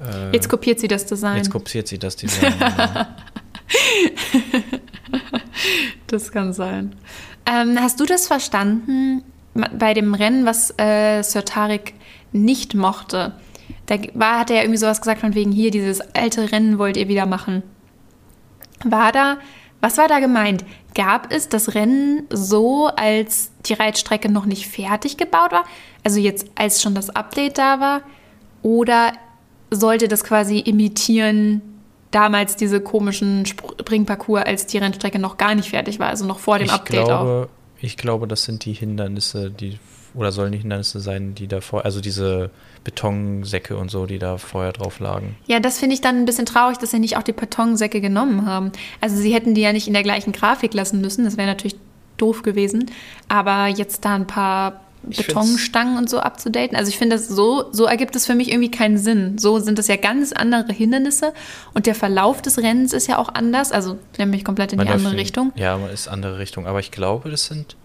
Äh, 0.00 0.32
Jetzt 0.32 0.48
kopiert 0.48 0.80
sie 0.80 0.88
das 0.88 1.06
Design. 1.06 1.36
Jetzt 1.36 1.50
kopiert 1.50 1.88
sie 1.88 1.98
das 1.98 2.16
Design. 2.16 2.54
ja. 2.60 3.16
Das 6.06 6.32
kann 6.32 6.52
sein. 6.52 6.96
Ähm, 7.46 7.78
hast 7.80 8.00
du 8.00 8.06
das 8.06 8.26
verstanden 8.26 9.22
bei 9.54 9.94
dem 9.94 10.14
Rennen, 10.14 10.44
was 10.44 10.74
äh, 10.78 11.22
Sir 11.22 11.44
Tarek 11.44 11.94
nicht 12.32 12.74
mochte? 12.74 13.32
Da 13.86 13.96
war, 14.14 14.40
hat 14.40 14.50
er 14.50 14.56
ja 14.56 14.62
irgendwie 14.62 14.78
sowas 14.78 15.00
gesagt 15.00 15.20
von 15.20 15.34
wegen 15.34 15.52
hier, 15.52 15.70
dieses 15.70 16.00
alte 16.14 16.50
Rennen 16.50 16.78
wollt 16.78 16.96
ihr 16.96 17.08
wieder 17.08 17.26
machen. 17.26 17.62
War 18.84 19.12
da, 19.12 19.38
was 19.80 19.98
war 19.98 20.08
da 20.08 20.18
gemeint? 20.20 20.64
Gab 20.94 21.32
es 21.32 21.48
das 21.48 21.74
Rennen 21.74 22.26
so, 22.30 22.86
als 22.88 23.50
die 23.66 23.74
Reitstrecke 23.74 24.30
noch 24.30 24.46
nicht 24.46 24.66
fertig 24.66 25.16
gebaut 25.16 25.52
war? 25.52 25.64
Also 26.04 26.18
jetzt, 26.18 26.46
als 26.54 26.82
schon 26.82 26.94
das 26.94 27.10
Update 27.10 27.58
da 27.58 27.80
war? 27.80 28.02
Oder 28.62 29.12
sollte 29.70 30.08
das 30.08 30.24
quasi 30.24 30.58
imitieren 30.58 31.62
damals 32.10 32.56
diese 32.56 32.80
komischen 32.80 33.46
Springparcours, 33.46 34.44
als 34.44 34.66
die 34.66 34.78
Rennstrecke 34.78 35.18
noch 35.18 35.36
gar 35.36 35.54
nicht 35.54 35.70
fertig 35.70 36.00
war, 36.00 36.08
also 36.08 36.26
noch 36.26 36.40
vor 36.40 36.58
dem 36.58 36.66
ich 36.66 36.72
Update 36.72 37.08
auch? 37.08 37.46
Ich 37.80 37.96
glaube, 37.96 38.26
das 38.26 38.44
sind 38.44 38.64
die 38.64 38.72
Hindernisse, 38.72 39.50
die 39.50 39.78
oder 40.14 40.32
sollen 40.32 40.52
die 40.52 40.58
Hindernisse 40.58 41.00
sein, 41.00 41.34
die 41.34 41.46
davor, 41.46 41.84
also 41.84 42.00
diese 42.00 42.50
Betonsäcke 42.82 43.76
und 43.76 43.90
so, 43.90 44.06
die 44.06 44.18
da 44.18 44.38
vorher 44.38 44.72
drauf 44.72 44.98
lagen. 44.98 45.36
Ja, 45.46 45.60
das 45.60 45.78
finde 45.78 45.94
ich 45.94 46.00
dann 46.00 46.16
ein 46.16 46.24
bisschen 46.24 46.46
traurig, 46.46 46.78
dass 46.78 46.90
sie 46.90 46.98
nicht 46.98 47.16
auch 47.16 47.22
die 47.22 47.32
Betonsäcke 47.32 48.00
genommen 48.00 48.46
haben. 48.46 48.72
Also 49.00 49.16
sie 49.16 49.32
hätten 49.32 49.54
die 49.54 49.60
ja 49.60 49.72
nicht 49.72 49.86
in 49.86 49.92
der 49.92 50.02
gleichen 50.02 50.32
Grafik 50.32 50.74
lassen 50.74 51.00
müssen, 51.00 51.24
das 51.24 51.36
wäre 51.36 51.46
natürlich 51.46 51.76
doof 52.16 52.42
gewesen. 52.42 52.90
Aber 53.28 53.68
jetzt 53.68 54.04
da 54.04 54.14
ein 54.14 54.26
paar 54.26 54.80
Betonstangen 55.02 55.96
und 55.96 56.10
so 56.10 56.20
abzudaten, 56.20 56.76
also 56.76 56.88
ich 56.90 56.98
finde 56.98 57.16
das 57.16 57.28
so, 57.28 57.64
so 57.72 57.84
ergibt 57.86 58.14
es 58.16 58.26
für 58.26 58.34
mich 58.34 58.50
irgendwie 58.50 58.70
keinen 58.70 58.98
Sinn. 58.98 59.38
So 59.38 59.58
sind 59.58 59.78
es 59.78 59.88
ja 59.88 59.96
ganz 59.96 60.32
andere 60.32 60.72
Hindernisse 60.72 61.32
und 61.74 61.86
der 61.86 61.94
Verlauf 61.94 62.42
des 62.42 62.58
Rennens 62.58 62.92
ist 62.92 63.06
ja 63.06 63.18
auch 63.18 63.30
anders, 63.34 63.72
also 63.72 63.98
nämlich 64.18 64.44
komplett 64.44 64.72
in 64.72 64.76
Man 64.76 64.86
die 64.86 64.92
andere 64.92 65.10
läuft 65.12 65.20
Richtung. 65.20 65.52
Ja, 65.56 65.76
man 65.78 65.90
ist 65.90 66.08
andere 66.08 66.38
Richtung. 66.38 66.66
Aber 66.66 66.80
ich 66.80 66.90
glaube, 66.90 67.30
das 67.30 67.46
sind. 67.46 67.76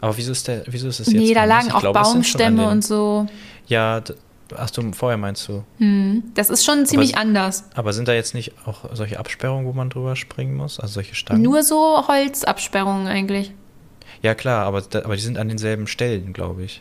Aber 0.00 0.16
wieso 0.16 0.32
ist 0.32 0.46
der, 0.48 0.62
wieso 0.66 0.88
ist 0.88 1.00
es 1.00 1.08
jetzt? 1.08 1.16
Nee, 1.20 1.34
da 1.34 1.44
lagen 1.44 1.72
auch 1.72 1.80
glaube, 1.80 1.98
das 1.98 2.12
Baumstämme 2.12 2.62
den- 2.62 2.70
und 2.70 2.84
so. 2.84 3.26
Ja, 3.66 4.00
ach 4.56 4.70
du, 4.70 4.92
vorher 4.92 5.18
meinst 5.18 5.46
du. 5.48 5.64
Hm, 5.78 6.22
das 6.34 6.50
ist 6.50 6.64
schon 6.64 6.86
ziemlich 6.86 7.14
Aber- 7.14 7.22
anders. 7.22 7.64
Aber 7.74 7.92
sind 7.92 8.08
da 8.08 8.14
jetzt 8.14 8.32
nicht 8.32 8.52
auch 8.64 8.84
solche 8.94 9.18
Absperrungen, 9.18 9.66
wo 9.66 9.72
man 9.72 9.90
drüber 9.90 10.14
springen 10.16 10.54
muss? 10.54 10.78
Also 10.80 10.94
solche 10.94 11.14
Stangen? 11.14 11.42
Nur 11.42 11.62
so 11.62 12.06
Holzabsperrungen 12.08 13.06
eigentlich. 13.08 13.52
Ja, 14.22 14.34
klar, 14.34 14.64
aber, 14.66 14.82
da, 14.82 15.04
aber 15.04 15.16
die 15.16 15.22
sind 15.22 15.38
an 15.38 15.48
denselben 15.48 15.86
Stellen, 15.86 16.32
glaube 16.32 16.64
ich. 16.64 16.80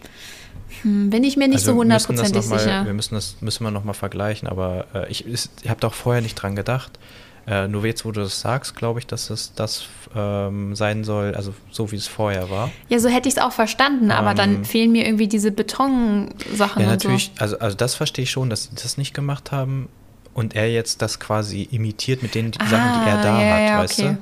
Hm, 0.82 1.10
bin 1.10 1.24
ich 1.24 1.38
mir 1.38 1.48
nicht 1.48 1.60
Also 1.60 1.72
so 1.74 1.78
hundertprozentig 1.78 2.44
sicher. 2.44 2.86
Wir 2.86 2.94
müssen 2.94 3.16
das 3.16 3.38
müssen 3.42 3.64
wir 3.64 3.72
nochmal 3.72 3.94
vergleichen, 3.94 4.48
aber 4.48 4.86
äh, 4.94 5.10
ich, 5.12 5.26
ich 5.28 5.50
habe 5.70 5.80
doch 5.80 5.94
vorher 5.94 6.22
nicht 6.22 6.36
dran 6.36 6.56
gedacht. 6.56 7.00
Äh, 7.48 7.70
nur 7.70 7.86
jetzt, 7.86 8.04
wo 8.04 8.12
du 8.12 8.20
das 8.22 8.42
sagst, 8.42 8.76
glaube 8.76 9.00
ich, 9.00 9.08
dass 9.08 9.30
es 9.30 9.54
das 9.56 9.86
ähm, 10.14 10.76
sein 10.76 11.06
soll, 11.06 11.34
also 11.34 11.54
so 11.72 11.92
wie 11.94 11.96
es 11.96 12.06
vorher 12.08 12.50
war. 12.50 12.70
Ja, 12.90 13.00
so 13.00 13.08
hätte 13.08 13.30
ich 13.30 13.36
es 13.36 13.42
auch 13.42 13.54
verstanden, 13.54 14.12
aber 14.12 14.34
dann 14.34 14.56
Ähm, 14.56 14.66
fehlen 14.66 14.92
mir 14.92 15.06
irgendwie 15.06 15.30
diese 15.30 15.52
Betonsachen 15.52 16.82
Ja, 16.82 16.88
und 16.88 16.88
natürlich, 16.88 17.32
also, 17.38 17.58
also 17.60 17.78
das 17.78 17.96
verstehe 17.96 18.24
ich 18.24 18.32
schon, 18.32 18.50
dass 18.50 18.64
sie 18.66 18.70
das 18.76 18.98
nicht 18.98 19.14
gemacht 19.14 19.54
haben 19.54 19.88
und 20.34 20.56
er 20.56 20.70
jetzt 20.70 21.02
das 21.02 21.20
quasi 21.22 21.68
imitiert 21.72 22.22
mit 22.22 22.36
den 22.36 22.52
Ah, 22.60 22.66
Sachen, 22.68 23.02
die 23.04 23.10
er 23.10 23.22
da 23.22 23.42
ja, 23.42 23.54
hat, 23.56 23.62
ja, 23.70 23.78
weißt 23.80 24.00
okay. 24.00 24.10
du? 24.10 24.18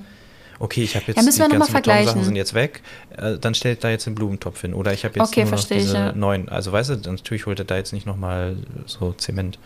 Okay, 0.59 0.83
ich 0.83 0.95
habe 0.95 1.05
jetzt 1.07 1.17
Ja, 1.17 1.23
müssen 1.23 1.39
wir 1.39 1.49
die 1.49 1.57
ganzen 1.57 1.71
vergleichen. 1.71 2.23
sind 2.23 2.35
jetzt 2.35 2.53
weg, 2.53 2.81
äh, 3.17 3.37
dann 3.37 3.55
stellt 3.55 3.83
da 3.83 3.89
jetzt 3.89 4.07
einen 4.07 4.15
Blumentopf 4.15 4.61
hin. 4.61 4.73
Oder 4.73 4.93
ich 4.93 5.03
habe 5.03 5.19
jetzt 5.19 5.29
Okay, 5.29 5.41
nur 5.41 5.51
noch 5.51 5.57
verstehe 5.57 5.77
ich, 5.77 5.83
diese 5.83 5.97
ja. 5.97 6.11
neuen. 6.13 6.47
Also 6.49 6.71
weißt 6.71 6.89
du, 6.91 7.11
natürlich 7.11 7.45
holt 7.45 7.59
er 7.59 7.65
da 7.65 7.75
jetzt 7.75 7.93
nicht 7.93 8.05
nochmal 8.05 8.57
so 8.85 9.13
Zement. 9.13 9.59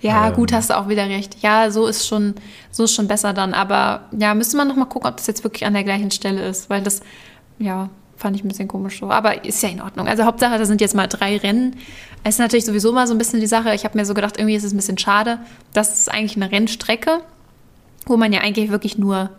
Ja, 0.00 0.28
ähm, 0.28 0.34
gut, 0.34 0.52
hast 0.52 0.70
du 0.70 0.76
auch 0.76 0.88
wieder 0.88 1.08
recht. 1.08 1.36
Ja, 1.42 1.70
so 1.70 1.86
ist 1.86 2.06
schon, 2.06 2.34
so 2.70 2.84
ist 2.84 2.94
schon 2.94 3.08
besser 3.08 3.32
dann. 3.32 3.54
Aber 3.54 4.02
ja, 4.18 4.34
müsste 4.34 4.56
man 4.56 4.68
noch 4.68 4.76
mal 4.76 4.86
gucken, 4.86 5.08
ob 5.08 5.16
das 5.16 5.26
jetzt 5.26 5.44
wirklich 5.44 5.64
an 5.64 5.74
der 5.74 5.84
gleichen 5.84 6.10
Stelle 6.10 6.46
ist, 6.48 6.68
weil 6.70 6.82
das, 6.82 7.00
ja, 7.58 7.88
fand 8.16 8.34
ich 8.34 8.42
ein 8.44 8.48
bisschen 8.48 8.68
komisch 8.68 8.98
so. 8.98 9.10
Aber 9.10 9.44
ist 9.44 9.62
ja 9.62 9.68
in 9.68 9.80
Ordnung. 9.80 10.08
Also 10.08 10.24
Hauptsache, 10.24 10.58
da 10.58 10.64
sind 10.64 10.80
jetzt 10.80 10.94
mal 10.94 11.06
drei 11.06 11.36
Rennen. 11.36 11.76
Es 12.24 12.36
ist 12.36 12.38
natürlich 12.38 12.64
sowieso 12.64 12.92
mal 12.92 13.06
so 13.06 13.14
ein 13.14 13.18
bisschen 13.18 13.40
die 13.40 13.46
Sache. 13.46 13.74
Ich 13.74 13.84
habe 13.84 13.96
mir 13.96 14.04
so 14.04 14.14
gedacht, 14.14 14.38
irgendwie 14.38 14.56
ist 14.56 14.64
es 14.64 14.72
ein 14.72 14.76
bisschen 14.76 14.98
schade. 14.98 15.38
Das 15.72 15.98
ist 15.98 16.10
eigentlich 16.10 16.36
eine 16.36 16.50
Rennstrecke, 16.50 17.20
wo 18.06 18.16
man 18.16 18.32
ja 18.32 18.40
eigentlich 18.40 18.70
wirklich 18.70 18.98
nur 18.98 19.30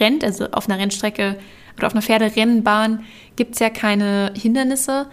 rennt. 0.00 0.24
Also 0.24 0.50
auf 0.52 0.68
einer 0.68 0.78
Rennstrecke 0.78 1.36
oder 1.76 1.86
auf 1.86 1.92
einer 1.92 2.02
Pferderennbahn 2.02 3.04
gibt 3.36 3.54
es 3.54 3.60
ja 3.60 3.70
keine 3.70 4.32
Hindernisse. 4.36 5.06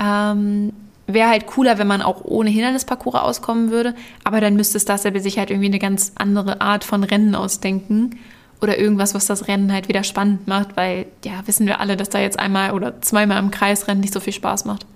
Ähm, 0.00 0.72
Wäre 1.06 1.28
halt 1.28 1.46
cooler, 1.46 1.76
wenn 1.78 1.86
man 1.86 2.00
auch 2.00 2.24
ohne 2.24 2.48
Hindernisparcours 2.48 3.16
auskommen 3.16 3.70
würde. 3.70 3.94
Aber 4.24 4.40
dann 4.40 4.56
müsste 4.56 4.78
es 4.78 4.86
das 4.86 5.04
ja 5.04 5.18
sich 5.20 5.38
halt 5.38 5.50
irgendwie 5.50 5.66
eine 5.66 5.78
ganz 5.78 6.12
andere 6.14 6.62
Art 6.62 6.82
von 6.82 7.04
Rennen 7.04 7.34
ausdenken. 7.34 8.18
Oder 8.62 8.78
irgendwas, 8.78 9.14
was 9.14 9.26
das 9.26 9.46
Rennen 9.46 9.70
halt 9.70 9.88
wieder 9.88 10.04
spannend 10.04 10.46
macht, 10.46 10.76
weil 10.76 11.04
ja, 11.22 11.32
wissen 11.44 11.66
wir 11.66 11.80
alle, 11.80 11.98
dass 11.98 12.08
da 12.08 12.20
jetzt 12.20 12.38
einmal 12.38 12.70
oder 12.70 13.02
zweimal 13.02 13.38
im 13.38 13.50
Kreisrennen 13.50 14.00
nicht 14.00 14.14
so 14.14 14.20
viel 14.20 14.32
Spaß 14.32 14.64
macht. 14.64 14.86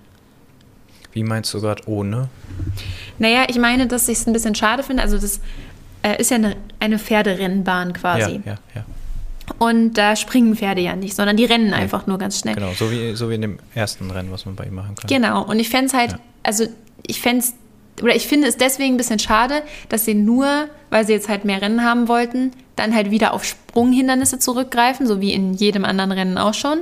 Wie 1.11 1.23
meinst 1.23 1.53
du 1.53 1.61
gerade 1.61 1.83
ohne? 1.87 2.29
Naja, 3.19 3.45
ich 3.47 3.59
meine, 3.59 3.85
dass 3.85 4.07
ich 4.07 4.17
es 4.17 4.27
ein 4.27 4.33
bisschen 4.33 4.55
schade 4.55 4.81
finde. 4.81 5.03
Also, 5.03 5.19
das 5.19 5.39
äh, 6.01 6.19
ist 6.19 6.31
ja 6.31 6.37
eine, 6.37 6.55
eine 6.79 6.97
Pferderennbahn 6.97 7.93
quasi. 7.93 8.41
Ja, 8.45 8.53
ja, 8.53 8.57
ja. 8.75 8.85
Und 9.57 9.93
da 9.93 10.15
springen 10.15 10.55
Pferde 10.55 10.81
ja 10.81 10.95
nicht, 10.95 11.15
sondern 11.15 11.35
die 11.37 11.45
rennen 11.45 11.73
einfach 11.73 12.07
nur 12.07 12.17
ganz 12.17 12.39
schnell. 12.39 12.55
Genau, 12.55 12.71
so 12.73 12.91
wie, 12.91 13.15
so 13.15 13.29
wie 13.29 13.35
in 13.35 13.41
dem 13.41 13.57
ersten 13.75 14.09
Rennen, 14.11 14.31
was 14.31 14.45
man 14.45 14.55
bei 14.55 14.65
ihm 14.65 14.75
machen 14.75 14.95
kann. 14.95 15.07
Genau. 15.07 15.43
Und 15.45 15.59
ich 15.59 15.69
fände 15.69 15.87
es 15.87 15.93
halt, 15.93 16.11
Ja. 16.11 16.19
also 16.43 16.65
ich 17.07 17.21
fände 17.21 17.39
es, 17.43 17.53
oder 18.01 18.15
ich 18.15 18.27
finde 18.27 18.47
es 18.47 18.55
deswegen 18.57 18.93
ein 18.93 18.97
bisschen 18.97 19.19
schade, 19.19 19.63
dass 19.89 20.05
sie 20.05 20.13
nur, 20.13 20.67
weil 20.89 21.05
sie 21.05 21.13
jetzt 21.13 21.27
halt 21.27 21.43
mehr 21.45 21.61
Rennen 21.61 21.83
haben 21.83 22.07
wollten, 22.07 22.51
dann 22.75 22.95
halt 22.95 23.11
wieder 23.11 23.33
auf 23.33 23.43
Sprunghindernisse 23.43 24.39
zurückgreifen, 24.39 25.05
so 25.07 25.19
wie 25.19 25.33
in 25.33 25.53
jedem 25.53 25.83
anderen 25.83 26.11
Rennen 26.13 26.37
auch 26.37 26.53
schon. 26.53 26.79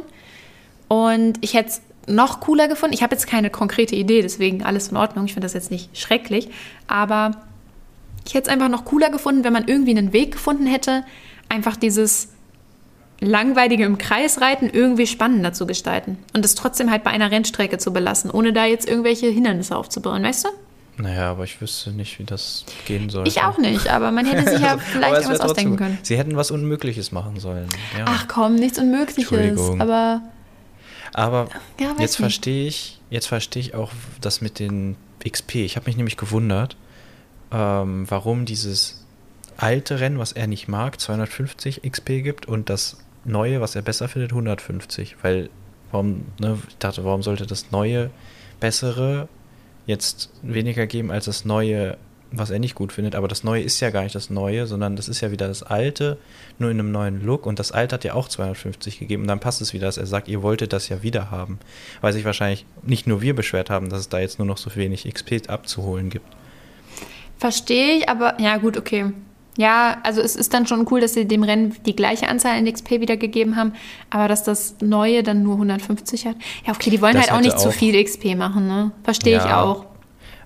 Und 0.87 1.37
ich 1.41 1.53
hätte 1.55 1.69
es 1.69 1.81
noch 2.07 2.39
cooler 2.39 2.67
gefunden. 2.67 2.93
Ich 2.93 3.03
habe 3.03 3.15
jetzt 3.15 3.27
keine 3.27 3.49
konkrete 3.49 3.95
Idee, 3.95 4.21
deswegen 4.21 4.63
alles 4.63 4.89
in 4.89 4.97
Ordnung. 4.97 5.25
Ich 5.25 5.33
finde 5.33 5.45
das 5.45 5.53
jetzt 5.53 5.71
nicht 5.71 5.97
schrecklich. 5.97 6.49
Aber 6.87 7.31
ich 8.25 8.33
hätte 8.33 8.47
es 8.49 8.53
einfach 8.53 8.69
noch 8.69 8.85
cooler 8.85 9.09
gefunden, 9.09 9.43
wenn 9.43 9.53
man 9.53 9.67
irgendwie 9.67 9.91
einen 9.97 10.13
Weg 10.13 10.33
gefunden 10.33 10.67
hätte, 10.67 11.03
einfach 11.49 11.75
dieses 11.75 12.29
langweilige 13.19 13.83
im 13.83 13.97
Kreis 13.97 14.41
reiten 14.41 14.69
irgendwie 14.69 15.07
spannender 15.07 15.53
zu 15.53 15.65
gestalten 15.65 16.17
und 16.35 16.45
es 16.45 16.55
trotzdem 16.55 16.91
halt 16.91 17.03
bei 17.03 17.09
einer 17.11 17.31
Rennstrecke 17.31 17.77
zu 17.77 17.91
belassen, 17.91 18.29
ohne 18.31 18.53
da 18.53 18.65
jetzt 18.65 18.87
irgendwelche 18.87 19.27
Hindernisse 19.27 19.75
aufzubauen, 19.75 20.23
weißt 20.23 20.45
du? 20.45 20.49
Naja, 21.01 21.29
aber 21.31 21.43
ich 21.43 21.61
wüsste 21.61 21.91
nicht, 21.91 22.17
wie 22.17 22.23
das 22.23 22.65
gehen 22.85 23.09
soll. 23.09 23.27
Ich 23.27 23.41
auch 23.43 23.57
nicht, 23.59 23.87
aber 23.89 24.11
man 24.11 24.25
hätte 24.25 24.49
sich 24.51 24.59
ja 24.61 24.77
vielleicht 24.79 25.13
irgendwas 25.13 25.41
ausdenken 25.41 25.77
trotzdem- 25.77 25.77
können. 25.77 25.97
Sie 26.03 26.17
hätten 26.17 26.35
was 26.35 26.49
Unmögliches 26.51 27.11
machen 27.11 27.39
sollen. 27.39 27.67
Ja. 27.97 28.05
Ach 28.07 28.27
komm, 28.27 28.55
nichts 28.55 28.79
Unmögliches, 28.79 29.59
aber 29.79 30.21
Aber 31.13 31.49
Ja, 31.79 31.89
jetzt 31.99 31.99
nicht. 31.99 32.15
verstehe 32.17 32.67
ich, 32.67 32.99
jetzt 33.09 33.27
verstehe 33.27 33.61
ich 33.61 33.75
auch 33.75 33.91
das 34.21 34.41
mit 34.41 34.57
den 34.59 34.95
XP. 35.27 35.55
Ich 35.65 35.75
habe 35.75 35.85
mich 35.87 35.97
nämlich 35.97 36.17
gewundert, 36.17 36.75
ähm, 37.51 38.05
warum 38.09 38.45
dieses 38.45 39.05
alte 39.55 39.99
Rennen, 39.99 40.17
was 40.19 40.31
er 40.33 40.47
nicht 40.47 40.67
mag, 40.67 40.99
250 40.99 41.81
XP 41.83 42.21
gibt 42.23 42.47
und 42.47 42.69
das 42.69 42.97
neue, 43.25 43.61
was 43.61 43.75
er 43.75 43.81
besser 43.81 44.07
findet, 44.07 44.31
150. 44.31 45.17
Weil, 45.21 45.49
warum, 45.91 46.25
ne, 46.39 46.57
ich 46.67 46.77
dachte, 46.77 47.03
warum 47.03 47.23
sollte 47.23 47.45
das 47.45 47.71
neue 47.71 48.09
bessere 48.59 49.27
jetzt 49.85 50.29
weniger 50.43 50.85
geben 50.85 51.11
als 51.11 51.25
das 51.25 51.45
neue, 51.45 51.97
was 52.31 52.49
er 52.49 52.59
nicht 52.59 52.75
gut 52.75 52.91
findet. 52.91 53.15
Aber 53.15 53.27
das 53.27 53.43
neue 53.43 53.63
ist 53.63 53.79
ja 53.79 53.89
gar 53.89 54.03
nicht 54.03 54.15
das 54.15 54.29
neue, 54.29 54.67
sondern 54.67 54.95
das 54.95 55.07
ist 55.07 55.21
ja 55.21 55.31
wieder 55.31 55.47
das 55.47 55.63
alte, 55.63 56.17
nur 56.59 56.69
in 56.69 56.79
einem 56.79 56.91
neuen 56.91 57.25
Look. 57.25 57.45
Und 57.45 57.57
das 57.57 57.71
alte 57.71 57.95
hat 57.95 58.03
ja 58.03 58.13
auch 58.13 58.27
250 58.27 58.99
gegeben. 58.99 59.23
Und 59.23 59.29
dann 59.29 59.39
passt 59.39 59.61
es 59.61 59.73
wieder, 59.73 59.87
dass 59.87 59.97
er 59.97 60.05
sagt, 60.05 60.27
ihr 60.27 60.43
wolltet 60.43 60.73
das 60.73 60.89
ja 60.89 61.01
wieder 61.03 61.31
haben. 61.31 61.59
Weil 62.01 62.13
sich 62.13 62.25
wahrscheinlich 62.25 62.65
nicht 62.83 63.07
nur 63.07 63.21
wir 63.21 63.33
beschwert 63.33 63.69
haben, 63.69 63.89
dass 63.89 64.01
es 64.01 64.09
da 64.09 64.19
jetzt 64.19 64.39
nur 64.39 64.45
noch 64.45 64.57
so 64.57 64.75
wenig 64.75 65.11
XP 65.11 65.49
abzuholen 65.49 66.09
gibt. 66.09 66.27
Verstehe 67.37 67.97
ich, 67.97 68.09
aber 68.09 68.39
ja, 68.41 68.57
gut, 68.57 68.77
okay. 68.77 69.13
Ja, 69.57 69.97
also 70.03 70.21
es 70.21 70.35
ist 70.35 70.53
dann 70.53 70.67
schon 70.67 70.87
cool, 70.91 71.01
dass 71.01 71.15
sie 71.15 71.25
dem 71.25 71.43
Rennen 71.43 71.75
die 71.85 71.95
gleiche 71.95 72.27
Anzahl 72.27 72.57
an 72.57 72.71
XP 72.71 72.91
wiedergegeben 73.01 73.55
haben, 73.55 73.73
aber 74.11 74.27
dass 74.27 74.43
das 74.43 74.75
neue 74.81 75.23
dann 75.23 75.43
nur 75.43 75.55
150 75.55 76.27
hat. 76.27 76.35
Ja, 76.65 76.73
okay, 76.73 76.91
die 76.91 77.01
wollen 77.01 77.15
das 77.15 77.29
halt 77.29 77.33
auch 77.33 77.41
nicht 77.41 77.55
auch, 77.55 77.61
zu 77.61 77.71
viel 77.71 78.01
XP 78.01 78.35
machen, 78.35 78.67
ne? 78.67 78.91
Verstehe 79.03 79.37
ja, 79.37 79.45
ich 79.45 79.51
auch. 79.51 79.85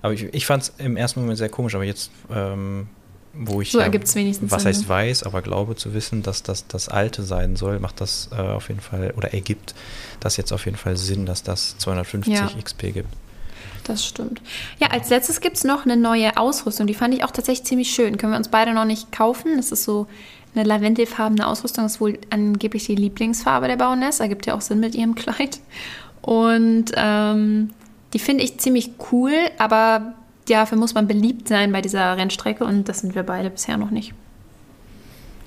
Aber 0.01 0.13
ich, 0.13 0.23
ich 0.33 0.45
fand 0.45 0.63
es 0.63 0.73
im 0.77 0.97
ersten 0.97 1.19
Moment 1.19 1.37
sehr 1.37 1.49
komisch, 1.49 1.75
aber 1.75 1.83
jetzt, 1.83 2.09
ähm, 2.33 2.87
wo 3.33 3.61
ich 3.61 3.71
so 3.71 3.79
ja, 3.79 3.91
wenigstens 3.91 4.49
was 4.49 4.65
heißt 4.65 4.83
ne? 4.83 4.89
weiß, 4.89 5.23
aber 5.23 5.41
glaube 5.41 5.75
zu 5.75 5.93
wissen, 5.93 6.23
dass 6.23 6.41
das 6.41 6.67
das 6.67 6.89
alte 6.89 7.23
sein 7.23 7.55
soll, 7.55 7.79
macht 7.79 8.01
das 8.01 8.29
äh, 8.31 8.35
auf 8.35 8.69
jeden 8.69 8.81
Fall 8.81 9.13
oder 9.15 9.33
ergibt 9.33 9.75
das 10.19 10.37
jetzt 10.37 10.51
auf 10.51 10.65
jeden 10.65 10.77
Fall 10.77 10.97
Sinn, 10.97 11.25
dass 11.25 11.43
das 11.43 11.77
250 11.77 12.33
ja. 12.33 12.49
XP 12.61 12.93
gibt. 12.93 13.09
Das 13.91 14.05
stimmt. 14.05 14.41
Ja, 14.79 14.87
als 14.91 15.09
letztes 15.09 15.41
gibt 15.41 15.57
es 15.57 15.65
noch 15.65 15.83
eine 15.83 15.97
neue 15.97 16.37
Ausrüstung. 16.37 16.87
Die 16.87 16.93
fand 16.93 17.13
ich 17.13 17.25
auch 17.25 17.31
tatsächlich 17.31 17.67
ziemlich 17.67 17.91
schön. 17.91 18.15
Können 18.15 18.31
wir 18.31 18.37
uns 18.37 18.47
beide 18.47 18.73
noch 18.73 18.85
nicht 18.85 19.11
kaufen. 19.11 19.57
Das 19.57 19.73
ist 19.73 19.83
so 19.83 20.07
eine 20.55 20.63
lavendelfarbene 20.63 21.45
Ausrüstung. 21.45 21.83
Das 21.83 21.95
ist 21.95 22.01
wohl 22.01 22.17
angeblich 22.29 22.85
die 22.85 22.95
Lieblingsfarbe 22.95 23.67
der 23.67 23.75
Baroness. 23.75 24.21
Ergibt 24.21 24.45
ja 24.45 24.55
auch 24.55 24.61
Sinn 24.61 24.79
mit 24.79 24.95
ihrem 24.95 25.13
Kleid. 25.15 25.59
Und 26.21 26.85
ähm, 26.95 27.71
die 28.13 28.19
finde 28.19 28.45
ich 28.45 28.59
ziemlich 28.59 28.91
cool, 29.11 29.33
aber 29.57 30.13
dafür 30.47 30.77
muss 30.77 30.93
man 30.93 31.05
beliebt 31.05 31.49
sein 31.49 31.73
bei 31.73 31.81
dieser 31.81 32.15
Rennstrecke 32.15 32.63
und 32.63 32.87
das 32.87 32.99
sind 32.99 33.13
wir 33.13 33.23
beide 33.23 33.49
bisher 33.49 33.75
noch 33.75 33.91
nicht. 33.91 34.13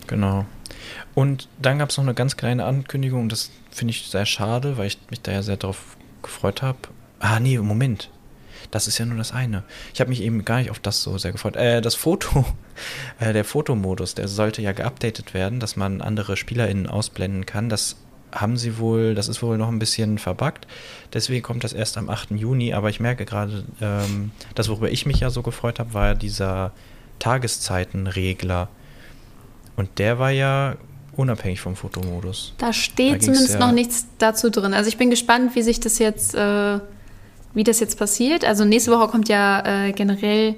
Genau. 0.06 0.44
Und 1.14 1.48
dann 1.62 1.78
gab 1.78 1.88
es 1.88 1.96
noch 1.96 2.04
eine 2.04 2.12
ganz 2.12 2.36
kleine 2.36 2.66
Ankündigung, 2.66 3.30
das 3.30 3.50
finde 3.70 3.92
ich 3.92 4.06
sehr 4.06 4.26
schade, 4.26 4.76
weil 4.76 4.88
ich 4.88 4.98
mich 5.08 5.22
da 5.22 5.32
ja 5.32 5.42
sehr 5.42 5.56
darauf 5.56 5.96
gefreut 6.22 6.60
habe. 6.60 6.78
Ah, 7.20 7.40
nee, 7.40 7.56
Moment. 7.58 8.10
Das 8.74 8.88
ist 8.88 8.98
ja 8.98 9.06
nur 9.06 9.16
das 9.16 9.30
eine. 9.30 9.62
Ich 9.94 10.00
habe 10.00 10.10
mich 10.10 10.20
eben 10.20 10.44
gar 10.44 10.58
nicht 10.58 10.68
auf 10.68 10.80
das 10.80 11.00
so 11.00 11.16
sehr 11.16 11.30
gefreut. 11.30 11.54
Äh, 11.54 11.80
das 11.80 11.94
Foto, 11.94 12.44
äh, 13.20 13.32
der 13.32 13.44
Fotomodus, 13.44 14.16
der 14.16 14.26
sollte 14.26 14.62
ja 14.62 14.72
geupdatet 14.72 15.32
werden, 15.32 15.60
dass 15.60 15.76
man 15.76 16.00
andere 16.00 16.36
SpielerInnen 16.36 16.88
ausblenden 16.88 17.46
kann. 17.46 17.68
Das 17.68 17.94
haben 18.32 18.56
sie 18.56 18.76
wohl, 18.78 19.14
das 19.14 19.28
ist 19.28 19.44
wohl 19.44 19.58
noch 19.58 19.68
ein 19.68 19.78
bisschen 19.78 20.18
verbuggt. 20.18 20.66
Deswegen 21.12 21.44
kommt 21.44 21.62
das 21.62 21.72
erst 21.72 21.96
am 21.96 22.10
8. 22.10 22.32
Juni. 22.32 22.74
Aber 22.74 22.90
ich 22.90 22.98
merke 22.98 23.24
gerade, 23.24 23.62
ähm, 23.80 24.32
das, 24.56 24.68
worüber 24.68 24.90
ich 24.90 25.06
mich 25.06 25.20
ja 25.20 25.30
so 25.30 25.42
gefreut 25.42 25.78
habe, 25.78 25.94
war 25.94 26.16
dieser 26.16 26.72
Tageszeitenregler. 27.20 28.70
Und 29.76 30.00
der 30.00 30.18
war 30.18 30.32
ja 30.32 30.74
unabhängig 31.14 31.60
vom 31.60 31.76
Fotomodus. 31.76 32.54
Da 32.58 32.72
steht 32.72 33.14
da 33.14 33.20
zumindest 33.20 33.54
ja 33.54 33.60
noch 33.60 33.70
nichts 33.70 34.08
dazu 34.18 34.50
drin. 34.50 34.74
Also 34.74 34.88
ich 34.88 34.96
bin 34.96 35.10
gespannt, 35.10 35.54
wie 35.54 35.62
sich 35.62 35.78
das 35.78 36.00
jetzt 36.00 36.34
äh, 36.34 36.80
wie 37.54 37.64
das 37.64 37.80
jetzt 37.80 37.98
passiert. 37.98 38.44
Also 38.44 38.64
nächste 38.64 38.90
Woche 38.90 39.08
kommt 39.08 39.28
ja 39.28 39.86
äh, 39.86 39.92
generell. 39.92 40.56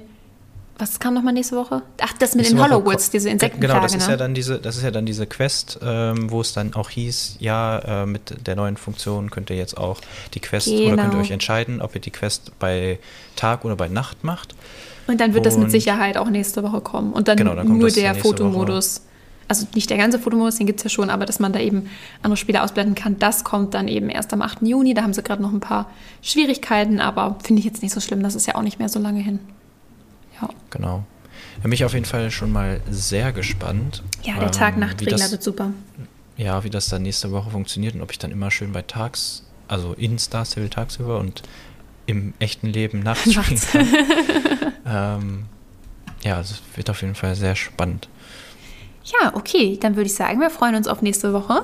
Was 0.79 0.99
kam 0.99 1.15
nochmal 1.15 1.33
nächste 1.33 1.55
Woche? 1.55 1.81
Ach, 2.01 2.13
das 2.19 2.35
mit 2.35 2.45
nächste 2.45 2.55
den 2.55 2.63
Hollowoods, 2.63 3.09
diese 3.09 3.31
Insektenplage. 3.31 3.73
Genau, 3.73 3.81
das 3.81 3.95
ist, 3.95 4.05
ne? 4.05 4.13
ja 4.13 4.17
dann 4.17 4.35
diese, 4.35 4.59
das 4.59 4.77
ist 4.77 4.83
ja 4.83 4.91
dann 4.91 5.07
diese 5.07 5.25
Quest, 5.25 5.79
ähm, 5.81 6.29
wo 6.29 6.41
es 6.41 6.53
dann 6.53 6.75
auch 6.75 6.91
hieß, 6.91 7.37
ja, 7.39 8.03
äh, 8.03 8.05
mit 8.05 8.45
der 8.45 8.55
neuen 8.55 8.77
Funktion 8.77 9.31
könnt 9.31 9.49
ihr 9.49 9.55
jetzt 9.55 9.75
auch 9.75 9.99
die 10.35 10.39
Quest 10.39 10.67
genau. 10.67 10.93
oder 10.93 11.01
könnt 11.01 11.15
ihr 11.15 11.19
euch 11.19 11.31
entscheiden, 11.31 11.81
ob 11.81 11.95
ihr 11.95 12.01
die 12.01 12.11
Quest 12.11 12.51
bei 12.59 12.99
Tag 13.35 13.65
oder 13.65 13.75
bei 13.75 13.87
Nacht 13.87 14.23
macht. 14.23 14.53
Und 15.07 15.19
dann 15.19 15.33
wird 15.33 15.47
Und 15.47 15.51
das 15.51 15.57
mit 15.57 15.71
Sicherheit 15.71 16.15
auch 16.15 16.29
nächste 16.29 16.61
Woche 16.61 16.81
kommen. 16.81 17.11
Und 17.11 17.27
dann, 17.27 17.37
genau, 17.37 17.55
dann 17.55 17.75
nur 17.75 17.89
der 17.89 18.13
Fotomodus. 18.13 18.97
Woche 18.97 19.06
also 19.47 19.65
nicht 19.73 19.89
der 19.89 19.97
ganze 19.97 20.19
Fotomodus, 20.19 20.55
den 20.55 20.67
gibt 20.67 20.79
es 20.79 20.83
ja 20.83 20.89
schon, 20.89 21.09
aber 21.09 21.25
dass 21.25 21.39
man 21.39 21.53
da 21.53 21.59
eben 21.59 21.89
andere 22.21 22.37
Spiele 22.37 22.63
ausblenden 22.63 22.95
kann, 22.95 23.17
das 23.19 23.43
kommt 23.43 23.73
dann 23.73 23.87
eben 23.87 24.09
erst 24.09 24.33
am 24.33 24.41
8. 24.41 24.61
Juni. 24.61 24.93
Da 24.93 25.03
haben 25.03 25.13
sie 25.13 25.23
gerade 25.23 25.41
noch 25.41 25.53
ein 25.53 25.59
paar 25.59 25.89
Schwierigkeiten, 26.21 26.99
aber 26.99 27.37
finde 27.43 27.59
ich 27.59 27.65
jetzt 27.65 27.81
nicht 27.81 27.93
so 27.93 27.99
schlimm. 27.99 28.21
Das 28.23 28.35
ist 28.35 28.45
ja 28.45 28.55
auch 28.55 28.61
nicht 28.61 28.79
mehr 28.79 28.89
so 28.89 28.99
lange 28.99 29.21
hin. 29.21 29.39
Ja. 30.41 30.49
Genau. 30.69 31.03
Da 31.57 31.63
bin 31.63 31.71
ich 31.71 31.85
auf 31.85 31.93
jeden 31.93 32.05
Fall 32.05 32.29
schon 32.29 32.51
mal 32.51 32.81
sehr 32.89 33.31
gespannt. 33.31 34.03
Ja, 34.23 34.35
der 34.35 34.43
ähm, 34.43 34.51
Tag-Nacht-Regler 34.51 35.31
wird 35.31 35.43
super. 35.43 35.71
Ja, 36.35 36.63
wie 36.63 36.69
das 36.69 36.87
dann 36.89 37.01
nächste 37.01 37.31
Woche 37.31 37.49
funktioniert 37.49 37.95
und 37.95 38.01
ob 38.01 38.11
ich 38.11 38.19
dann 38.19 38.31
immer 38.31 38.51
schön 38.51 38.71
bei 38.71 38.83
Tags, 38.83 39.43
also 39.67 39.93
in 39.93 40.19
Star 40.19 40.45
Stable 40.45 40.69
tagsüber 40.69 41.19
und 41.19 41.41
im 42.05 42.33
echten 42.39 42.67
Leben 42.67 42.99
nachts 42.99 43.33
spielen 43.33 43.59
kann. 43.59 44.73
ähm, 44.85 45.45
ja, 46.23 46.39
es 46.39 46.61
wird 46.75 46.89
auf 46.89 47.01
jeden 47.01 47.15
Fall 47.15 47.35
sehr 47.35 47.55
spannend. 47.55 48.07
Ja, 49.07 49.35
okay, 49.35 49.77
dann 49.79 49.95
würde 49.95 50.07
ich 50.07 50.15
sagen, 50.15 50.39
wir 50.39 50.49
freuen 50.49 50.75
uns 50.75 50.87
auf 50.87 51.01
nächste 51.01 51.33
Woche. 51.33 51.63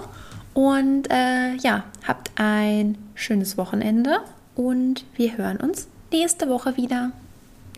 Und 0.53 1.09
äh, 1.09 1.55
ja, 1.55 1.83
habt 2.07 2.31
ein 2.35 2.97
schönes 3.15 3.57
Wochenende 3.57 4.19
und 4.55 5.03
wir 5.15 5.37
hören 5.37 5.57
uns 5.57 5.87
nächste 6.11 6.47
Woche 6.47 6.77
wieder. 6.77 7.11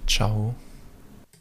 Ciao. 0.07 0.53